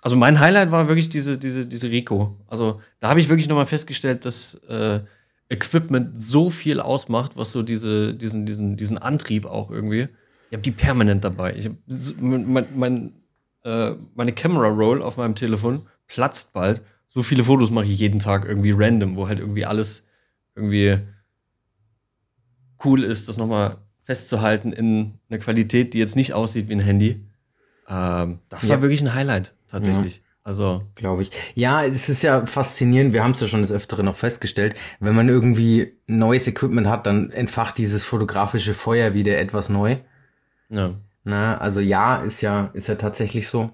Also 0.00 0.16
mein 0.16 0.40
Highlight 0.40 0.70
war 0.70 0.88
wirklich 0.88 1.08
diese, 1.08 1.38
diese, 1.38 1.66
diese 1.66 1.90
Rico. 1.90 2.36
Also 2.48 2.80
da 3.00 3.08
habe 3.08 3.20
ich 3.20 3.28
wirklich 3.28 3.48
nochmal 3.48 3.66
festgestellt, 3.66 4.24
dass 4.24 4.54
äh, 4.68 5.00
Equipment 5.48 6.20
so 6.20 6.50
viel 6.50 6.80
ausmacht, 6.80 7.36
was 7.36 7.52
so 7.52 7.62
diese, 7.62 8.14
diesen, 8.14 8.46
diesen, 8.46 8.76
diesen 8.76 8.98
Antrieb 8.98 9.44
auch 9.46 9.70
irgendwie. 9.70 10.08
Ich 10.50 10.54
habe 10.54 10.62
die 10.62 10.70
permanent 10.70 11.24
dabei. 11.24 11.54
Ich 11.54 11.66
hab, 11.66 11.72
mein, 12.20 12.66
mein, 12.74 13.12
äh, 13.64 13.92
meine 14.14 14.32
Camera 14.32 14.68
Roll 14.68 15.02
auf 15.02 15.16
meinem 15.16 15.34
Telefon 15.34 15.86
platzt 16.08 16.52
bald. 16.52 16.82
So 17.06 17.22
viele 17.22 17.44
Fotos 17.44 17.70
mache 17.70 17.86
ich 17.86 17.98
jeden 17.98 18.18
Tag 18.18 18.44
irgendwie 18.44 18.72
random, 18.74 19.16
wo 19.16 19.28
halt 19.28 19.38
irgendwie 19.38 19.64
alles 19.64 20.04
irgendwie 20.54 20.98
cool 22.84 23.04
ist, 23.04 23.28
das 23.28 23.36
nochmal 23.36 23.76
festzuhalten 24.04 24.72
in 24.72 25.14
einer 25.30 25.38
Qualität, 25.38 25.94
die 25.94 25.98
jetzt 25.98 26.16
nicht 26.16 26.32
aussieht 26.34 26.68
wie 26.68 26.72
ein 26.74 26.80
Handy. 26.80 27.24
Ähm, 27.88 28.38
das 28.48 28.68
war 28.68 28.76
Ja. 28.76 28.82
wirklich 28.82 29.00
ein 29.02 29.14
Highlight, 29.14 29.54
tatsächlich. 29.68 30.22
Also, 30.44 30.82
glaube 30.96 31.22
ich. 31.22 31.30
Ja, 31.54 31.84
es 31.84 32.08
ist 32.08 32.22
ja 32.22 32.46
faszinierend, 32.46 33.12
wir 33.12 33.22
haben 33.22 33.30
es 33.30 33.40
ja 33.40 33.46
schon 33.46 33.62
des 33.62 33.70
Öfteren 33.70 34.06
noch 34.06 34.16
festgestellt, 34.16 34.74
wenn 34.98 35.14
man 35.14 35.28
irgendwie 35.28 35.92
neues 36.08 36.48
Equipment 36.48 36.88
hat, 36.88 37.06
dann 37.06 37.30
entfacht 37.30 37.78
dieses 37.78 38.02
fotografische 38.04 38.74
Feuer 38.74 39.14
wieder 39.14 39.38
etwas 39.38 39.68
neu. 39.68 39.98
ja. 40.68 40.94
Na, 41.24 41.56
also 41.58 41.78
ja, 41.78 42.16
ist 42.16 42.40
ja, 42.40 42.70
ist 42.72 42.88
ja 42.88 42.96
tatsächlich 42.96 43.46
so. 43.48 43.70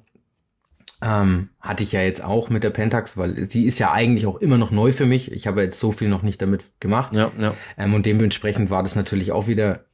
Ähm, 1.00 1.48
hatte 1.60 1.82
ich 1.82 1.92
ja 1.92 2.02
jetzt 2.02 2.22
auch 2.22 2.50
mit 2.50 2.62
der 2.62 2.68
Pentax, 2.70 3.16
weil 3.16 3.48
sie 3.48 3.64
ist 3.64 3.78
ja 3.78 3.90
eigentlich 3.92 4.26
auch 4.26 4.36
immer 4.36 4.58
noch 4.58 4.70
neu 4.70 4.92
für 4.92 5.06
mich. 5.06 5.32
Ich 5.32 5.46
habe 5.46 5.62
jetzt 5.62 5.78
so 5.80 5.90
viel 5.92 6.08
noch 6.08 6.22
nicht 6.22 6.42
damit 6.42 6.64
gemacht. 6.80 7.14
Ja, 7.14 7.30
ja. 7.38 7.54
Ähm, 7.78 7.94
und 7.94 8.04
dementsprechend 8.04 8.68
war 8.68 8.82
das 8.82 8.96
natürlich 8.96 9.32
auch 9.32 9.46
wieder 9.46 9.84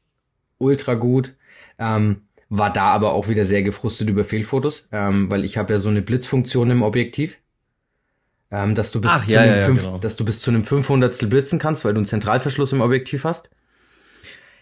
ultra 0.58 0.94
gut. 0.94 1.34
Ähm, 1.78 2.22
war 2.48 2.72
da 2.72 2.90
aber 2.90 3.12
auch 3.12 3.28
wieder 3.28 3.44
sehr 3.44 3.62
gefrustet 3.62 4.08
über 4.08 4.24
Fehlfotos, 4.24 4.88
ähm, 4.92 5.30
weil 5.30 5.44
ich 5.44 5.56
habe 5.58 5.72
ja 5.72 5.78
so 5.78 5.88
eine 5.88 6.02
Blitzfunktion 6.02 6.70
im 6.70 6.82
Objektiv, 6.82 7.38
ähm, 8.50 8.74
dass 8.74 8.92
du 8.92 9.00
bis 9.00 9.10
Ach, 9.12 9.24
zu 9.24 9.32
ja, 9.32 9.40
einem 9.40 9.56
ja, 9.56 9.66
fünf, 9.66 9.82
genau. 9.82 9.98
dass 9.98 10.16
du 10.16 10.24
bis 10.24 10.40
zu 10.40 10.50
einem 10.50 10.64
500 10.64 11.28
blitzen 11.28 11.58
kannst, 11.58 11.84
weil 11.84 11.94
du 11.94 11.98
einen 11.98 12.06
Zentralverschluss 12.06 12.72
im 12.72 12.80
Objektiv 12.80 13.24
hast. 13.24 13.50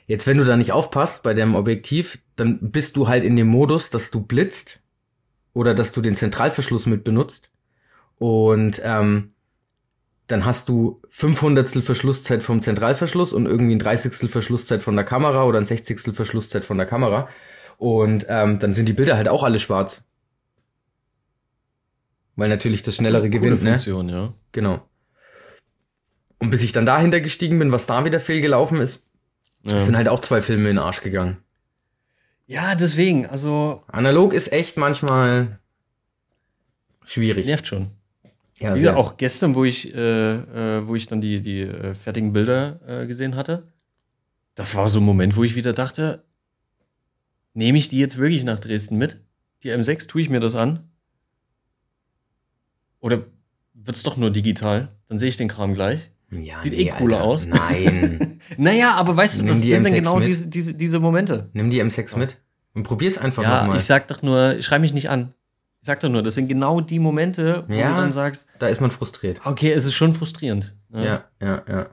Jetzt, 0.06 0.26
wenn 0.26 0.38
du 0.38 0.44
da 0.44 0.56
nicht 0.56 0.72
aufpasst 0.72 1.22
bei 1.22 1.34
dem 1.34 1.54
Objektiv, 1.54 2.18
dann 2.36 2.58
bist 2.60 2.96
du 2.96 3.08
halt 3.08 3.24
in 3.24 3.36
dem 3.36 3.48
Modus, 3.48 3.90
dass 3.90 4.10
du 4.10 4.20
blitzt 4.20 4.80
oder 5.52 5.74
dass 5.74 5.92
du 5.92 6.00
den 6.00 6.14
Zentralverschluss 6.14 6.86
mit 6.86 7.04
benutzt 7.04 7.50
und 8.18 8.80
ähm, 8.84 9.32
dann 10.32 10.44
hast 10.44 10.68
du 10.68 11.00
500 11.10 11.68
Verschlusszeit 11.84 12.42
vom 12.42 12.60
Zentralverschluss 12.60 13.32
und 13.32 13.46
irgendwie 13.46 13.74
ein 13.74 13.78
30 13.78 14.30
Verschlusszeit 14.30 14.82
von 14.82 14.96
der 14.96 15.04
Kamera 15.04 15.44
oder 15.44 15.58
ein 15.58 15.66
60 15.66 16.00
Verschlusszeit 16.14 16.64
von 16.64 16.78
der 16.78 16.86
Kamera. 16.86 17.28
Und 17.78 18.26
ähm, 18.28 18.58
dann 18.58 18.72
sind 18.74 18.88
die 18.88 18.92
Bilder 18.94 19.16
halt 19.16 19.28
auch 19.28 19.42
alle 19.42 19.58
schwarz. 19.58 20.02
Weil 22.36 22.48
natürlich 22.48 22.82
das 22.82 22.96
schnellere 22.96 23.28
Coole 23.28 23.40
gewinnt, 23.40 23.62
ne? 23.62 23.70
Funktion, 23.72 24.08
ja. 24.08 24.32
Genau. 24.52 24.82
Und 26.38 26.50
bis 26.50 26.62
ich 26.62 26.72
dann 26.72 26.86
dahinter 26.86 27.20
gestiegen 27.20 27.58
bin, 27.58 27.70
was 27.70 27.86
da 27.86 28.04
wieder 28.04 28.18
fehlgelaufen 28.18 28.80
ist, 28.80 29.04
Ja. 29.64 29.78
sind 29.78 29.96
halt 29.96 30.08
auch 30.08 30.20
zwei 30.20 30.40
Filme 30.42 30.70
in 30.70 30.76
den 30.76 30.84
Arsch 30.84 31.02
gegangen. 31.02 31.36
ja, 32.46 32.74
deswegen, 32.74 33.26
also 33.26 33.82
Analog 33.86 34.32
ist 34.32 34.50
echt 34.52 34.76
manchmal 34.76 35.58
schwierig. 37.04 37.46
nervt 37.46 37.66
schon. 37.66 37.90
Ja, 38.62 38.74
Wie 38.76 38.88
auch 38.88 39.16
gestern, 39.16 39.54
wo 39.54 39.64
ich, 39.64 39.92
äh, 39.94 39.98
äh, 40.78 40.86
wo 40.86 40.94
ich 40.94 41.06
dann 41.08 41.20
die, 41.20 41.40
die 41.40 41.60
äh, 41.62 41.94
fertigen 41.94 42.32
Bilder 42.32 42.80
äh, 42.86 43.06
gesehen 43.06 43.34
hatte, 43.36 43.66
das 44.54 44.74
war 44.74 44.88
so 44.88 45.00
ein 45.00 45.04
Moment, 45.04 45.36
wo 45.36 45.44
ich 45.44 45.54
wieder 45.56 45.72
dachte, 45.72 46.24
nehme 47.54 47.78
ich 47.78 47.88
die 47.88 47.98
jetzt 47.98 48.18
wirklich 48.18 48.44
nach 48.44 48.58
Dresden 48.60 48.98
mit? 48.98 49.20
Die 49.62 49.70
M6, 49.70 50.06
tue 50.08 50.20
ich 50.22 50.28
mir 50.30 50.40
das 50.40 50.54
an? 50.54 50.88
Oder 53.00 53.24
wird's 53.74 54.02
doch 54.02 54.16
nur 54.16 54.30
digital? 54.30 54.88
Dann 55.08 55.18
sehe 55.18 55.28
ich 55.28 55.36
den 55.36 55.48
Kram 55.48 55.74
gleich. 55.74 56.10
ja, 56.30 56.62
sieht 56.62 56.74
eh 56.74 56.86
cooler 56.90 57.22
aus. 57.22 57.46
Nein. 57.46 58.28
Naja, 58.58 58.94
aber 58.96 59.16
weißt 59.16 59.38
du, 59.38 59.42
Nimm 59.44 59.48
das 59.52 59.60
die 59.60 59.70
sind 59.70 59.84
dann 59.84 59.92
M6 59.92 59.96
genau 59.96 60.18
mit. 60.18 60.26
diese, 60.28 60.48
diese, 60.48 60.74
diese 60.74 60.98
Momente. 60.98 61.48
Nimm 61.52 61.70
die 61.70 61.80
M6 61.82 62.18
mit 62.18 62.38
und 62.74 62.82
probier's 62.82 63.16
einfach 63.16 63.42
Ja, 63.44 63.60
nochmal. 63.62 63.76
ich 63.76 63.84
sag 63.84 64.08
doch 64.08 64.20
nur, 64.20 64.60
schrei 64.60 64.78
mich 64.80 64.92
nicht 64.92 65.08
an. 65.10 65.32
Ich 65.82 65.86
sag 65.86 65.98
doch 65.98 66.08
nur, 66.08 66.22
das 66.22 66.36
sind 66.36 66.46
genau 66.46 66.80
die 66.80 67.00
Momente, 67.00 67.64
wo 67.66 67.74
Ja. 67.74 67.90
du 67.90 67.96
dann 68.00 68.12
sagst, 68.12 68.46
Da 68.60 68.68
ist 68.68 68.80
man 68.80 68.92
frustriert. 68.92 69.40
okay, 69.44 69.72
es 69.72 69.84
ist 69.84 69.94
schon 69.94 70.14
frustrierend. 70.14 70.76
ne? 70.90 71.04
Ja, 71.04 71.24
ja, 71.44 71.62
ja. 71.68 71.86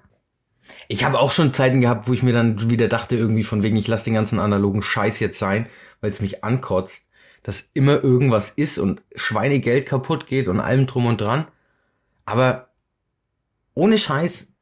Ich 0.87 1.03
habe 1.03 1.17
auch 1.19 1.31
schon 1.31 1.53
Zeiten 1.55 1.81
gehabt, 1.81 2.07
wo 2.07 2.13
ich 2.13 2.21
mir 2.21 2.31
dann 2.33 2.69
wieder 2.69 2.87
dachte, 2.87 3.15
irgendwie 3.15 3.43
von 3.43 3.63
wegen, 3.63 3.75
ich 3.77 3.87
lasse 3.87 4.05
den 4.05 4.13
ganzen 4.13 4.37
analogen 4.39 4.83
Scheiß 4.83 5.19
jetzt 5.19 5.39
sein, 5.39 5.67
weil 6.01 6.11
es 6.11 6.21
mich 6.21 6.43
ankotzt, 6.43 7.09
dass 7.41 7.69
immer 7.73 8.03
irgendwas 8.03 8.51
ist 8.51 8.77
und 8.77 9.01
Schweinegeld 9.15 9.87
kaputt 9.87 10.27
geht 10.27 10.47
und 10.47 10.59
allem 10.59 10.85
drum 10.85 11.07
und 11.07 11.19
dran. 11.19 11.47
Aber 12.25 12.67
ohne 13.73 13.97
Scheiß, 13.97 14.53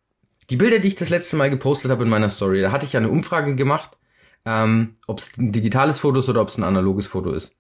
die 0.50 0.56
Bilder, 0.56 0.80
die 0.80 0.88
ich 0.88 0.96
das 0.96 1.10
letzte 1.10 1.36
Mal 1.36 1.50
gepostet 1.50 1.92
habe 1.92 2.04
in 2.06 2.10
meiner 2.10 2.30
Story, 2.30 2.62
da 2.62 2.72
hatte 2.72 2.86
ich 2.86 2.94
ja 2.94 3.02
eine 3.02 3.10
Umfrage 3.10 3.56
gemacht, 3.56 3.98
ähm, 4.46 4.96
ob 5.06 5.20
es 5.20 5.38
ein 5.38 5.52
digitales 5.52 6.00
Foto 6.00 6.20
ist 6.20 6.30
oder 6.30 6.40
ob 6.42 6.48
es 6.48 6.58
ein 6.58 6.64
analoges 6.64 7.08
Foto 7.08 7.32
ist. 7.34 7.52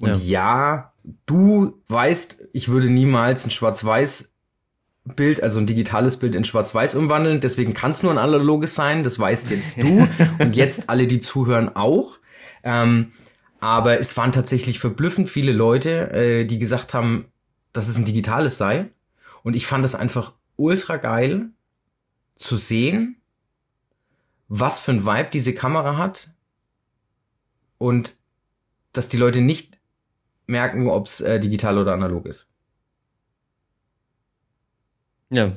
Und 0.00 0.26
ja. 0.26 0.92
du 1.26 1.80
weißt, 1.88 2.42
ich 2.52 2.68
würde 2.68 2.88
niemals 2.88 3.46
ein 3.46 3.50
Schwarz-Weiß 3.50 4.30
Bild, 5.16 5.42
also 5.42 5.60
ein 5.60 5.66
digitales 5.66 6.18
Bild 6.18 6.34
in 6.34 6.44
Schwarz-Weiß 6.44 6.94
umwandeln. 6.94 7.40
Deswegen 7.40 7.74
kann 7.74 7.92
es 7.92 8.02
nur 8.02 8.12
ein 8.12 8.18
analoges 8.18 8.74
sein. 8.74 9.02
Das 9.02 9.18
weißt 9.18 9.50
jetzt 9.50 9.78
du 9.78 10.06
und 10.38 10.56
jetzt 10.56 10.88
alle, 10.88 11.06
die 11.06 11.20
zuhören, 11.20 11.74
auch. 11.74 12.18
Ähm, 12.62 13.12
aber 13.60 13.98
es 13.98 14.16
waren 14.16 14.32
tatsächlich 14.32 14.78
verblüffend 14.78 15.28
viele 15.28 15.52
Leute, 15.52 16.10
äh, 16.12 16.44
die 16.44 16.58
gesagt 16.58 16.94
haben, 16.94 17.26
dass 17.72 17.88
es 17.88 17.96
ein 17.96 18.04
digitales 18.04 18.58
sei. 18.58 18.90
Und 19.42 19.56
ich 19.56 19.66
fand 19.66 19.84
es 19.84 19.94
einfach 19.94 20.32
ultra 20.56 20.96
geil 20.96 21.50
zu 22.36 22.56
sehen, 22.56 23.16
was 24.48 24.80
für 24.80 24.92
ein 24.92 25.04
Vibe 25.04 25.28
diese 25.32 25.54
Kamera 25.54 25.96
hat 25.96 26.30
und 27.78 28.16
dass 28.92 29.08
die 29.08 29.16
Leute 29.16 29.40
nicht 29.40 29.78
merken, 30.50 30.88
ob 30.88 31.06
es 31.06 31.20
äh, 31.20 31.40
digital 31.40 31.78
oder 31.78 31.94
analog 31.94 32.26
ist. 32.26 32.46
Ja. 35.30 35.52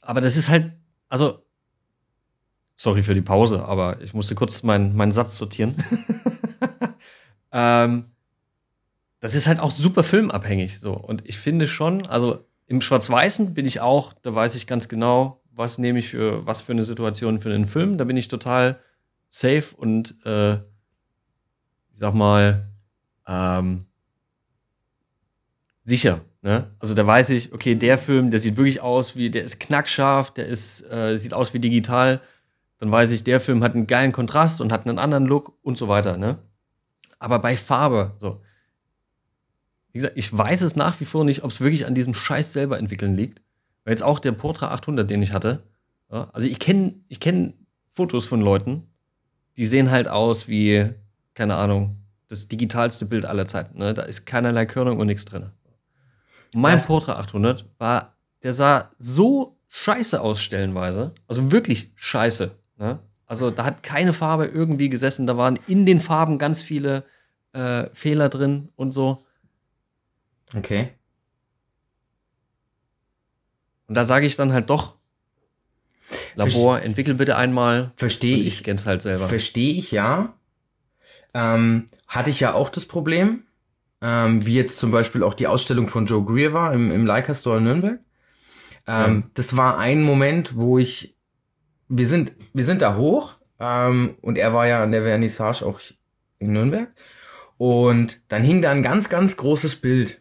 Aber 0.00 0.20
das 0.20 0.36
ist 0.36 0.48
halt, 0.48 0.72
also, 1.08 1.44
sorry 2.74 3.02
für 3.02 3.14
die 3.14 3.20
Pause, 3.20 3.64
aber 3.64 4.00
ich 4.00 4.14
musste 4.14 4.34
kurz 4.34 4.62
meinen 4.62 4.96
meinen 4.96 5.12
Satz 5.12 5.36
sortieren. 5.36 5.76
ähm, 7.52 8.06
das 9.20 9.36
ist 9.36 9.46
halt 9.46 9.60
auch 9.60 9.70
super 9.70 10.02
filmabhängig 10.02 10.80
so. 10.80 10.94
Und 10.94 11.28
ich 11.28 11.38
finde 11.38 11.68
schon, 11.68 12.06
also 12.06 12.44
im 12.66 12.80
Schwarz-Weißen 12.80 13.54
bin 13.54 13.66
ich 13.66 13.80
auch, 13.80 14.14
da 14.14 14.34
weiß 14.34 14.56
ich 14.56 14.66
ganz 14.66 14.88
genau, 14.88 15.42
was 15.52 15.78
nehme 15.78 15.98
ich 15.98 16.08
für 16.08 16.44
was 16.46 16.62
für 16.62 16.72
eine 16.72 16.82
Situation 16.82 17.40
für 17.40 17.54
einen 17.54 17.66
Film. 17.66 17.98
Da 17.98 18.04
bin 18.04 18.16
ich 18.16 18.28
total 18.28 18.80
safe 19.28 19.76
und 19.76 20.16
äh, 20.24 20.58
sag 22.02 22.14
mal, 22.14 22.66
ähm, 23.28 23.86
sicher. 25.84 26.20
Ne? 26.42 26.66
Also 26.80 26.94
da 26.94 27.06
weiß 27.06 27.30
ich, 27.30 27.52
okay, 27.52 27.76
der 27.76 27.96
Film, 27.96 28.32
der 28.32 28.40
sieht 28.40 28.56
wirklich 28.56 28.80
aus 28.80 29.14
wie, 29.14 29.30
der 29.30 29.44
ist 29.44 29.60
knackscharf, 29.60 30.32
der 30.32 30.46
ist, 30.46 30.82
äh, 30.90 31.16
sieht 31.16 31.32
aus 31.32 31.54
wie 31.54 31.60
digital. 31.60 32.20
Dann 32.78 32.90
weiß 32.90 33.12
ich, 33.12 33.22
der 33.22 33.40
Film 33.40 33.62
hat 33.62 33.76
einen 33.76 33.86
geilen 33.86 34.10
Kontrast 34.10 34.60
und 34.60 34.72
hat 34.72 34.84
einen 34.84 34.98
anderen 34.98 35.26
Look 35.26 35.56
und 35.62 35.78
so 35.78 35.86
weiter. 35.86 36.16
Ne? 36.16 36.38
Aber 37.20 37.38
bei 37.38 37.56
Farbe, 37.56 38.16
so, 38.18 38.42
wie 39.92 39.98
gesagt, 39.98 40.14
ich 40.16 40.36
weiß 40.36 40.62
es 40.62 40.74
nach 40.74 40.98
wie 40.98 41.04
vor 41.04 41.24
nicht, 41.24 41.44
ob 41.44 41.52
es 41.52 41.60
wirklich 41.60 41.86
an 41.86 41.94
diesem 41.94 42.14
Scheiß 42.14 42.52
selber 42.52 42.80
entwickeln 42.80 43.16
liegt. 43.16 43.40
Weil 43.84 43.92
jetzt 43.92 44.02
auch 44.02 44.18
der 44.18 44.32
Portra 44.32 44.72
800, 44.72 45.08
den 45.08 45.22
ich 45.22 45.34
hatte, 45.34 45.62
ja, 46.10 46.30
also 46.32 46.48
ich 46.48 46.58
kenne 46.58 46.94
ich 47.06 47.20
kenn 47.20 47.54
Fotos 47.88 48.26
von 48.26 48.40
Leuten, 48.40 48.88
die 49.56 49.66
sehen 49.66 49.92
halt 49.92 50.08
aus 50.08 50.48
wie, 50.48 50.96
keine 51.34 51.56
Ahnung, 51.56 51.96
das 52.28 52.48
digitalste 52.48 53.06
Bild 53.06 53.24
aller 53.24 53.46
Zeiten. 53.46 53.78
Ne? 53.78 53.94
Da 53.94 54.02
ist 54.02 54.26
keinerlei 54.26 54.66
Körnung 54.66 54.98
und 54.98 55.06
nichts 55.06 55.24
drin. 55.24 55.50
Mein 56.54 56.74
Was? 56.74 56.86
Portra 56.86 57.18
800 57.18 57.66
war, 57.78 58.16
der 58.42 58.54
sah 58.54 58.90
so 58.98 59.58
scheiße 59.68 60.20
aus 60.20 60.40
stellenweise. 60.40 61.12
Also 61.26 61.52
wirklich 61.52 61.92
scheiße. 61.94 62.50
Ne? 62.78 62.98
Also 63.26 63.50
da 63.50 63.64
hat 63.64 63.82
keine 63.82 64.12
Farbe 64.12 64.46
irgendwie 64.46 64.88
gesessen. 64.88 65.26
Da 65.26 65.36
waren 65.36 65.58
in 65.66 65.86
den 65.86 66.00
Farben 66.00 66.38
ganz 66.38 66.62
viele 66.62 67.04
äh, 67.52 67.86
Fehler 67.92 68.28
drin 68.28 68.68
und 68.76 68.92
so. 68.92 69.24
Okay. 70.54 70.90
Und 73.88 73.94
da 73.94 74.04
sage 74.04 74.26
ich 74.26 74.36
dann 74.36 74.52
halt 74.52 74.70
doch, 74.70 74.96
Labor, 76.34 76.74
Verste 76.74 76.86
entwickel 76.86 77.14
bitte 77.14 77.36
einmal. 77.36 77.92
Verstehe 77.96 78.36
ich. 78.36 78.46
Ich 78.46 78.56
scan's 78.56 78.86
halt 78.86 79.02
selber. 79.02 79.28
Verstehe 79.28 79.74
ich, 79.74 79.90
ja. 79.90 80.34
Ähm, 81.34 81.88
hatte 82.06 82.30
ich 82.30 82.40
ja 82.40 82.52
auch 82.52 82.68
das 82.68 82.84
Problem, 82.84 83.44
ähm, 84.02 84.44
wie 84.44 84.54
jetzt 84.54 84.78
zum 84.78 84.90
Beispiel 84.90 85.22
auch 85.22 85.34
die 85.34 85.46
Ausstellung 85.46 85.88
von 85.88 86.06
Joe 86.06 86.24
Greer 86.24 86.52
war 86.52 86.74
im, 86.74 86.90
im 86.90 87.06
Leica 87.06 87.32
Store 87.32 87.58
in 87.58 87.64
Nürnberg. 87.64 88.00
Ähm, 88.86 89.20
ja. 89.20 89.30
Das 89.34 89.56
war 89.56 89.78
ein 89.78 90.02
Moment, 90.02 90.56
wo 90.56 90.78
ich, 90.78 91.16
wir 91.88 92.06
sind, 92.06 92.32
wir 92.52 92.64
sind 92.64 92.82
da 92.82 92.96
hoch 92.96 93.36
ähm, 93.60 94.16
und 94.20 94.36
er 94.36 94.52
war 94.52 94.66
ja 94.66 94.82
an 94.82 94.92
der 94.92 95.04
Vernissage 95.04 95.64
auch 95.64 95.80
in 96.38 96.52
Nürnberg 96.52 96.88
und 97.58 98.20
dann 98.28 98.42
hing 98.42 98.60
da 98.60 98.72
ein 98.72 98.82
ganz, 98.82 99.08
ganz 99.08 99.36
großes 99.36 99.76
Bild 99.76 100.20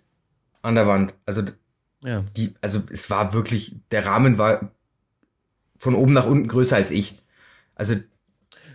an 0.61 0.75
der 0.75 0.87
Wand. 0.87 1.15
Also 1.25 1.41
ja. 2.03 2.23
die, 2.37 2.53
also 2.61 2.83
es 2.91 3.09
war 3.09 3.33
wirklich, 3.33 3.75
der 3.89 4.05
Rahmen 4.05 4.37
war 4.37 4.71
von 5.77 5.95
oben 5.95 6.13
nach 6.13 6.27
unten 6.27 6.47
größer 6.47 6.75
als 6.75 6.91
ich. 6.91 7.19
Also 7.73 7.95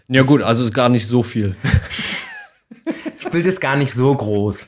ja 0.08 0.22
gut, 0.22 0.42
also 0.42 0.64
ist 0.64 0.74
gar 0.74 0.88
nicht 0.88 1.06
so 1.06 1.22
viel. 1.22 1.56
Bild 3.36 3.46
ist 3.46 3.60
gar 3.60 3.76
nicht 3.76 3.92
so 3.92 4.14
groß. 4.14 4.66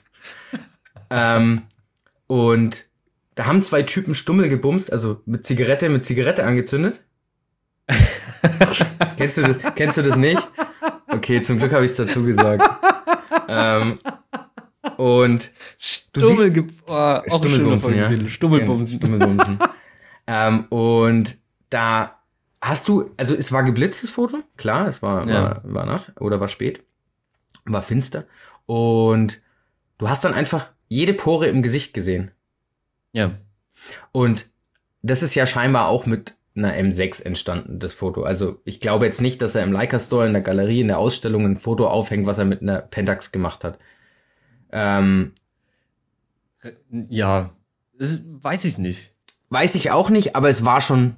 ähm, 1.08 1.62
und 2.26 2.84
da 3.34 3.46
haben 3.46 3.62
zwei 3.62 3.82
Typen 3.82 4.14
Stummel 4.14 4.50
gebumst, 4.50 4.92
also 4.92 5.22
mit 5.24 5.46
Zigarette, 5.46 5.88
mit 5.88 6.04
Zigarette 6.04 6.44
angezündet. 6.44 7.00
kennst 9.16 9.38
du 9.38 9.42
das? 9.42 9.58
Kennst 9.74 9.96
du 9.96 10.02
das 10.02 10.18
nicht? 10.18 10.46
Okay, 11.06 11.40
zum 11.40 11.58
Glück 11.58 11.72
habe 11.72 11.86
ich 11.86 11.92
es 11.92 11.96
dazu 11.96 12.22
gesagt. 12.26 12.62
ähm, 13.48 13.94
und 14.98 15.50
du 16.12 16.20
Stummel 16.20 16.52
siehst, 16.52 16.66
oh, 16.86 16.92
auch 16.92 17.24
Stummelbumsen, 17.38 17.94
ja. 17.96 18.28
Stummelbumsen. 18.28 18.98
Stummelbumsen. 18.98 19.58
ähm, 20.26 20.66
und 20.68 21.38
da 21.70 22.20
hast 22.60 22.86
du, 22.88 23.12
also 23.16 23.34
es 23.34 23.50
war 23.50 23.62
geblitztes 23.62 24.10
Foto, 24.10 24.42
klar, 24.58 24.88
es 24.88 25.00
war, 25.00 25.26
ja. 25.26 25.42
war, 25.42 25.60
war 25.64 25.86
Nacht 25.86 26.20
oder 26.20 26.38
war 26.38 26.48
spät, 26.48 26.84
war 27.64 27.80
finster. 27.80 28.26
Und 28.68 29.40
du 29.96 30.10
hast 30.10 30.24
dann 30.24 30.34
einfach 30.34 30.68
jede 30.88 31.14
Pore 31.14 31.46
im 31.46 31.62
Gesicht 31.62 31.94
gesehen. 31.94 32.32
Ja. 33.12 33.30
Und 34.12 34.44
das 35.00 35.22
ist 35.22 35.34
ja 35.34 35.46
scheinbar 35.46 35.88
auch 35.88 36.04
mit 36.04 36.34
einer 36.54 36.74
M6 36.74 37.24
entstanden, 37.24 37.78
das 37.78 37.94
Foto. 37.94 38.24
Also 38.24 38.60
ich 38.66 38.78
glaube 38.78 39.06
jetzt 39.06 39.22
nicht, 39.22 39.40
dass 39.40 39.54
er 39.54 39.62
im 39.62 39.72
Leica 39.72 39.98
Store 39.98 40.26
in 40.26 40.34
der 40.34 40.42
Galerie 40.42 40.82
in 40.82 40.88
der 40.88 40.98
Ausstellung 40.98 41.46
ein 41.46 41.56
Foto 41.56 41.88
aufhängt, 41.88 42.26
was 42.26 42.36
er 42.36 42.44
mit 42.44 42.60
einer 42.60 42.80
Pentax 42.80 43.32
gemacht 43.32 43.64
hat. 43.64 43.78
Ähm, 44.70 45.32
ja, 46.90 47.48
das 47.98 48.20
weiß 48.22 48.66
ich 48.66 48.76
nicht. 48.76 49.14
Weiß 49.48 49.76
ich 49.76 49.92
auch 49.92 50.10
nicht, 50.10 50.36
aber 50.36 50.50
es 50.50 50.66
war 50.66 50.82
schon 50.82 51.16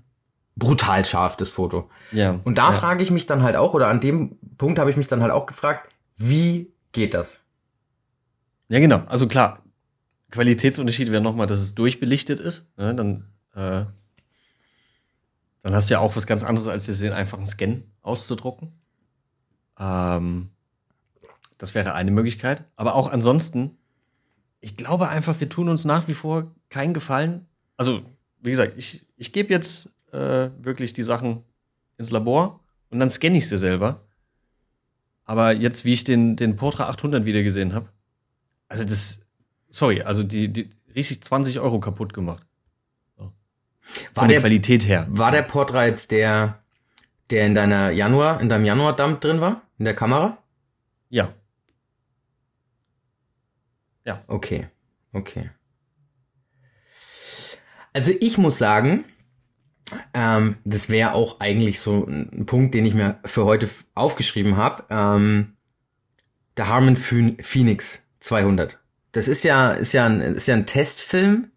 brutal 0.54 1.04
scharf, 1.04 1.36
das 1.36 1.48
Foto. 1.48 1.90
Ja. 2.12 2.38
Und 2.44 2.58
da 2.58 2.66
ja. 2.66 2.72
frage 2.72 3.02
ich 3.02 3.10
mich 3.10 3.26
dann 3.26 3.42
halt 3.42 3.56
auch, 3.56 3.74
oder 3.74 3.88
an 3.88 4.00
dem 4.00 4.38
Punkt 4.56 4.78
habe 4.78 4.92
ich 4.92 4.96
mich 4.96 5.08
dann 5.08 5.20
halt 5.20 5.32
auch 5.32 5.46
gefragt, 5.46 5.92
wie 6.16 6.70
geht 6.92 7.14
das? 7.14 7.42
Ja, 8.68 8.78
genau. 8.78 9.04
Also 9.06 9.26
klar, 9.26 9.62
Qualitätsunterschied 10.30 11.10
wäre 11.10 11.22
nochmal, 11.22 11.46
dass 11.46 11.60
es 11.60 11.74
durchbelichtet 11.74 12.40
ist. 12.40 12.66
Ne? 12.76 12.94
Dann, 12.94 13.26
äh, 13.54 13.84
dann 15.62 15.74
hast 15.74 15.90
du 15.90 15.94
ja 15.94 16.00
auch 16.00 16.14
was 16.16 16.26
ganz 16.26 16.44
anderes, 16.44 16.68
als 16.68 16.86
den 17.00 17.12
einfachen 17.12 17.46
Scan 17.46 17.82
auszudrucken. 18.02 18.72
Ähm, 19.78 20.50
das 21.58 21.74
wäre 21.74 21.94
eine 21.94 22.10
Möglichkeit. 22.10 22.64
Aber 22.76 22.94
auch 22.94 23.10
ansonsten, 23.10 23.76
ich 24.60 24.76
glaube 24.76 25.08
einfach, 25.08 25.40
wir 25.40 25.48
tun 25.48 25.68
uns 25.68 25.84
nach 25.84 26.08
wie 26.08 26.14
vor 26.14 26.54
keinen 26.68 26.94
Gefallen. 26.94 27.46
Also, 27.76 28.02
wie 28.40 28.50
gesagt, 28.50 28.74
ich, 28.76 29.04
ich 29.16 29.32
gebe 29.32 29.52
jetzt 29.52 29.90
äh, 30.12 30.50
wirklich 30.58 30.92
die 30.92 31.02
Sachen 31.02 31.42
ins 31.98 32.10
Labor 32.10 32.60
und 32.88 33.00
dann 33.00 33.10
scanne 33.10 33.36
ich 33.36 33.48
sie 33.48 33.58
selber. 33.58 34.06
Aber 35.30 35.52
jetzt, 35.52 35.84
wie 35.84 35.92
ich 35.92 36.02
den, 36.02 36.34
den 36.34 36.56
Portra 36.56 36.88
800 36.88 37.24
wieder 37.24 37.44
gesehen 37.44 37.72
habe, 37.72 37.88
also 38.66 38.82
das, 38.82 39.20
sorry, 39.68 40.02
also 40.02 40.24
die, 40.24 40.48
die 40.48 40.68
richtig 40.96 41.22
20 41.22 41.60
Euro 41.60 41.78
kaputt 41.78 42.12
gemacht. 42.12 42.44
So. 43.16 43.32
Von 44.12 44.26
der, 44.26 44.26
der, 44.26 44.40
Qualität 44.40 44.88
her. 44.88 45.06
War 45.08 45.30
der 45.30 45.42
Portra 45.42 45.86
jetzt 45.86 46.10
der, 46.10 46.58
der 47.30 47.46
in 47.46 47.54
deiner 47.54 47.92
Januar, 47.92 48.40
in 48.40 48.48
deinem 48.48 48.64
Januar-Dump 48.64 49.20
drin 49.20 49.40
war? 49.40 49.62
In 49.78 49.84
der 49.84 49.94
Kamera? 49.94 50.36
Ja. 51.10 51.32
Ja. 54.04 54.24
Okay. 54.26 54.66
Okay. 55.12 55.50
Also 57.92 58.10
ich 58.18 58.36
muss 58.36 58.58
sagen, 58.58 59.04
ähm, 60.14 60.56
das 60.64 60.88
wäre 60.88 61.12
auch 61.14 61.40
eigentlich 61.40 61.80
so 61.80 62.06
ein 62.06 62.46
Punkt, 62.46 62.74
den 62.74 62.84
ich 62.84 62.94
mir 62.94 63.18
für 63.24 63.44
heute 63.44 63.68
aufgeschrieben 63.94 64.56
habe. 64.56 64.84
Ähm, 64.90 65.54
der 66.56 66.68
Harmon 66.68 66.96
Phoenix 66.96 68.02
200. 68.20 68.78
Das 69.12 69.28
ist 69.28 69.44
ja, 69.44 69.72
ist 69.72 69.92
ja 69.92 70.06
ein, 70.06 70.20
ist 70.20 70.46
ja 70.46 70.54
ein 70.54 70.66
Testfilm 70.66 71.50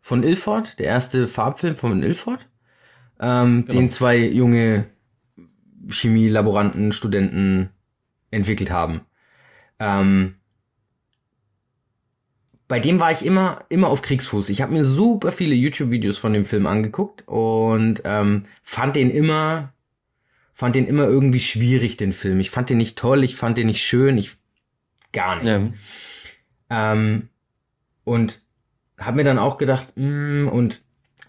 von 0.00 0.22
Ilford, 0.22 0.78
der 0.78 0.86
erste 0.86 1.28
Farbfilm 1.28 1.76
von 1.76 2.02
Ilford, 2.02 2.46
ähm, 3.20 3.64
genau. 3.64 3.80
den 3.80 3.90
zwei 3.90 4.18
junge 4.18 4.86
Chemielaboranten, 5.88 6.92
Studenten 6.92 7.70
entwickelt 8.30 8.70
haben. 8.70 9.02
Ähm, 9.78 10.36
bei 12.72 12.80
dem 12.80 13.00
war 13.00 13.12
ich 13.12 13.26
immer, 13.26 13.66
immer 13.68 13.88
auf 13.88 14.00
Kriegsfuß. 14.00 14.48
Ich 14.48 14.62
habe 14.62 14.72
mir 14.72 14.86
super 14.86 15.30
viele 15.30 15.54
YouTube-Videos 15.54 16.16
von 16.16 16.32
dem 16.32 16.46
Film 16.46 16.66
angeguckt 16.66 17.22
und 17.28 18.00
ähm, 18.06 18.46
fand 18.62 18.96
den 18.96 19.10
immer, 19.10 19.74
fand 20.54 20.74
den 20.74 20.86
immer 20.86 21.04
irgendwie 21.04 21.40
schwierig, 21.40 21.98
den 21.98 22.14
Film. 22.14 22.40
Ich 22.40 22.48
fand 22.48 22.70
den 22.70 22.78
nicht 22.78 22.96
toll, 22.96 23.24
ich 23.24 23.36
fand 23.36 23.58
den 23.58 23.66
nicht 23.66 23.82
schön, 23.82 24.16
ich 24.16 24.38
gar 25.12 25.42
nicht. 25.42 25.74
Ja. 26.70 26.92
Ähm, 26.94 27.28
und 28.04 28.40
habe 28.96 29.16
mir 29.16 29.24
dann 29.24 29.38
auch 29.38 29.58
gedacht, 29.58 29.88
mh, 29.96 30.44
mm, 30.44 30.48
und 30.48 30.80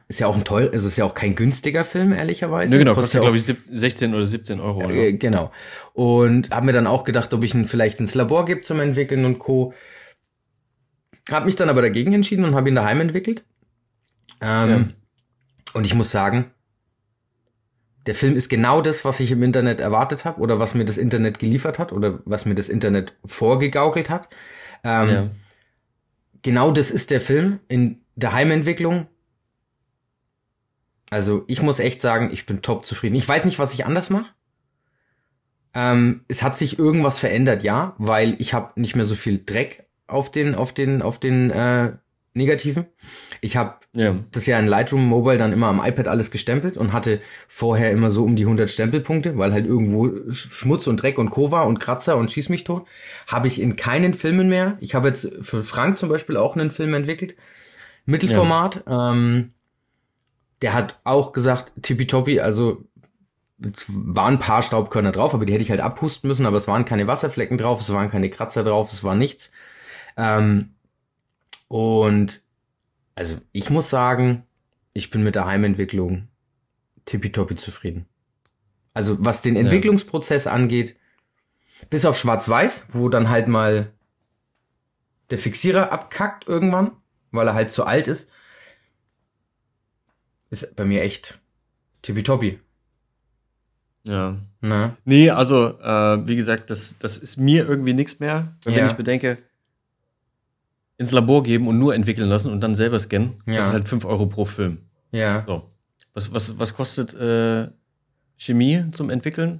ist 0.07 0.21
ja 0.21 0.27
auch 0.27 0.37
ein 0.37 0.45
toll, 0.45 0.69
also 0.71 0.87
ist 0.87 0.95
ja 0.95 1.03
auch 1.03 1.13
kein 1.13 1.35
günstiger 1.35 1.83
Film, 1.83 2.13
ehrlicherweise. 2.13 2.71
Ne, 2.71 2.79
genau, 2.79 2.93
kostet 2.93 3.15
ja, 3.15 3.19
glaube 3.19 3.35
ich, 3.35 3.43
16 3.43 4.15
oder 4.15 4.23
17 4.23 4.61
Euro. 4.61 4.85
Oder? 4.85 4.93
Äh, 4.93 5.11
genau. 5.11 5.51
Und 5.91 6.51
habe 6.51 6.67
mir 6.67 6.73
dann 6.73 6.87
auch 6.87 7.03
gedacht, 7.03 7.33
ob 7.33 7.43
ich 7.43 7.53
ihn 7.53 7.65
vielleicht 7.65 7.99
ins 7.99 8.15
Labor 8.15 8.45
gebe 8.45 8.61
zum 8.61 8.79
Entwickeln 8.79 9.25
und 9.25 9.39
Co. 9.39 9.73
Habe 11.31 11.45
mich 11.45 11.55
dann 11.55 11.69
aber 11.69 11.81
dagegen 11.81 12.13
entschieden 12.13 12.45
und 12.45 12.55
habe 12.55 12.69
ihn 12.69 12.75
daheim 12.75 13.01
entwickelt. 13.01 13.43
Ähm, 14.41 14.69
ja. 14.69 14.85
Und 15.73 15.85
ich 15.85 15.95
muss 15.95 16.11
sagen, 16.11 16.51
der 18.05 18.15
Film 18.15 18.35
ist 18.35 18.49
genau 18.49 18.81
das, 18.81 19.05
was 19.05 19.19
ich 19.19 19.31
im 19.31 19.43
Internet 19.43 19.79
erwartet 19.79 20.25
habe 20.25 20.41
oder 20.41 20.59
was 20.59 20.75
mir 20.75 20.85
das 20.85 20.97
Internet 20.97 21.39
geliefert 21.39 21.79
hat 21.79 21.93
oder 21.93 22.19
was 22.25 22.45
mir 22.45 22.55
das 22.55 22.67
Internet 22.67 23.13
vorgegaukelt 23.25 24.09
hat. 24.09 24.27
Ähm, 24.83 25.09
ja. 25.09 25.29
Genau 26.41 26.71
das 26.71 26.91
ist 26.91 27.11
der 27.11 27.21
Film 27.21 27.59
in 27.69 28.01
der 28.15 28.33
Heimentwicklung. 28.33 29.07
Also 31.09 31.45
ich 31.47 31.61
muss 31.61 31.79
echt 31.79 32.01
sagen, 32.01 32.31
ich 32.33 32.45
bin 32.45 32.61
top 32.61 32.85
zufrieden. 32.85 33.15
Ich 33.15 33.27
weiß 33.27 33.45
nicht, 33.45 33.59
was 33.59 33.73
ich 33.73 33.85
anders 33.85 34.09
mache. 34.09 34.31
Ähm, 35.73 36.25
es 36.27 36.43
hat 36.43 36.57
sich 36.57 36.77
irgendwas 36.77 37.19
verändert, 37.19 37.63
ja, 37.63 37.95
weil 37.97 38.35
ich 38.39 38.53
habe 38.53 38.79
nicht 38.79 38.95
mehr 38.95 39.05
so 39.05 39.15
viel 39.15 39.41
Dreck 39.43 39.85
auf 40.07 40.31
den, 40.31 40.55
auf 40.55 40.73
den, 40.73 41.01
auf 41.01 41.19
den 41.19 41.49
äh, 41.49 41.93
Negativen. 42.33 42.85
Ich 43.41 43.57
habe 43.57 43.75
ja. 43.95 44.15
das 44.31 44.47
ja 44.47 44.57
in 44.57 44.65
Lightroom 44.65 45.05
Mobile 45.05 45.37
dann 45.37 45.53
immer 45.53 45.67
am 45.67 45.83
iPad 45.83 46.07
alles 46.07 46.31
gestempelt 46.31 46.77
und 46.77 46.91
hatte 46.91 47.21
vorher 47.47 47.91
immer 47.91 48.09
so 48.09 48.23
um 48.23 48.35
die 48.35 48.43
100 48.43 48.69
Stempelpunkte, 48.69 49.37
weil 49.37 49.53
halt 49.53 49.67
irgendwo 49.67 50.31
Schmutz 50.31 50.87
und 50.87 50.97
Dreck 50.97 51.19
und 51.19 51.29
Co. 51.29 51.51
war 51.51 51.67
und 51.67 51.79
Kratzer 51.79 52.17
und 52.17 52.31
Schieß 52.31 52.49
mich 52.49 52.63
tot. 52.63 52.87
Habe 53.27 53.47
ich 53.47 53.61
in 53.61 53.75
keinen 53.75 54.13
Filmen 54.13 54.49
mehr. 54.49 54.77
Ich 54.79 54.95
habe 54.95 55.09
jetzt 55.09 55.31
für 55.41 55.63
Frank 55.63 55.99
zum 55.99 56.09
Beispiel 56.09 56.37
auch 56.37 56.55
einen 56.55 56.71
Film 56.71 56.93
entwickelt. 56.95 57.35
Mittelformat. 58.05 58.83
Ja. 58.87 59.11
Ähm, 59.11 59.53
der 60.63 60.73
hat 60.73 60.99
auch 61.03 61.33
gesagt, 61.33 61.71
tippitoppi, 61.81 62.39
also 62.39 62.83
es 63.61 63.85
waren 63.87 64.35
ein 64.35 64.39
paar 64.39 64.63
Staubkörner 64.63 65.11
drauf, 65.11 65.33
aber 65.33 65.45
die 65.45 65.53
hätte 65.53 65.63
ich 65.63 65.69
halt 65.69 65.81
abhusten 65.81 66.27
müssen, 66.27 66.45
aber 66.45 66.57
es 66.57 66.67
waren 66.67 66.85
keine 66.85 67.05
Wasserflecken 67.05 67.57
drauf, 67.57 67.81
es 67.81 67.93
waren 67.93 68.09
keine 68.09 68.29
Kratzer 68.29 68.63
drauf, 68.63 68.91
es 68.91 69.03
war 69.03 69.15
nichts. 69.15 69.51
Ähm, 70.17 70.69
Und 71.67 72.41
also 73.15 73.37
ich 73.51 73.69
muss 73.69 73.89
sagen, 73.89 74.43
ich 74.93 75.09
bin 75.09 75.23
mit 75.23 75.35
der 75.35 75.45
Heimentwicklung 75.45 76.27
tippitoppi 77.05 77.55
zufrieden. 77.55 78.05
Also 78.93 79.17
was 79.19 79.41
den 79.41 79.55
Entwicklungsprozess 79.55 80.45
angeht, 80.45 80.95
bis 81.89 82.05
auf 82.05 82.17
Schwarz-Weiß, 82.17 82.87
wo 82.89 83.09
dann 83.09 83.29
halt 83.29 83.47
mal 83.47 83.91
der 85.31 85.39
Fixierer 85.39 85.91
abkackt 85.91 86.47
irgendwann, 86.47 86.91
weil 87.31 87.47
er 87.47 87.55
halt 87.55 87.71
zu 87.71 87.85
alt 87.85 88.07
ist, 88.07 88.29
ist 90.51 90.75
bei 90.75 90.85
mir 90.85 91.01
echt 91.01 91.39
tippitoppi. 92.03 92.59
Ja. 94.03 94.37
Na? 94.61 94.95
Nee, 95.05 95.31
also, 95.31 95.79
äh, 95.79 96.27
wie 96.27 96.35
gesagt, 96.35 96.69
das, 96.69 96.99
das 96.99 97.17
ist 97.17 97.37
mir 97.37 97.67
irgendwie 97.67 97.93
nichts 97.93 98.19
mehr. 98.19 98.53
Ja. 98.65 98.75
Wenn 98.75 98.85
ich 98.85 98.93
bedenke, 98.93 99.39
ins 101.03 101.11
Labor 101.11 101.43
geben 101.43 101.67
und 101.67 101.77
nur 101.77 101.93
entwickeln 101.93 102.29
lassen 102.29 102.51
und 102.51 102.61
dann 102.61 102.75
selber 102.75 102.99
scannen, 102.99 103.41
ja. 103.45 103.57
das 103.57 103.67
ist 103.67 103.73
halt 103.73 103.87
5 103.87 104.05
Euro 104.05 104.25
pro 104.25 104.45
Film. 104.45 104.79
Ja. 105.11 105.43
So. 105.45 105.69
Was, 106.13 106.33
was, 106.33 106.59
was 106.59 106.73
kostet 106.73 107.13
äh, 107.13 107.69
Chemie 108.37 108.85
zum 108.91 109.09
Entwickeln? 109.09 109.59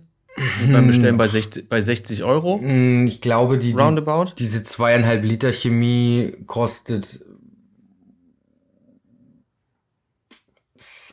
beim 0.71 0.87
Bestellen 0.87 1.17
bei 1.17 1.27
60, 1.27 1.69
bei 1.69 1.79
60 1.79 2.23
Euro? 2.23 2.59
Hm, 2.59 3.05
ich 3.05 3.21
glaube, 3.21 3.57
die, 3.57 3.73
Roundabout? 3.73 4.31
Die, 4.31 4.35
diese 4.43 4.63
zweieinhalb 4.63 5.23
Liter 5.23 5.51
Chemie 5.53 6.33
kostet 6.47 7.23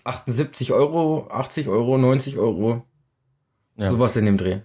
78 0.05 0.73
Euro, 0.73 1.29
80 1.31 1.69
Euro, 1.69 1.99
90 1.99 2.39
Euro. 2.39 2.87
Ja. 3.77 3.91
Sowas 3.91 4.17
in 4.17 4.27
dem 4.27 4.39
Dreh. 4.39 4.61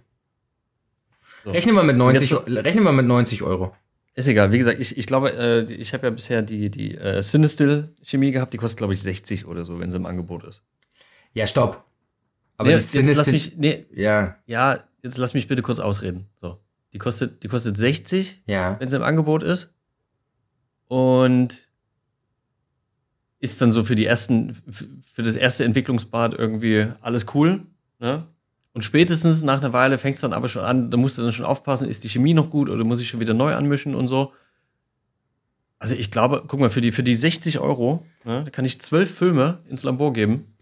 So. 1.44 1.52
Rechne 1.52 1.74
mal 1.74 1.84
mit 1.84 1.98
90, 1.98 2.30
so, 2.30 2.38
rechne 2.38 2.82
mal 2.82 2.94
mit 2.94 3.06
90 3.06 3.44
Euro. 3.44 3.76
Ist 4.16 4.28
egal. 4.28 4.52
Wie 4.54 4.58
gesagt, 4.58 4.80
ich, 4.80 4.98
ich 4.98 5.08
glaube, 5.08 5.34
äh, 5.34 5.72
ich 5.74 5.94
habe 5.94 6.08
ja 6.08 6.10
bisher 6.10 6.42
die, 6.42 6.70
die 6.70 6.96
äh, 6.96 7.22
Cinestill 7.22 7.94
Chemie 8.02 8.32
gehabt, 8.32 8.54
die 8.54 8.58
kostet, 8.58 8.78
glaube 8.78 8.94
ich, 8.94 9.02
60 9.02 9.46
oder 9.46 9.66
so, 9.66 9.80
wenn 9.80 9.90
sie 9.90 9.98
im 9.98 10.06
Angebot 10.06 10.46
ist. 10.46 10.64
Ja, 11.34 11.46
stopp. 11.46 11.84
Aber 12.56 12.70
nee, 12.70 12.76
jetzt 12.76 12.94
lass 12.94 13.28
mich, 13.28 13.58
nee, 13.58 13.86
ja. 13.94 14.38
ja, 14.46 14.80
jetzt 15.04 15.18
lass 15.18 15.34
mich 15.34 15.50
bitte 15.50 15.62
kurz 15.62 15.80
ausreden. 15.80 16.28
So. 16.38 16.60
Die 16.94 16.98
kostet, 16.98 17.44
die 17.44 17.50
kostet 17.50 17.76
60, 17.76 18.44
ja. 18.48 18.80
wenn 18.80 18.90
sie 18.90 18.96
im 18.96 19.04
Angebot 19.04 19.44
ist. 19.44 19.74
Und 20.88 21.70
ist 23.40 23.62
dann 23.62 23.74
so 23.74 23.84
für 23.84 23.96
die 23.96 24.06
ersten, 24.06 24.56
für 25.04 25.24
das 25.24 25.36
erste 25.36 25.66
Entwicklungsbad 25.66 26.34
irgendwie 26.34 26.88
alles 27.02 27.26
cool. 27.34 27.66
Ne? 28.00 28.26
Und 28.76 28.82
spätestens 28.82 29.42
nach 29.42 29.62
einer 29.62 29.72
Weile 29.72 29.98
fängt 29.98 30.16
es 30.16 30.22
dann 30.22 30.34
aber 30.34 30.50
schon 30.50 30.66
an, 30.66 30.92
da 30.92 30.98
musst 30.98 31.18
du 31.18 31.22
dann 31.22 31.32
schon 31.32 31.46
aufpassen, 31.46 31.88
ist 31.88 32.04
die 32.04 32.10
Chemie 32.10 32.34
noch 32.34 32.50
gut 32.50 32.70
oder 32.70 32.84
muss 32.84 33.00
ich 33.00 33.08
schon 33.08 33.22
wieder 33.22 33.34
neu 33.34 33.56
anmischen 33.56 33.96
und 33.96 34.10
so. 34.10 34.34
Also 35.80 35.96
ich 35.96 36.12
glaube, 36.12 36.44
guck 36.46 36.60
mal, 36.60 36.70
für 36.70 36.82
die, 36.82 36.92
für 36.92 37.02
die 37.02 37.16
60 37.16 37.60
Euro, 37.60 38.06
ne, 38.26 38.44
da 38.44 38.50
kann 38.50 38.66
ich 38.66 38.82
zwölf 38.82 39.10
Filme 39.10 39.64
ins 39.70 39.84
Labor 39.84 40.12
geben. 40.12 40.58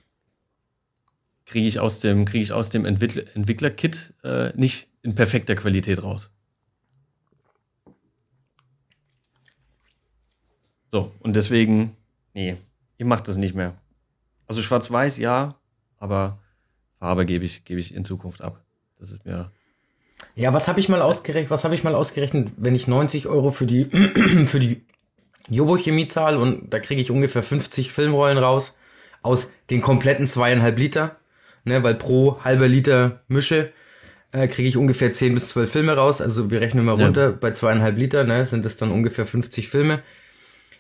Kriege 1.48 1.68
ich 1.68 1.80
aus 1.80 2.02
dem, 2.02 2.26
kriege 2.26 2.44
ich 2.44 2.54
aus 2.54 2.70
dem 2.70 2.86
Entwickler, 2.86 3.24
Entwickler-Kit 3.36 4.14
äh, 4.24 4.52
nicht 4.56 4.90
in 5.02 5.16
perfekter 5.16 5.56
Qualität 5.56 6.04
raus. 6.04 6.30
So, 10.92 11.12
und 11.22 11.36
deswegen, 11.36 11.98
nee, 12.36 12.58
ich 13.00 13.06
mache 13.08 13.24
das 13.24 13.38
nicht 13.38 13.56
mehr. 13.56 13.74
Also 14.46 14.62
schwarz-weiß, 14.62 15.18
ja, 15.18 15.56
aber 15.98 16.38
Farbe 17.04 17.26
gebe 17.26 17.44
ich, 17.44 17.66
gebe 17.66 17.82
ich 17.82 17.94
in 17.94 18.06
Zukunft 18.06 18.42
ab. 18.42 18.64
Das 18.98 19.12
ist 19.12 19.26
mir. 19.26 19.52
Ja, 20.36 20.54
was 20.54 20.70
habe 20.70 20.80
ich 20.80 20.88
mal 20.88 21.02
ausgerechnet? 21.02 21.52
Was 21.52 21.66
habe 21.66 21.76
ich 21.76 21.84
mal 21.84 21.96
ausgerechnet, 21.96 22.54
wenn 22.56 22.76
ich 22.76 22.88
90 22.88 23.28
Euro 23.28 23.52
für 23.52 23.66
die 23.66 23.84
für 24.46 24.62
die 24.62 24.86
Jobo-Chemie 25.50 26.08
zahle 26.08 26.40
und 26.40 26.74
da 26.74 26.80
kriege 26.80 27.02
ich 27.02 27.12
ungefähr 27.12 27.44
50 27.44 27.92
Filmrollen 27.92 28.38
raus 28.38 28.74
aus 29.22 29.52
den 29.70 29.82
kompletten 29.82 30.28
zweieinhalb 30.28 30.80
Liter, 30.80 31.18
ne, 31.66 31.84
weil 31.84 31.96
pro 31.96 32.42
halber 32.42 32.70
Liter 32.70 33.22
Mische 33.28 33.74
äh, 34.32 34.48
kriege 34.48 34.70
ich 34.70 34.78
ungefähr 34.78 35.12
10 35.12 35.34
bis 35.34 35.50
12 35.50 35.70
Filme 35.70 35.98
raus. 35.98 36.22
Also 36.22 36.52
wir 36.52 36.62
rechnen 36.62 36.86
mal 36.86 36.96
runter, 37.04 37.32
ja. 37.32 37.32
bei 37.32 37.52
zweieinhalb 37.52 37.98
Liter, 37.98 38.24
ne, 38.24 38.46
sind 38.46 38.64
das 38.64 38.78
dann 38.78 38.92
ungefähr 38.92 39.26
50 39.26 39.68
Filme. 39.68 40.04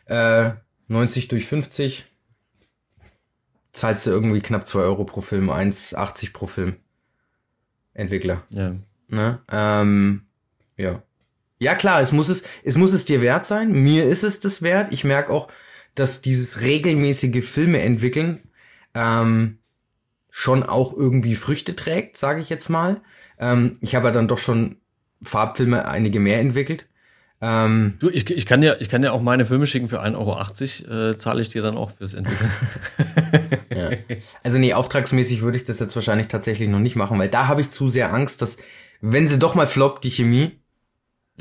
Äh, 0.05 0.51
90 0.87 1.27
durch 1.27 1.47
50, 1.47 2.05
zahlst 3.73 4.05
du 4.05 4.11
irgendwie 4.11 4.41
knapp 4.41 4.65
2 4.65 4.79
Euro 4.79 5.03
pro 5.03 5.21
Film, 5.21 5.49
1,80 5.49 6.31
pro 6.31 6.47
Film. 6.47 6.77
Entwickler. 7.93 8.43
Ja. 8.49 8.75
Ne? 9.07 9.39
Ähm, 9.51 10.21
ja. 10.77 11.03
Ja, 11.59 11.75
klar, 11.75 12.01
es 12.01 12.11
muss 12.11 12.29
es, 12.29 12.43
es 12.63 12.77
muss 12.77 12.93
es 12.93 13.05
dir 13.05 13.21
wert 13.21 13.45
sein. 13.45 13.71
Mir 13.71 14.05
ist 14.05 14.23
es 14.23 14.39
das 14.39 14.61
wert. 14.61 14.91
Ich 14.91 15.03
merke 15.03 15.31
auch, 15.31 15.49
dass 15.95 16.21
dieses 16.21 16.61
regelmäßige 16.61 17.45
Filme 17.45 17.81
entwickeln 17.81 18.41
ähm, 18.93 19.59
schon 20.29 20.63
auch 20.63 20.93
irgendwie 20.93 21.35
Früchte 21.35 21.75
trägt, 21.75 22.17
sage 22.17 22.41
ich 22.41 22.49
jetzt 22.49 22.69
mal. 22.69 23.01
Ähm, 23.39 23.77
ich 23.81 23.95
habe 23.95 24.07
ja 24.07 24.11
dann 24.11 24.27
doch 24.27 24.39
schon 24.39 24.77
Farbfilme 25.21 25.87
einige 25.87 26.19
mehr 26.19 26.39
entwickelt. 26.39 26.87
Ähm, 27.39 27.95
du, 27.99 28.09
ich, 28.09 28.29
ich, 28.29 28.45
kann 28.45 28.61
dir, 28.61 28.77
ich 28.79 28.89
kann 28.89 29.01
dir 29.01 29.13
auch 29.13 29.21
meine 29.21 29.45
Filme 29.45 29.67
schicken 29.67 29.89
für 29.89 30.01
1,80 30.01 30.87
Euro, 30.87 31.09
äh, 31.11 31.17
zahle 31.17 31.41
ich 31.41 31.49
dir 31.49 31.61
dann 31.61 31.77
auch 31.77 31.91
fürs 31.91 32.13
Entwickeln. 32.13 32.51
ja. 34.31 34.39
Also 34.43 34.57
nee, 34.57 34.73
auftragsmäßig 34.73 35.41
würde 35.41 35.57
ich 35.57 35.65
das 35.65 35.79
jetzt 35.79 35.95
wahrscheinlich 35.95 36.27
tatsächlich 36.27 36.69
noch 36.69 36.79
nicht 36.79 36.95
machen, 36.95 37.19
weil 37.19 37.29
da 37.29 37.47
habe 37.47 37.61
ich 37.61 37.71
zu 37.71 37.87
sehr 37.87 38.13
Angst, 38.13 38.41
dass, 38.41 38.57
wenn 39.01 39.27
sie 39.27 39.39
doch 39.39 39.55
mal 39.55 39.67
floppt, 39.67 40.03
die 40.03 40.11
Chemie, 40.11 40.59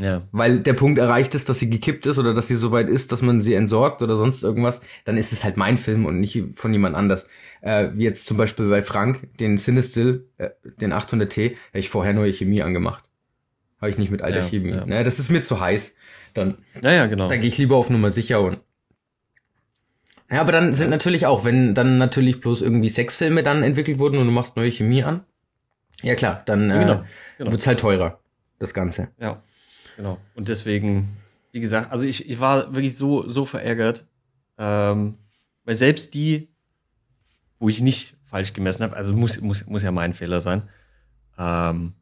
ja. 0.01 0.23
weil 0.33 0.61
der 0.61 0.73
Punkt 0.73 0.99
erreicht 0.99 1.35
ist, 1.35 1.49
dass 1.49 1.59
sie 1.59 1.71
gekippt 1.71 2.07
ist 2.07 2.19
oder 2.19 2.35
dass 2.35 2.49
sie 2.49 2.57
so 2.57 2.73
weit 2.73 2.89
ist, 2.89 3.13
dass 3.13 3.23
man 3.23 3.41
sie 3.41 3.55
entsorgt 3.55 4.03
oder 4.03 4.17
sonst 4.17 4.43
irgendwas, 4.43 4.81
dann 5.05 5.17
ist 5.17 5.33
es 5.33 5.45
halt 5.45 5.57
mein 5.57 5.79
Film 5.79 6.07
und 6.07 6.21
nicht 6.21 6.43
von 6.55 6.73
jemand 6.73 6.97
anders. 6.97 7.29
Äh, 7.61 7.91
wie 7.95 8.05
jetzt 8.05 8.27
zum 8.27 8.37
Beispiel 8.37 8.69
bei 8.69 8.83
Frank, 8.83 9.29
den 9.39 9.57
Cinestill, 9.59 10.29
äh, 10.39 10.51
den 10.81 10.93
800T, 10.93 11.57
habe 11.69 11.79
ich 11.79 11.89
vorher 11.89 12.15
neue 12.15 12.33
Chemie 12.33 12.63
angemacht. 12.63 13.05
Habe 13.81 13.91
ich 13.91 13.99
nicht 13.99 14.11
mit 14.11 14.23
alter 14.23 14.41
ja, 14.41 14.47
Chemie. 14.47 14.71
Ja. 14.71 14.87
Ne, 14.87 15.05
das 15.05 15.19
ist 15.19 15.31
mir 15.31 15.43
zu 15.43 15.61
heiß. 15.61 15.97
Dann, 16.35 16.59
naja, 16.81 17.07
genau. 17.07 17.29
Dann 17.29 17.41
gehe 17.41 17.49
ich 17.49 17.59
lieber 17.59 17.77
auf 17.77 17.91
Nummer 17.91 18.11
sicher 18.11 18.41
und. 18.41 18.61
Ja, 20.33 20.41
aber 20.41 20.51
dann 20.51 20.73
sind 20.73 20.89
natürlich 20.89 21.27
auch, 21.27 21.45
wenn 21.45 21.75
dann 21.75 21.99
natürlich 21.99 22.41
bloß 22.41 22.63
irgendwie 22.63 22.89
Sexfilme 22.89 23.43
dann 23.43 23.63
entwickelt 23.63 23.99
wurden 23.99 24.17
und 24.17 24.25
du 24.25 24.33
machst 24.33 24.57
neue 24.57 24.73
Chemie 24.73 25.03
an. 25.03 25.25
Ja 26.01 26.15
klar, 26.15 26.43
dann 26.47 26.71
äh, 26.71 26.79
genau, 26.79 27.05
genau. 27.37 27.53
wird's 27.53 27.67
halt 27.67 27.81
teurer, 27.81 28.19
das 28.59 28.73
Ganze. 28.73 29.11
Ja, 29.19 29.43
genau. 29.97 30.19
Und 30.35 30.49
deswegen, 30.49 31.19
wie 31.53 31.61
gesagt, 31.61 31.93
also 31.93 32.07
ich, 32.07 32.31
ich 32.31 32.41
war 32.41 32.75
wirklich 32.75 32.97
so, 32.97 33.29
so 33.29 33.45
verärgert, 33.45 34.07
ähm, 34.57 35.19
weil 35.67 35.75
selbst 35.75 36.15
die, 36.15 36.49
wo 37.59 37.69
ich 37.69 37.83
nicht 37.83 38.17
falsch 38.25 38.55
gemessen 38.55 38.85
habe, 38.85 38.97
also 38.97 39.13
muss, 39.13 39.39
muss, 39.43 39.67
muss 39.67 39.83
ja 39.83 39.93
mein 39.93 40.15
Fehler 40.15 40.41
sein, 40.41 40.63
ähm, 41.39 41.93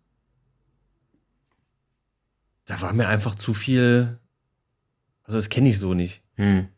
da 2.64 2.80
war 2.80 2.92
mir 2.92 3.08
einfach 3.08 3.34
zu 3.34 3.52
viel. 3.54 4.20
Also 5.24 5.36
das 5.36 5.48
kenne 5.48 5.68
ich 5.68 5.78
so 5.80 5.94
nicht. 5.94 6.22
Hm. 6.36 6.68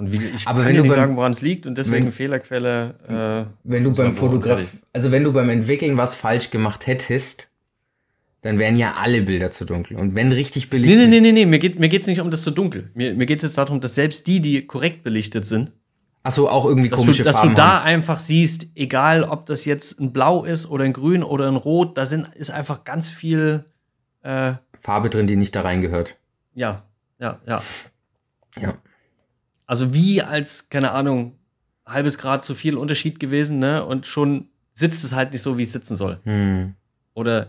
Und 0.00 0.12
wie, 0.12 0.28
ich 0.34 0.48
Aber 0.48 0.62
kann 0.62 0.72
dir 0.72 0.82
nicht 0.82 0.94
sagen, 0.94 1.14
woran 1.16 1.32
es 1.32 1.42
liegt 1.42 1.66
und 1.66 1.76
deswegen 1.76 2.06
wenn, 2.06 2.12
Fehlerquelle. 2.12 3.46
Äh, 3.46 3.50
wenn 3.64 3.84
du 3.84 3.92
beim 3.92 4.16
Fotograf, 4.16 4.62
also 4.94 5.12
wenn 5.12 5.24
du 5.24 5.32
beim 5.32 5.50
Entwickeln 5.50 5.98
was 5.98 6.14
falsch 6.14 6.50
gemacht 6.50 6.86
hättest, 6.86 7.50
dann 8.40 8.58
wären 8.58 8.78
ja 8.78 8.94
alle 8.94 9.20
Bilder 9.20 9.50
zu 9.50 9.66
dunkel. 9.66 9.98
Und 9.98 10.14
wenn 10.14 10.32
richtig 10.32 10.70
belichtet. 10.70 10.98
Nee, 10.98 11.06
nee, 11.06 11.20
nee, 11.20 11.32
nee, 11.32 11.32
nee. 11.32 11.46
mir 11.46 11.58
geht 11.58 11.78
mir 11.78 11.90
geht's 11.90 12.06
nicht 12.06 12.22
um 12.22 12.30
das 12.30 12.40
zu 12.40 12.50
dunkel. 12.50 12.90
Mir, 12.94 13.12
mir 13.12 13.26
geht 13.26 13.44
es 13.44 13.52
darum, 13.52 13.82
dass 13.82 13.94
selbst 13.94 14.26
die, 14.26 14.40
die 14.40 14.66
korrekt 14.66 15.04
belichtet 15.04 15.44
sind, 15.44 15.72
Ach 16.22 16.32
so, 16.32 16.48
auch 16.48 16.66
irgendwie 16.66 16.88
dass 16.88 17.00
komische 17.00 17.22
du, 17.22 17.28
Dass 17.28 17.42
du 17.42 17.50
da 17.50 17.80
haben. 17.80 17.86
einfach 17.86 18.18
siehst, 18.18 18.68
egal 18.74 19.24
ob 19.24 19.46
das 19.46 19.64
jetzt 19.66 20.00
ein 20.00 20.12
Blau 20.12 20.44
ist 20.44 20.66
oder 20.70 20.84
ein 20.84 20.92
Grün 20.92 21.22
oder 21.22 21.48
ein 21.48 21.56
Rot, 21.56 21.96
da 21.96 22.04
sind, 22.06 22.28
ist 22.34 22.50
einfach 22.50 22.84
ganz 22.84 23.10
viel 23.10 23.64
äh, 24.22 24.52
Farbe 24.80 25.10
drin, 25.10 25.26
die 25.26 25.36
nicht 25.36 25.54
da 25.54 25.62
reingehört. 25.62 26.16
Ja, 26.54 26.84
ja, 27.18 27.38
ja. 27.46 27.62
Ja. 28.60 28.74
Also 29.70 29.94
wie 29.94 30.20
als, 30.20 30.68
keine 30.68 30.90
Ahnung, 30.90 31.38
halbes 31.86 32.18
Grad 32.18 32.42
zu 32.42 32.56
viel 32.56 32.76
Unterschied 32.76 33.20
gewesen, 33.20 33.60
ne? 33.60 33.84
Und 33.84 34.04
schon 34.04 34.48
sitzt 34.72 35.04
es 35.04 35.14
halt 35.14 35.32
nicht 35.32 35.42
so, 35.42 35.58
wie 35.58 35.62
es 35.62 35.70
sitzen 35.70 35.94
soll. 35.94 36.18
Hm. 36.24 36.74
Oder 37.14 37.46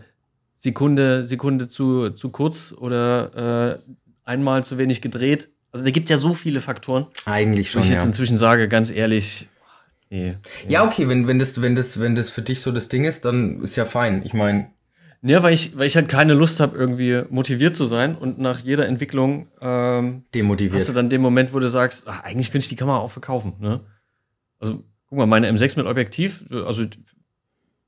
Sekunde, 0.54 1.26
Sekunde 1.26 1.66
zu, 1.66 2.10
zu 2.10 2.30
kurz 2.30 2.72
oder 2.78 3.80
äh, 3.82 3.92
einmal 4.22 4.62
zu 4.62 4.78
wenig 4.78 5.00
gedreht. 5.00 5.48
Also 5.72 5.84
da 5.84 5.90
gibt 5.90 6.10
ja 6.10 6.16
so 6.16 6.32
viele 6.32 6.60
Faktoren. 6.60 7.06
Eigentlich 7.24 7.72
schon. 7.72 7.82
Wo 7.82 7.86
ich 7.86 7.90
ja. 7.90 7.96
jetzt 7.96 8.06
inzwischen 8.06 8.36
sage, 8.36 8.68
ganz 8.68 8.92
ehrlich. 8.92 9.48
Nee, 10.08 10.36
nee. 10.64 10.72
Ja, 10.72 10.84
okay, 10.84 11.08
wenn, 11.08 11.26
wenn, 11.26 11.40
das, 11.40 11.60
wenn, 11.60 11.74
das, 11.74 11.98
wenn 11.98 12.14
das 12.14 12.30
für 12.30 12.42
dich 12.42 12.60
so 12.60 12.70
das 12.70 12.88
Ding 12.88 13.02
ist, 13.02 13.24
dann 13.24 13.60
ist 13.62 13.74
ja 13.74 13.84
fein. 13.84 14.22
Ich 14.24 14.32
meine, 14.32 14.70
ja, 15.22 15.42
weil 15.42 15.54
ich, 15.54 15.78
weil 15.78 15.86
ich 15.86 15.94
halt 15.94 16.08
keine 16.08 16.34
Lust 16.34 16.58
habe, 16.58 16.76
irgendwie 16.76 17.22
motiviert 17.30 17.76
zu 17.76 17.86
sein 17.86 18.16
und 18.16 18.38
nach 18.38 18.58
jeder 18.58 18.86
Entwicklung 18.86 19.48
ähm, 19.60 20.24
demotiviert. 20.34 20.74
Hast 20.74 20.88
du 20.88 20.92
dann 20.92 21.10
den 21.10 21.20
Moment, 21.20 21.54
wo 21.54 21.60
du 21.60 21.68
sagst, 21.68 22.08
ach, 22.08 22.24
eigentlich 22.24 22.50
könnte 22.50 22.64
ich 22.64 22.68
die 22.68 22.76
Kamera 22.76 22.98
auch 22.98 23.12
verkaufen. 23.12 23.54
Ne? 23.60 23.80
Also 24.58 24.82
guck 25.08 25.18
mal, 25.18 25.26
meine 25.26 25.48
M6 25.50 25.76
mit 25.76 25.86
Objektiv, 25.86 26.44
also 26.50 26.84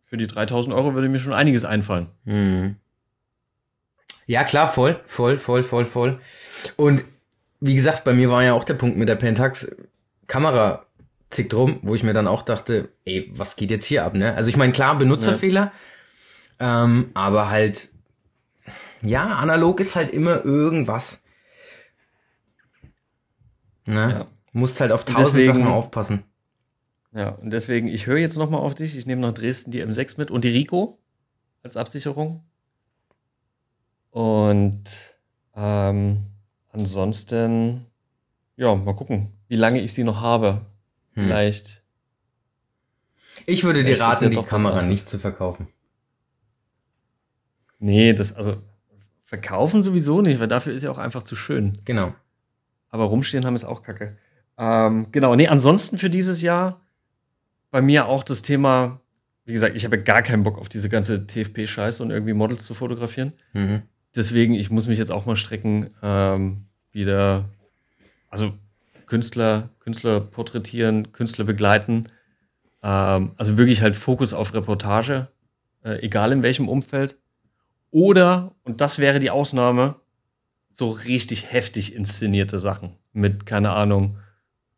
für 0.03 0.16
die 0.16 0.28
3000 0.28 0.74
Euro 0.74 0.95
würde 0.95 1.09
mir 1.09 1.18
schon 1.18 1.32
einiges 1.32 1.64
einfallen. 1.64 2.07
Hm. 2.24 2.76
Ja, 4.26 4.45
klar, 4.45 4.68
voll, 4.68 5.01
voll, 5.05 5.37
voll, 5.37 5.64
voll, 5.64 5.85
voll. 5.85 6.20
Und 6.76 7.03
wie 7.61 7.74
gesagt, 7.74 8.05
bei 8.05 8.14
mir 8.14 8.30
war 8.30 8.45
ja 8.45 8.53
auch 8.53 8.64
der 8.64 8.74
Punkt 8.74 8.97
mit 8.97 9.09
der 9.09 9.16
Pentax 9.16 9.74
Kamera 10.28 10.87
zickt 11.30 11.53
rum, 11.53 11.80
wo 11.82 11.95
ich 11.95 12.03
mir 12.03 12.12
dann 12.12 12.28
auch 12.28 12.43
dachte, 12.43 12.91
ey, 13.05 13.30
was 13.35 13.57
geht 13.57 13.70
jetzt 13.70 13.87
hier 13.87 14.05
ab, 14.05 14.14
ne? 14.14 14.35
Also 14.35 14.49
ich 14.51 14.57
meine, 14.57 14.72
klar, 14.72 14.97
Benutzerfehler, 14.97 15.61
ja. 15.61 15.72
Ähm, 16.59 17.11
aber 17.14 17.50
halt, 17.50 17.90
ja, 19.02 19.36
analog 19.36 19.80
ist 19.80 19.96
halt 19.96 20.12
immer 20.12 20.44
irgendwas. 20.44 21.22
Ne? 23.86 24.11
Ja. 24.11 24.26
Musst 24.52 24.80
halt 24.80 24.92
auf 24.92 25.05
tausend 25.05 25.38
deswegen, 25.40 25.59
Sachen 25.59 25.66
aufpassen. 25.66 26.24
Ja, 27.12 27.30
und 27.30 27.50
deswegen, 27.50 27.88
ich 27.88 28.07
höre 28.07 28.18
jetzt 28.18 28.36
nochmal 28.36 28.61
auf 28.61 28.74
dich. 28.74 28.96
Ich 28.96 29.07
nehme 29.07 29.20
nach 29.20 29.32
Dresden 29.32 29.70
die 29.70 29.84
M6 29.84 30.18
mit 30.18 30.30
und 30.30 30.44
die 30.44 30.48
Rico 30.48 30.98
als 31.62 31.76
Absicherung. 31.76 32.44
Und 34.11 34.84
ähm, 35.57 36.26
ansonsten, 36.72 37.86
ja, 38.57 38.74
mal 38.74 38.94
gucken, 38.94 39.32
wie 39.48 39.57
lange 39.57 39.80
ich 39.80 39.92
sie 39.92 40.05
noch 40.05 40.20
habe. 40.20 40.66
Hm. 41.14 41.24
Vielleicht. 41.24 41.82
Ich 43.46 43.64
würde 43.64 43.84
dir 43.84 44.00
raten, 44.00 44.30
die 44.30 44.42
Kamera 44.42 44.82
nicht 44.82 45.09
zu 45.09 45.18
verkaufen. 45.18 45.68
Nee, 47.85 48.14
das, 48.14 48.32
also, 48.32 48.57
verkaufen 49.24 49.82
sowieso 49.82 50.22
nicht, 50.22 50.41
weil 50.41 50.49
dafür 50.49 50.72
ist 50.72 50.82
ja 50.82 50.91
auch 50.91 50.97
einfach 50.97 51.22
zu 51.22 51.37
schön. 51.37 51.74
Genau. 51.85 52.14
Aber 52.89 53.05
rumstehen 53.05 53.45
haben 53.45 53.57
ist 53.57 53.64
auch 53.64 53.82
kacke. 53.82 54.16
Ähm, 54.57 55.09
genau, 55.12 55.35
nee, 55.37 55.49
ansonsten 55.49 55.99
für 55.99 56.09
dieses 56.09 56.41
Jahr 56.41 56.80
bei 57.70 57.82
mir 57.82 58.07
auch 58.07 58.22
das 58.22 58.41
Thema, 58.41 59.03
wie 59.45 59.53
gesagt, 59.53 59.76
ich 59.76 59.85
habe 59.85 60.03
gar 60.03 60.22
keinen 60.22 60.45
Bock 60.45 60.57
auf 60.57 60.70
diese 60.70 60.89
ganze 60.89 61.26
TFP-Scheiße 61.26 62.03
und 62.03 62.11
irgendwie 62.11 62.32
Models 62.32 62.64
zu 62.64 62.72
fotografieren. 62.72 63.35
Mhm. 63.53 63.82
Deswegen, 64.16 64.55
ich 64.55 64.70
muss 64.70 64.87
mich 64.87 64.99
jetzt 64.99 65.11
auch 65.11 65.26
mal 65.26 65.37
strecken, 65.37 65.91
ähm, 66.03 66.64
wieder, 66.91 67.51
also 68.30 68.55
Künstler, 69.05 69.68
Künstler 69.80 70.20
porträtieren, 70.20 71.12
Künstler 71.12 71.45
begleiten. 71.45 72.09
Ähm, 72.82 73.32
also 73.37 73.59
wirklich 73.59 73.82
halt 73.82 73.95
Fokus 73.95 74.32
auf 74.32 74.55
Reportage, 74.55 75.28
äh, 75.85 76.03
egal 76.03 76.32
in 76.32 76.43
welchem 76.43 76.70
Umfeld. 76.70 77.18
Oder, 77.95 78.51
und 78.64 78.80
das 78.80 78.99
wäre 78.99 79.20
die 79.20 79.30
Ausnahme, 79.30 79.95
so 80.68 80.90
richtig 80.90 81.53
heftig 81.53 81.95
inszenierte 81.95 82.59
Sachen. 82.59 82.97
Mit, 83.12 83.47
keine 83.47 83.70
Ahnung, 83.70 84.18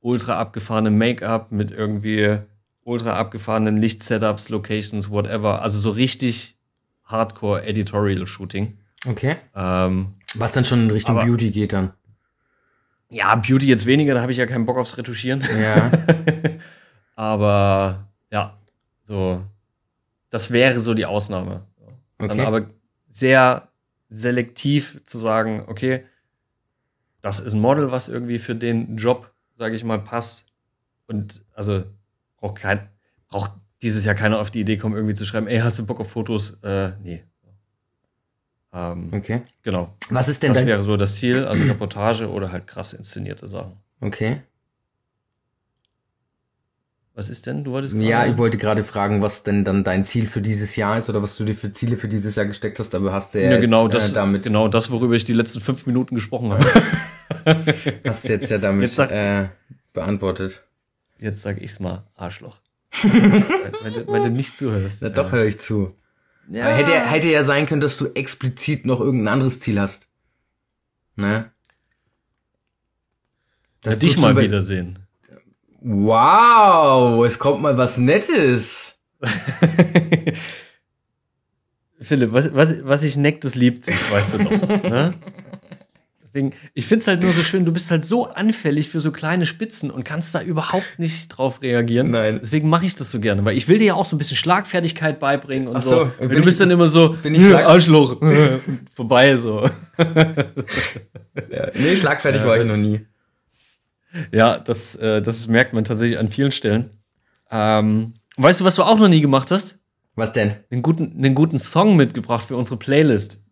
ultra 0.00 0.38
abgefahrenem 0.38 0.98
Make-up, 0.98 1.50
mit 1.50 1.70
irgendwie 1.70 2.40
ultra 2.84 3.16
abgefahrenen 3.16 3.78
Lichtsetups, 3.78 4.50
Locations, 4.50 5.08
whatever. 5.08 5.62
Also 5.62 5.78
so 5.78 5.92
richtig 5.92 6.58
Hardcore 7.04 7.64
Editorial 7.64 8.26
Shooting. 8.26 8.76
Okay. 9.06 9.36
Ähm, 9.54 10.16
Was 10.34 10.52
dann 10.52 10.66
schon 10.66 10.80
in 10.80 10.90
Richtung 10.90 11.16
aber, 11.16 11.24
Beauty 11.24 11.50
geht 11.50 11.72
dann. 11.72 11.94
Ja, 13.08 13.34
Beauty 13.36 13.66
jetzt 13.66 13.86
weniger, 13.86 14.12
da 14.12 14.20
habe 14.20 14.32
ich 14.32 14.36
ja 14.36 14.44
keinen 14.44 14.66
Bock 14.66 14.76
aufs 14.76 14.98
Retuschieren. 14.98 15.42
Ja. 15.58 15.90
aber 17.16 18.08
ja, 18.30 18.58
so, 19.00 19.40
das 20.28 20.50
wäre 20.50 20.80
so 20.80 20.92
die 20.92 21.06
Ausnahme. 21.06 21.64
Okay. 22.18 22.28
Dann 22.28 22.40
aber 22.40 22.75
sehr 23.18 23.68
selektiv 24.08 25.02
zu 25.04 25.18
sagen, 25.18 25.64
okay, 25.66 26.04
das 27.22 27.40
ist 27.40 27.54
ein 27.54 27.60
Model, 27.60 27.90
was 27.90 28.08
irgendwie 28.08 28.38
für 28.38 28.54
den 28.54 28.96
Job, 28.96 29.32
sage 29.54 29.74
ich 29.74 29.84
mal, 29.84 29.98
passt. 29.98 30.46
Und 31.06 31.42
also 31.54 31.84
braucht 32.36 32.56
kein, 32.56 32.88
braucht 33.28 33.52
dieses 33.82 34.04
Jahr 34.04 34.14
keiner 34.14 34.38
auf 34.38 34.50
die 34.50 34.60
Idee 34.60 34.76
kommen, 34.76 34.94
irgendwie 34.94 35.14
zu 35.14 35.24
schreiben, 35.24 35.46
ey, 35.46 35.58
hast 35.58 35.78
du 35.78 35.86
Bock 35.86 36.00
auf 36.00 36.10
Fotos? 36.10 36.58
Äh, 36.62 36.92
nee. 37.02 37.24
Ähm, 38.72 39.10
okay. 39.12 39.42
Genau. 39.62 39.94
Was 40.10 40.28
ist 40.28 40.42
denn 40.42 40.52
Das 40.52 40.66
wäre 40.66 40.82
so 40.82 40.96
das 40.96 41.16
Ziel, 41.16 41.46
also 41.46 41.64
Reportage 41.64 42.28
oder 42.28 42.52
halt 42.52 42.66
krass 42.66 42.92
inszenierte 42.92 43.48
Sachen. 43.48 43.78
Okay. 44.00 44.42
Was 47.16 47.30
ist 47.30 47.46
denn? 47.46 47.64
Du 47.64 47.70
wolltest 47.70 47.94
gerade. 47.94 48.06
Ja, 48.06 48.26
ich 48.26 48.36
wollte 48.36 48.58
gerade 48.58 48.84
fragen, 48.84 49.22
was 49.22 49.42
denn 49.42 49.64
dann 49.64 49.84
dein 49.84 50.04
Ziel 50.04 50.26
für 50.26 50.42
dieses 50.42 50.76
Jahr 50.76 50.98
ist 50.98 51.08
oder 51.08 51.22
was 51.22 51.34
du 51.38 51.44
dir 51.44 51.54
für 51.54 51.72
Ziele 51.72 51.96
für 51.96 52.08
dieses 52.08 52.36
Jahr 52.36 52.44
gesteckt 52.44 52.78
hast, 52.78 52.94
aber 52.94 53.10
hast 53.10 53.34
du 53.34 53.42
ja, 53.42 53.52
ja 53.52 53.58
genau 53.58 53.84
jetzt, 53.84 53.94
das, 53.94 54.10
äh, 54.10 54.14
damit 54.14 54.42
genau 54.42 54.68
das, 54.68 54.90
worüber 54.90 55.14
ich 55.14 55.24
die 55.24 55.32
letzten 55.32 55.62
fünf 55.62 55.86
Minuten 55.86 56.14
gesprochen 56.14 56.52
habe. 56.52 56.66
hast 58.06 58.24
du 58.24 58.28
jetzt 58.28 58.50
ja 58.50 58.58
damit 58.58 58.82
jetzt 58.82 58.96
sag, 58.96 59.10
äh, 59.10 59.48
beantwortet. 59.94 60.62
Jetzt 61.18 61.40
sag 61.40 61.58
ich's 61.62 61.80
mal, 61.80 62.04
Arschloch. 62.16 62.58
wenn, 63.02 63.12
du, 63.22 64.12
wenn, 64.12 64.22
du, 64.24 64.30
nicht 64.30 64.58
zuhörst. 64.58 65.00
Ja, 65.00 65.08
doch 65.08 65.32
höre 65.32 65.46
ich 65.46 65.58
zu. 65.58 65.94
Ja. 66.50 66.66
hätte, 66.66 66.92
hätte 66.92 67.28
ja 67.28 67.44
sein 67.44 67.64
können, 67.64 67.80
dass 67.80 67.96
du 67.96 68.08
explizit 68.14 68.84
noch 68.84 69.00
irgendein 69.00 69.32
anderes 69.32 69.60
Ziel 69.60 69.80
hast. 69.80 70.06
Ne? 71.14 71.50
Dass 73.80 74.00
dich 74.00 74.18
mal 74.18 74.36
wiedersehen. 74.36 75.05
Wow, 75.88 77.24
es 77.24 77.38
kommt 77.38 77.62
mal 77.62 77.78
was 77.78 77.96
Nettes. 77.96 78.98
Philipp, 82.00 82.32
was, 82.32 82.52
was, 82.52 82.84
was 82.84 83.04
ich 83.04 83.16
neck, 83.16 83.40
das 83.40 83.54
liebt 83.54 83.86
weißt 84.10 84.34
du 84.34 84.38
doch. 84.38 84.50
Ne? 84.50 85.14
Deswegen, 86.24 86.50
ich 86.74 86.86
finde 86.86 87.02
es 87.02 87.06
halt 87.06 87.20
nur 87.20 87.32
so 87.32 87.44
schön, 87.44 87.64
du 87.64 87.72
bist 87.72 87.88
halt 87.92 88.04
so 88.04 88.26
anfällig 88.26 88.88
für 88.88 89.00
so 89.00 89.12
kleine 89.12 89.46
Spitzen 89.46 89.92
und 89.92 90.02
kannst 90.04 90.34
da 90.34 90.42
überhaupt 90.42 90.98
nicht 90.98 91.28
drauf 91.28 91.62
reagieren. 91.62 92.10
Nein. 92.10 92.40
Deswegen 92.42 92.68
mache 92.68 92.84
ich 92.84 92.96
das 92.96 93.12
so 93.12 93.20
gerne, 93.20 93.44
weil 93.44 93.56
ich 93.56 93.68
will 93.68 93.78
dir 93.78 93.86
ja 93.86 93.94
auch 93.94 94.06
so 94.06 94.16
ein 94.16 94.18
bisschen 94.18 94.36
Schlagfertigkeit 94.36 95.20
beibringen 95.20 95.68
und 95.68 95.76
Ach 95.76 95.82
so. 95.82 96.10
so. 96.20 96.26
Du 96.26 96.42
bist 96.42 96.60
dann 96.60 96.72
immer 96.72 96.88
so, 96.88 97.10
bin 97.22 97.36
ich 97.36 97.42
Arschloch, 97.54 98.20
vorbei 98.94 99.36
so. 99.36 99.64
ja, 99.96 101.70
nee, 101.74 101.96
schlagfertig 101.96 102.44
war 102.44 102.58
ich 102.58 102.66
noch 102.66 102.76
nie. 102.76 103.06
Ja, 104.32 104.58
das, 104.58 104.96
äh, 104.96 105.22
das 105.22 105.48
merkt 105.48 105.72
man 105.72 105.84
tatsächlich 105.84 106.18
an 106.18 106.28
vielen 106.28 106.50
Stellen. 106.50 106.90
Ähm, 107.50 108.14
weißt 108.36 108.60
du, 108.60 108.64
was 108.64 108.76
du 108.76 108.82
auch 108.82 108.98
noch 108.98 109.08
nie 109.08 109.20
gemacht 109.20 109.50
hast? 109.50 109.78
Was 110.14 110.32
denn? 110.32 110.56
Einen 110.70 110.82
guten, 110.82 111.12
einen 111.16 111.34
guten 111.34 111.58
Song 111.58 111.96
mitgebracht 111.96 112.46
für 112.46 112.56
unsere 112.56 112.78
Playlist. 112.78 113.44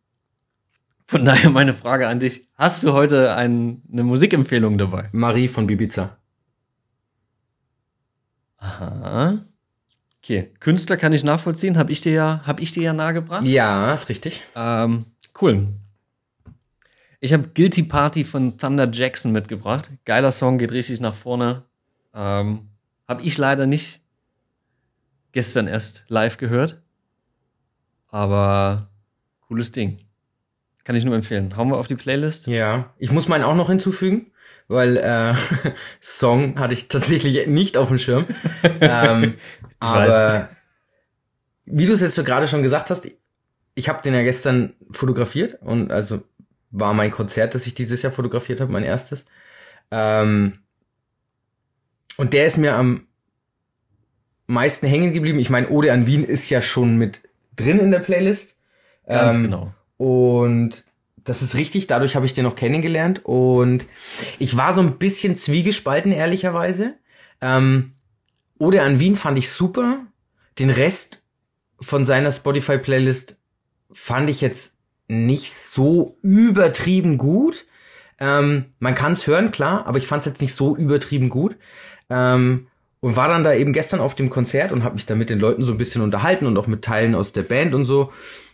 Von 1.06 1.24
daher 1.24 1.50
meine 1.50 1.74
Frage 1.74 2.08
an 2.08 2.20
dich. 2.20 2.48
Hast 2.54 2.82
du 2.82 2.92
heute 2.92 3.34
ein, 3.34 3.82
eine 3.92 4.02
Musikempfehlung 4.04 4.78
dabei? 4.78 5.10
Marie 5.12 5.48
von 5.48 5.66
Bibiza. 5.66 6.16
Aha. 8.56 9.44
Okay, 10.22 10.54
Künstler 10.58 10.96
kann 10.96 11.12
ich 11.12 11.22
nachvollziehen. 11.22 11.76
Habe 11.76 11.92
ich 11.92 12.00
dir 12.00 12.12
ja, 12.12 12.44
ich 12.58 12.72
dir 12.72 12.82
ja 12.82 12.92
nahegebracht. 12.94 13.44
Ja, 13.44 13.92
ist 13.92 14.08
richtig. 14.08 14.42
Ähm, 14.56 15.04
cool. 15.42 15.68
Ich 17.24 17.32
habe 17.32 17.48
Guilty 17.54 17.84
Party 17.84 18.22
von 18.22 18.58
Thunder 18.58 18.86
Jackson 18.92 19.32
mitgebracht. 19.32 19.90
Geiler 20.04 20.30
Song, 20.30 20.58
geht 20.58 20.72
richtig 20.72 21.00
nach 21.00 21.14
vorne. 21.14 21.62
Ähm, 22.14 22.68
habe 23.08 23.22
ich 23.22 23.38
leider 23.38 23.66
nicht 23.66 24.02
gestern 25.32 25.66
erst 25.66 26.04
live 26.08 26.36
gehört. 26.36 26.82
Aber 28.08 28.90
cooles 29.40 29.72
Ding. 29.72 30.00
Kann 30.84 30.96
ich 30.96 31.06
nur 31.06 31.14
empfehlen. 31.14 31.56
Hauen 31.56 31.70
wir 31.70 31.78
auf 31.78 31.86
die 31.86 31.94
Playlist? 31.94 32.46
Ja. 32.46 32.92
Ich 32.98 33.10
muss 33.10 33.26
meinen 33.26 33.44
auch 33.44 33.56
noch 33.56 33.70
hinzufügen, 33.70 34.30
weil 34.68 34.98
äh, 34.98 35.34
Song 36.02 36.58
hatte 36.58 36.74
ich 36.74 36.88
tatsächlich 36.88 37.46
nicht 37.46 37.78
auf 37.78 37.88
dem 37.88 37.96
Schirm. 37.96 38.26
ähm, 38.82 39.36
aber 39.80 40.08
weiß. 40.08 40.48
wie 41.64 41.86
du 41.86 41.94
es 41.94 42.02
jetzt 42.02 42.16
so 42.16 42.22
gerade 42.22 42.48
schon 42.48 42.62
gesagt 42.62 42.90
hast, 42.90 43.08
ich 43.74 43.88
habe 43.88 44.02
den 44.02 44.12
ja 44.12 44.22
gestern 44.22 44.74
fotografiert 44.90 45.62
und 45.62 45.90
also 45.90 46.22
war 46.74 46.92
mein 46.92 47.12
Konzert, 47.12 47.54
das 47.54 47.66
ich 47.66 47.74
dieses 47.74 48.02
Jahr 48.02 48.12
fotografiert 48.12 48.60
habe, 48.60 48.72
mein 48.72 48.82
erstes. 48.82 49.26
Ähm, 49.90 50.58
und 52.16 52.32
der 52.32 52.46
ist 52.46 52.58
mir 52.58 52.74
am 52.74 53.06
meisten 54.46 54.86
hängen 54.86 55.12
geblieben. 55.12 55.38
Ich 55.38 55.50
meine, 55.50 55.68
Ode 55.70 55.92
an 55.92 56.06
Wien 56.06 56.24
ist 56.24 56.50
ja 56.50 56.60
schon 56.60 56.96
mit 56.96 57.22
drin 57.56 57.78
in 57.78 57.92
der 57.92 58.00
Playlist. 58.00 58.56
Ganz 59.06 59.36
ähm, 59.36 59.44
genau. 59.44 59.74
Und 59.96 60.84
das 61.22 61.42
ist 61.42 61.54
richtig, 61.54 61.86
dadurch 61.86 62.16
habe 62.16 62.26
ich 62.26 62.34
den 62.34 62.44
noch 62.44 62.56
kennengelernt. 62.56 63.24
Und 63.24 63.86
ich 64.40 64.56
war 64.56 64.72
so 64.72 64.80
ein 64.80 64.98
bisschen 64.98 65.36
zwiegespalten, 65.36 66.10
ehrlicherweise. 66.10 66.94
Ähm, 67.40 67.92
Ode 68.58 68.82
an 68.82 68.98
Wien 68.98 69.14
fand 69.14 69.38
ich 69.38 69.48
super. 69.48 70.04
Den 70.58 70.70
Rest 70.70 71.22
von 71.80 72.04
seiner 72.04 72.32
Spotify-Playlist 72.32 73.38
fand 73.92 74.28
ich 74.28 74.40
jetzt 74.40 74.73
nicht 75.08 75.52
so 75.52 76.18
übertrieben 76.22 77.18
gut. 77.18 77.66
Ähm, 78.18 78.66
man 78.78 78.94
kann 78.94 79.12
es 79.12 79.26
hören, 79.26 79.50
klar, 79.50 79.86
aber 79.86 79.98
ich 79.98 80.06
fand 80.06 80.20
es 80.20 80.26
jetzt 80.26 80.40
nicht 80.40 80.54
so 80.54 80.76
übertrieben 80.76 81.28
gut. 81.28 81.56
Ähm, 82.10 82.68
und 83.00 83.16
war 83.16 83.28
dann 83.28 83.44
da 83.44 83.52
eben 83.52 83.74
gestern 83.74 84.00
auf 84.00 84.14
dem 84.14 84.30
Konzert 84.30 84.72
und 84.72 84.82
habe 84.82 84.94
mich 84.94 85.04
da 85.04 85.14
mit 85.14 85.28
den 85.28 85.38
Leuten 85.38 85.62
so 85.62 85.72
ein 85.72 85.78
bisschen 85.78 86.00
unterhalten 86.00 86.46
und 86.46 86.56
auch 86.56 86.66
mit 86.66 86.82
Teilen 86.82 87.14
aus 87.14 87.32
der 87.32 87.42
Band 87.42 87.74
und 87.74 87.84
so. 87.84 88.12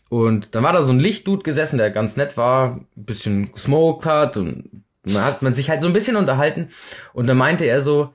Und 0.08 0.56
dann 0.56 0.64
war 0.64 0.72
da 0.72 0.82
so 0.82 0.92
ein 0.92 0.98
Lichtdude 0.98 1.44
gesessen, 1.44 1.78
der 1.78 1.90
ganz 1.90 2.16
nett 2.16 2.36
war, 2.36 2.80
ein 2.96 3.04
bisschen 3.04 3.52
gesmoked 3.52 4.06
hat 4.06 4.36
und 4.36 4.82
dann 5.04 5.24
hat 5.24 5.40
man 5.42 5.54
sich 5.54 5.70
halt 5.70 5.80
so 5.80 5.86
ein 5.86 5.92
bisschen 5.92 6.16
unterhalten. 6.16 6.70
Und 7.12 7.28
dann 7.28 7.36
meinte 7.36 7.64
er 7.64 7.80
so, 7.80 8.12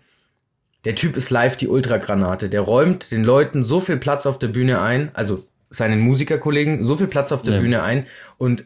der 0.84 0.96
Typ 0.96 1.16
ist 1.16 1.30
live 1.30 1.56
die 1.56 1.70
Ultragranate. 1.70 2.50
Der 2.50 2.62
räumt 2.62 3.12
den 3.12 3.24
Leuten 3.24 3.64
so 3.64 3.80
viel 3.80 3.96
Platz 3.98 4.26
auf 4.26 4.38
der 4.38 4.50
Bühne 4.50 4.82
ein, 4.82 5.12
also 5.14 5.46
seinen 5.76 6.00
Musikerkollegen 6.00 6.84
so 6.84 6.96
viel 6.96 7.08
Platz 7.08 7.32
auf 7.32 7.42
der 7.42 7.56
ja. 7.56 7.60
Bühne 7.60 7.84
ein 7.84 8.08
und 8.38 8.66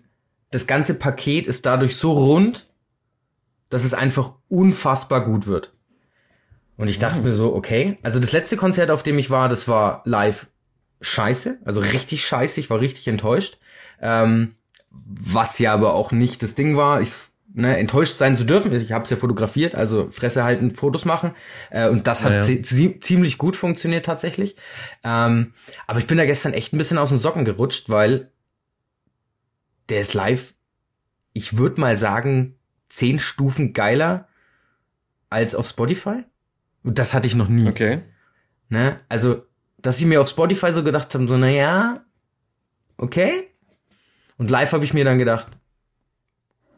das 0.51 0.68
ganze 0.68 0.95
Paket 0.95 1.47
ist 1.47 1.66
dadurch 1.66 1.95
so 1.95 2.14
rund, 2.14 2.68
dass 3.70 3.84
es 3.84 3.93
einfach 3.93 4.34
unfassbar 4.47 5.24
gut 5.24 5.45
wird. 5.45 5.74
Und 6.76 6.89
ich 6.89 6.97
dachte 6.97 7.20
mir 7.20 7.34
so, 7.34 7.53
okay, 7.53 7.97
also 8.03 8.20
das 8.20 8.32
letzte 8.32 8.57
Konzert, 8.57 8.89
auf 8.89 9.03
dem 9.03 9.20
ich 9.20 9.30
war, 9.30 9.49
das 9.49 9.68
war 9.68 10.01
live 10.05 10.47
scheiße, 11.01 11.60
also 11.66 11.82
richtig 11.82 12.26
scheiße, 12.26 12.60
ich 12.60 12.70
war 12.70 12.80
richtig 12.80 13.07
enttäuscht. 13.07 13.57
Ähm, 14.01 14.55
was 14.89 15.60
ja 15.60 15.74
aber 15.74 15.93
auch 15.93 16.12
nicht 16.12 16.41
das 16.41 16.55
Ding 16.55 16.78
war, 16.78 17.01
ich, 17.01 17.12
ne, 17.53 17.77
enttäuscht 17.77 18.15
sein 18.15 18.35
zu 18.35 18.45
dürfen. 18.45 18.73
Ich 18.73 18.91
habe 18.91 19.03
es 19.03 19.09
ja 19.09 19.17
fotografiert, 19.17 19.75
also 19.75 20.09
Fresse 20.11 20.43
halten, 20.43 20.75
Fotos 20.75 21.05
machen. 21.05 21.31
Äh, 21.71 21.89
und 21.89 22.07
das 22.07 22.23
hat 22.23 22.31
Ja, 22.33 22.45
ja. 22.45 22.61
zi- 22.63 22.99
ziemlich 22.99 23.37
gut 23.37 23.55
funktioniert 23.55 24.05
tatsächlich. 24.05 24.55
Ähm, 25.03 25.53
aber 25.87 25.99
ich 25.99 26.07
bin 26.07 26.17
da 26.17 26.25
gestern 26.25 26.53
echt 26.53 26.73
ein 26.73 26.77
bisschen 26.77 26.97
aus 26.97 27.09
den 27.09 27.17
Socken 27.17 27.45
gerutscht, 27.45 27.89
weil 27.89 28.31
der 29.89 30.01
ist 30.01 30.13
live, 30.13 30.53
ich 31.33 31.57
würde 31.57 31.81
mal 31.81 31.95
sagen, 31.95 32.55
zehn 32.89 33.19
Stufen 33.19 33.73
geiler 33.73 34.27
als 35.29 35.55
auf 35.55 35.67
Spotify. 35.67 36.23
Und 36.83 36.97
das 36.99 37.13
hatte 37.13 37.27
ich 37.27 37.35
noch 37.35 37.49
nie. 37.49 37.67
Okay. 37.67 37.99
Ne? 38.69 38.99
Also, 39.09 39.43
dass 39.77 39.99
ich 39.99 40.05
mir 40.05 40.21
auf 40.21 40.29
Spotify 40.29 40.71
so 40.71 40.83
gedacht 40.83 41.13
habe, 41.13 41.27
so, 41.27 41.37
na 41.37 41.49
ja, 41.49 42.05
okay. 42.97 43.47
Und 44.37 44.49
live 44.49 44.71
habe 44.71 44.83
ich 44.83 44.93
mir 44.93 45.05
dann 45.05 45.17
gedacht, 45.17 45.47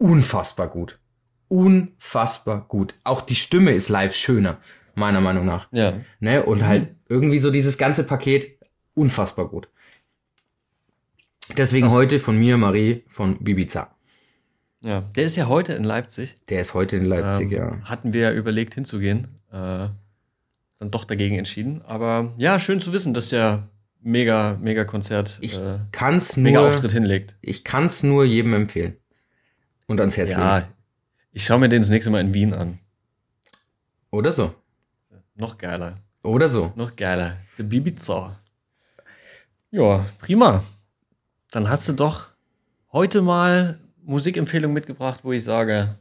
unfassbar 0.01 0.67
gut. 0.67 0.99
Unfassbar 1.47 2.65
gut. 2.67 2.95
Auch 3.03 3.21
die 3.21 3.35
Stimme 3.35 3.71
ist 3.71 3.89
live 3.89 4.15
schöner, 4.15 4.57
meiner 4.95 5.21
Meinung 5.21 5.45
nach. 5.45 5.67
Ja. 5.71 5.93
Ne? 6.19 6.43
Und 6.43 6.65
halt 6.65 6.95
irgendwie 7.07 7.39
so 7.39 7.51
dieses 7.51 7.77
ganze 7.77 8.03
Paket, 8.03 8.57
unfassbar 8.95 9.47
gut. 9.47 9.67
Deswegen 11.57 11.91
heute 11.91 12.19
von 12.19 12.37
mir, 12.37 12.57
Marie, 12.57 13.03
von 13.07 13.37
Bibiza. 13.43 13.93
Ja. 14.79 15.01
Der 15.15 15.25
ist 15.25 15.35
ja 15.35 15.47
heute 15.47 15.73
in 15.73 15.83
Leipzig. 15.83 16.35
Der 16.49 16.61
ist 16.61 16.73
heute 16.73 16.97
in 16.97 17.05
Leipzig, 17.05 17.51
Ähm, 17.51 17.57
ja. 17.57 17.79
Hatten 17.83 18.13
wir 18.13 18.21
ja 18.21 18.31
überlegt 18.31 18.73
hinzugehen. 18.73 19.27
Äh, 19.51 19.89
dann 20.79 20.89
doch 20.89 21.05
dagegen 21.05 21.37
entschieden. 21.37 21.81
Aber 21.85 22.33
ja, 22.37 22.57
schön 22.57 22.79
zu 22.81 22.91
wissen, 22.93 23.13
dass 23.13 23.29
der 23.29 23.69
mega, 24.01 24.57
mega 24.59 24.83
Konzert, 24.85 25.37
Ich 25.41 25.59
äh, 25.59 25.79
kann's 25.91 26.37
mega 26.37 26.61
nur, 26.61 26.69
Auftritt 26.69 26.91
hinlegt. 26.91 27.35
ich 27.41 27.63
kann's 27.63 28.01
nur 28.01 28.23
jedem 28.25 28.53
empfehlen. 28.53 28.95
Und 29.91 29.99
ans 29.99 30.15
Herz 30.15 30.29
legen. 30.29 30.39
Ja, 30.39 30.69
ich 31.33 31.43
schaue 31.43 31.59
mir 31.59 31.67
den 31.67 31.81
das 31.81 31.89
nächste 31.89 32.11
Mal 32.11 32.21
in 32.21 32.33
Wien 32.33 32.53
an. 32.53 32.79
Oder 34.09 34.31
so. 34.31 34.55
Noch 35.35 35.57
geiler. 35.57 35.95
Oder 36.23 36.47
so. 36.47 36.71
Noch 36.77 36.95
geiler. 36.95 37.35
Der 37.57 37.63
Bibiza. 37.63 38.39
Ja, 39.69 40.05
prima. 40.19 40.63
Dann 41.51 41.69
hast 41.69 41.89
du 41.89 41.93
doch 41.93 42.27
heute 42.93 43.21
mal 43.21 43.79
Musikempfehlung 44.03 44.71
mitgebracht, 44.71 45.19
wo 45.23 45.33
ich 45.33 45.43
sage, 45.43 45.93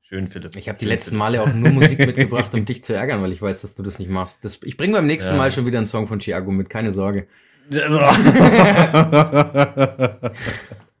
schön, 0.00 0.26
Philipp. 0.26 0.56
Ich 0.56 0.68
habe 0.68 0.76
die 0.76 0.86
Schön, 0.86 0.92
letzten 0.92 1.10
Philipp. 1.10 1.18
Male 1.20 1.42
auch 1.42 1.54
nur 1.54 1.70
Musik 1.70 1.98
mitgebracht, 2.00 2.52
um 2.52 2.64
dich 2.64 2.82
zu 2.82 2.94
ärgern, 2.94 3.22
weil 3.22 3.30
ich 3.30 3.40
weiß, 3.40 3.60
dass 3.60 3.76
du 3.76 3.84
das 3.84 4.00
nicht 4.00 4.10
machst. 4.10 4.44
Das, 4.44 4.58
ich 4.64 4.76
bringe 4.76 4.94
beim 4.94 5.06
nächsten 5.06 5.34
Ja. 5.34 5.38
Mal 5.38 5.52
schon 5.52 5.66
wieder 5.66 5.78
einen 5.78 5.86
Song 5.86 6.08
von 6.08 6.18
Chiago 6.18 6.50
mit, 6.50 6.68
keine 6.68 6.90
Sorge. 6.90 7.28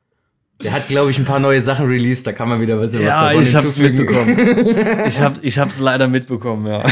Der 0.62 0.72
hat, 0.72 0.88
glaube 0.88 1.10
ich, 1.10 1.18
ein 1.18 1.24
paar 1.24 1.40
neue 1.40 1.60
Sachen 1.60 1.86
released, 1.86 2.26
da 2.26 2.32
kann 2.32 2.48
man 2.48 2.60
wieder 2.60 2.78
was, 2.78 2.92
was 2.92 3.00
ja, 3.00 3.28
davon 3.28 3.42
ich 3.42 3.54
hab's 3.54 3.76
mitbekommen. 3.76 4.38
ich, 5.06 5.20
hab's, 5.20 5.40
ich 5.42 5.58
hab's 5.58 5.80
leider 5.80 6.08
mitbekommen, 6.08 6.66
ja. 6.66 6.84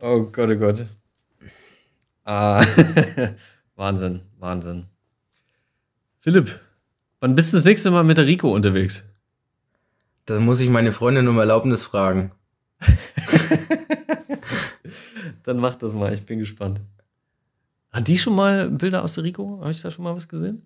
oh 0.00 0.24
Gott, 0.24 0.50
oh 0.50 0.56
Gott. 0.56 0.86
Ah, 2.24 2.64
Wahnsinn, 3.76 4.20
Wahnsinn. 4.38 4.86
Philipp, 6.20 6.60
wann 7.20 7.34
bist 7.34 7.52
du 7.52 7.56
das 7.56 7.64
nächste 7.64 7.90
Mal 7.90 8.04
mit 8.04 8.16
der 8.16 8.26
Rico 8.26 8.52
unterwegs? 8.52 9.04
Da 10.26 10.40
muss 10.40 10.60
ich 10.60 10.70
meine 10.70 10.92
Freundin 10.92 11.28
um 11.28 11.38
Erlaubnis 11.38 11.82
fragen. 11.82 12.32
Dann 15.42 15.58
mach 15.58 15.74
das 15.74 15.92
mal, 15.92 16.14
ich 16.14 16.24
bin 16.24 16.38
gespannt. 16.38 16.80
Hat 17.92 18.08
die 18.08 18.16
schon 18.16 18.34
mal 18.34 18.70
Bilder 18.70 19.04
aus 19.04 19.14
der 19.14 19.24
Rico? 19.24 19.58
Habe 19.60 19.70
ich 19.70 19.82
da 19.82 19.90
schon 19.90 20.04
mal 20.04 20.16
was 20.16 20.26
gesehen? 20.26 20.62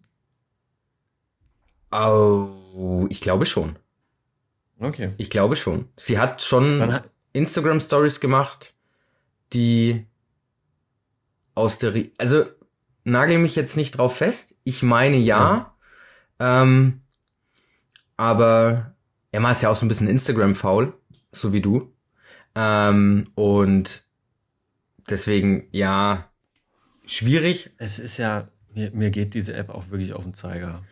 Oh, 1.91 3.07
ich 3.09 3.21
glaube 3.21 3.47
schon. 3.47 3.77
Okay. 4.79 5.13
Ich 5.19 5.31
glaube 5.31 5.57
schon. 5.57 5.89
Sie 5.97 6.19
hat 6.19 6.43
schon 6.43 6.79
Dann 6.79 6.93
ha- 6.95 7.05
Instagram 7.33 7.81
Stories 7.81 8.21
gemacht, 8.21 8.75
die 9.53 10.07
aus 11.55 11.79
der, 11.79 11.95
Ri 11.95 12.13
also 12.19 12.45
nagel 13.05 13.39
mich 13.39 13.57
jetzt 13.57 13.77
nicht 13.77 13.93
drauf 13.99 14.17
fest. 14.17 14.55
Ich 14.65 14.83
meine 14.83 15.17
ja, 15.17 15.75
ähm, 16.39 17.01
aber 18.17 18.95
Emma 19.33 19.51
ist 19.51 19.63
ja 19.63 19.71
auch 19.71 19.77
so 19.77 19.85
ein 19.85 19.89
bisschen 19.89 20.09
Instagram 20.09 20.55
faul, 20.55 20.93
so 21.33 21.53
wie 21.53 21.61
du. 21.61 21.93
Ähm, 22.55 23.25
und 23.35 24.05
deswegen 25.09 25.69
ja 25.73 26.31
schwierig. 27.05 27.71
Es 27.79 27.99
ist 27.99 28.19
ja, 28.19 28.49
mir, 28.75 28.91
mir 28.93 29.11
geht 29.11 29.35
diese 29.35 29.55
App 29.55 29.71
auch 29.71 29.91
wirklich 29.91 30.13
auf 30.13 30.25
den 30.25 30.35
Zeiger. 30.35 30.85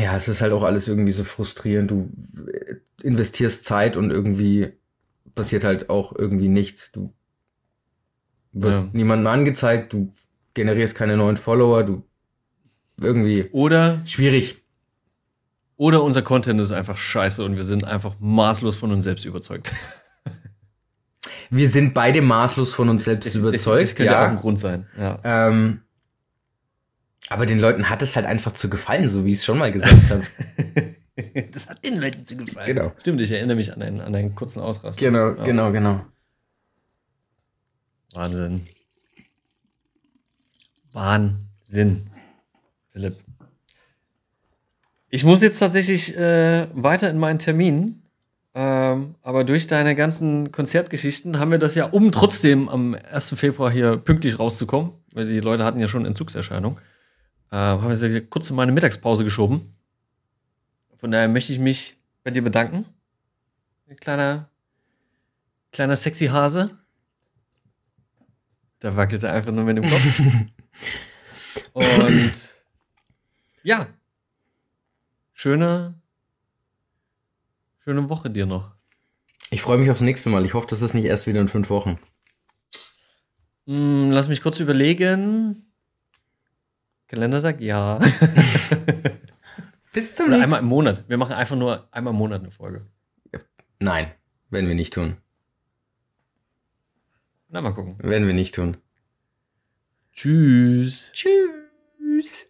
Ja, 0.00 0.14
es 0.16 0.28
ist 0.28 0.40
halt 0.40 0.52
auch 0.52 0.62
alles 0.62 0.88
irgendwie 0.88 1.12
so 1.12 1.24
frustrierend. 1.24 1.90
Du 1.90 2.10
äh, 2.52 2.76
investierst 3.02 3.64
Zeit 3.64 3.96
und 3.96 4.10
irgendwie 4.10 4.72
passiert 5.34 5.64
halt 5.64 5.90
auch 5.90 6.14
irgendwie 6.16 6.48
nichts. 6.48 6.92
Du 6.92 7.12
wirst 8.52 8.84
Ja. 8.84 8.90
niemandem 8.92 9.26
angezeigt, 9.26 9.92
du 9.92 10.12
generierst 10.54 10.94
keine 10.94 11.16
neuen 11.16 11.36
Follower, 11.36 11.82
du 11.82 12.04
irgendwie 13.00 13.48
Oder, 13.50 14.00
schwierig. 14.04 14.62
oder 15.76 16.02
unser 16.04 16.22
Content 16.22 16.60
ist 16.60 16.70
einfach 16.70 16.96
scheiße 16.96 17.44
und 17.44 17.56
wir 17.56 17.64
sind 17.64 17.84
einfach 17.84 18.14
maßlos 18.20 18.76
von 18.76 18.92
uns 18.92 19.02
selbst 19.04 19.24
überzeugt. 19.24 19.72
Wir 21.50 21.68
sind 21.68 21.94
beide 21.94 22.22
maßlos 22.22 22.72
von 22.72 22.88
uns 22.88 23.04
selbst 23.04 23.34
überzeugt. 23.34 23.82
Das, 23.82 23.90
das 23.90 23.96
könnte 23.96 24.12
ja. 24.12 24.24
auch 24.24 24.30
ein 24.30 24.36
Grund 24.36 24.58
sein. 24.58 24.86
Ja. 24.98 25.20
ähm, 25.24 25.80
aber 27.28 27.46
den 27.46 27.58
Leuten 27.58 27.88
hat 27.90 28.02
es 28.02 28.16
halt 28.16 28.26
einfach 28.26 28.52
zu 28.52 28.68
gefallen, 28.68 29.08
so 29.08 29.24
wie 29.24 29.30
ich 29.30 29.36
es 29.38 29.44
schon 29.44 29.58
mal 29.58 29.72
gesagt 29.72 30.10
habe. 30.10 30.24
Das 31.52 31.68
hat 31.68 31.84
den 31.84 32.00
Leuten 32.00 32.26
zu 32.26 32.36
gefallen. 32.36 32.66
Genau. 32.66 32.92
Stimmt, 32.98 33.20
ich 33.20 33.30
erinnere 33.30 33.54
mich 33.56 33.72
an 33.72 33.80
einen, 33.80 34.00
an 34.00 34.12
einen 34.16 34.34
kurzen 34.34 34.60
Ausrast. 34.60 34.98
genau, 34.98 35.28
Ja. 35.36 35.44
genau, 35.44 35.70
genau. 35.70 36.04
Wahnsinn. 38.12 38.62
Wahnsinn. 40.92 42.10
Philipp. 42.90 43.16
Ich 45.10 45.22
muss 45.24 45.42
jetzt 45.42 45.58
tatsächlich 45.60 46.16
äh, 46.16 46.66
weiter 46.74 47.10
in 47.10 47.18
meinen 47.18 47.38
Termin. 47.38 48.02
Ähm, 48.56 49.14
aber 49.22 49.42
durch 49.44 49.66
deine 49.66 49.94
ganzen 49.94 50.52
Konzertgeschichten 50.52 51.38
haben 51.38 51.50
wir 51.52 51.58
das 51.58 51.74
ja, 51.76 51.86
um 51.86 52.12
trotzdem 52.12 52.68
am 52.68 52.94
1. 52.94 53.34
Februar 53.38 53.70
hier 53.70 53.96
pünktlich 53.96 54.38
rauszukommen, 54.38 54.92
weil 55.12 55.26
die 55.26 55.40
Leute 55.40 55.64
hatten 55.64 55.80
ja 55.80 55.88
schon 55.88 56.06
Entzugserscheinung, 56.06 56.80
äh, 57.50 57.56
haben 57.56 57.88
wir 57.88 57.96
sie 57.96 58.20
kurz 58.22 58.50
in 58.50 58.56
meine 58.56 58.72
Mittagspause 58.72 59.24
geschoben. 59.24 59.74
Von 60.96 61.10
daher 61.10 61.28
möchte 61.28 61.52
ich 61.52 61.58
mich 61.58 61.96
bei 62.22 62.30
dir 62.30 62.42
bedanken. 62.42 62.86
Ein 63.88 63.96
kleiner, 63.96 64.48
kleiner 65.72 65.96
sexy 65.96 66.26
Hase. 66.26 66.78
Da 68.78 68.96
wackelt 68.96 69.22
er 69.22 69.32
einfach 69.32 69.52
nur 69.52 69.64
mit 69.64 69.76
dem 69.76 69.88
Kopf. 69.88 70.20
Und 71.72 72.54
ja, 73.62 73.86
schöne, 75.32 75.94
schöne 77.80 78.08
Woche 78.08 78.30
dir 78.30 78.46
noch. 78.46 78.72
Ich 79.50 79.62
freue 79.62 79.78
mich 79.78 79.90
aufs 79.90 80.00
nächste 80.00 80.30
Mal. 80.30 80.44
Ich 80.44 80.54
hoffe, 80.54 80.66
das 80.68 80.82
ist 80.82 80.94
nicht 80.94 81.04
erst 81.04 81.26
wieder 81.26 81.40
in 81.40 81.48
fünf 81.48 81.70
Wochen. 81.70 81.98
Hm, 83.66 84.10
lass 84.10 84.28
mich 84.28 84.42
kurz 84.42 84.60
überlegen. 84.60 85.63
Kalender 87.08 87.40
sagt 87.40 87.60
ja. 87.60 87.98
Bis 89.92 90.14
zum 90.14 90.28
Oder 90.28 90.42
einmal 90.42 90.60
im 90.60 90.66
Monat. 90.66 91.04
Wir 91.08 91.18
machen 91.18 91.34
einfach 91.34 91.56
nur 91.56 91.86
einmal 91.92 92.12
im 92.12 92.18
Monat 92.18 92.40
eine 92.40 92.50
Folge. 92.50 92.86
Nein, 93.78 94.10
werden 94.50 94.68
wir 94.68 94.74
nicht 94.74 94.94
tun. 94.94 95.16
Na, 97.48 97.60
mal 97.60 97.72
gucken. 97.72 97.96
Werden 97.98 98.26
wir 98.26 98.34
nicht 98.34 98.54
tun. 98.54 98.76
Tschüss. 100.12 101.12
Tschüss. 101.12 102.48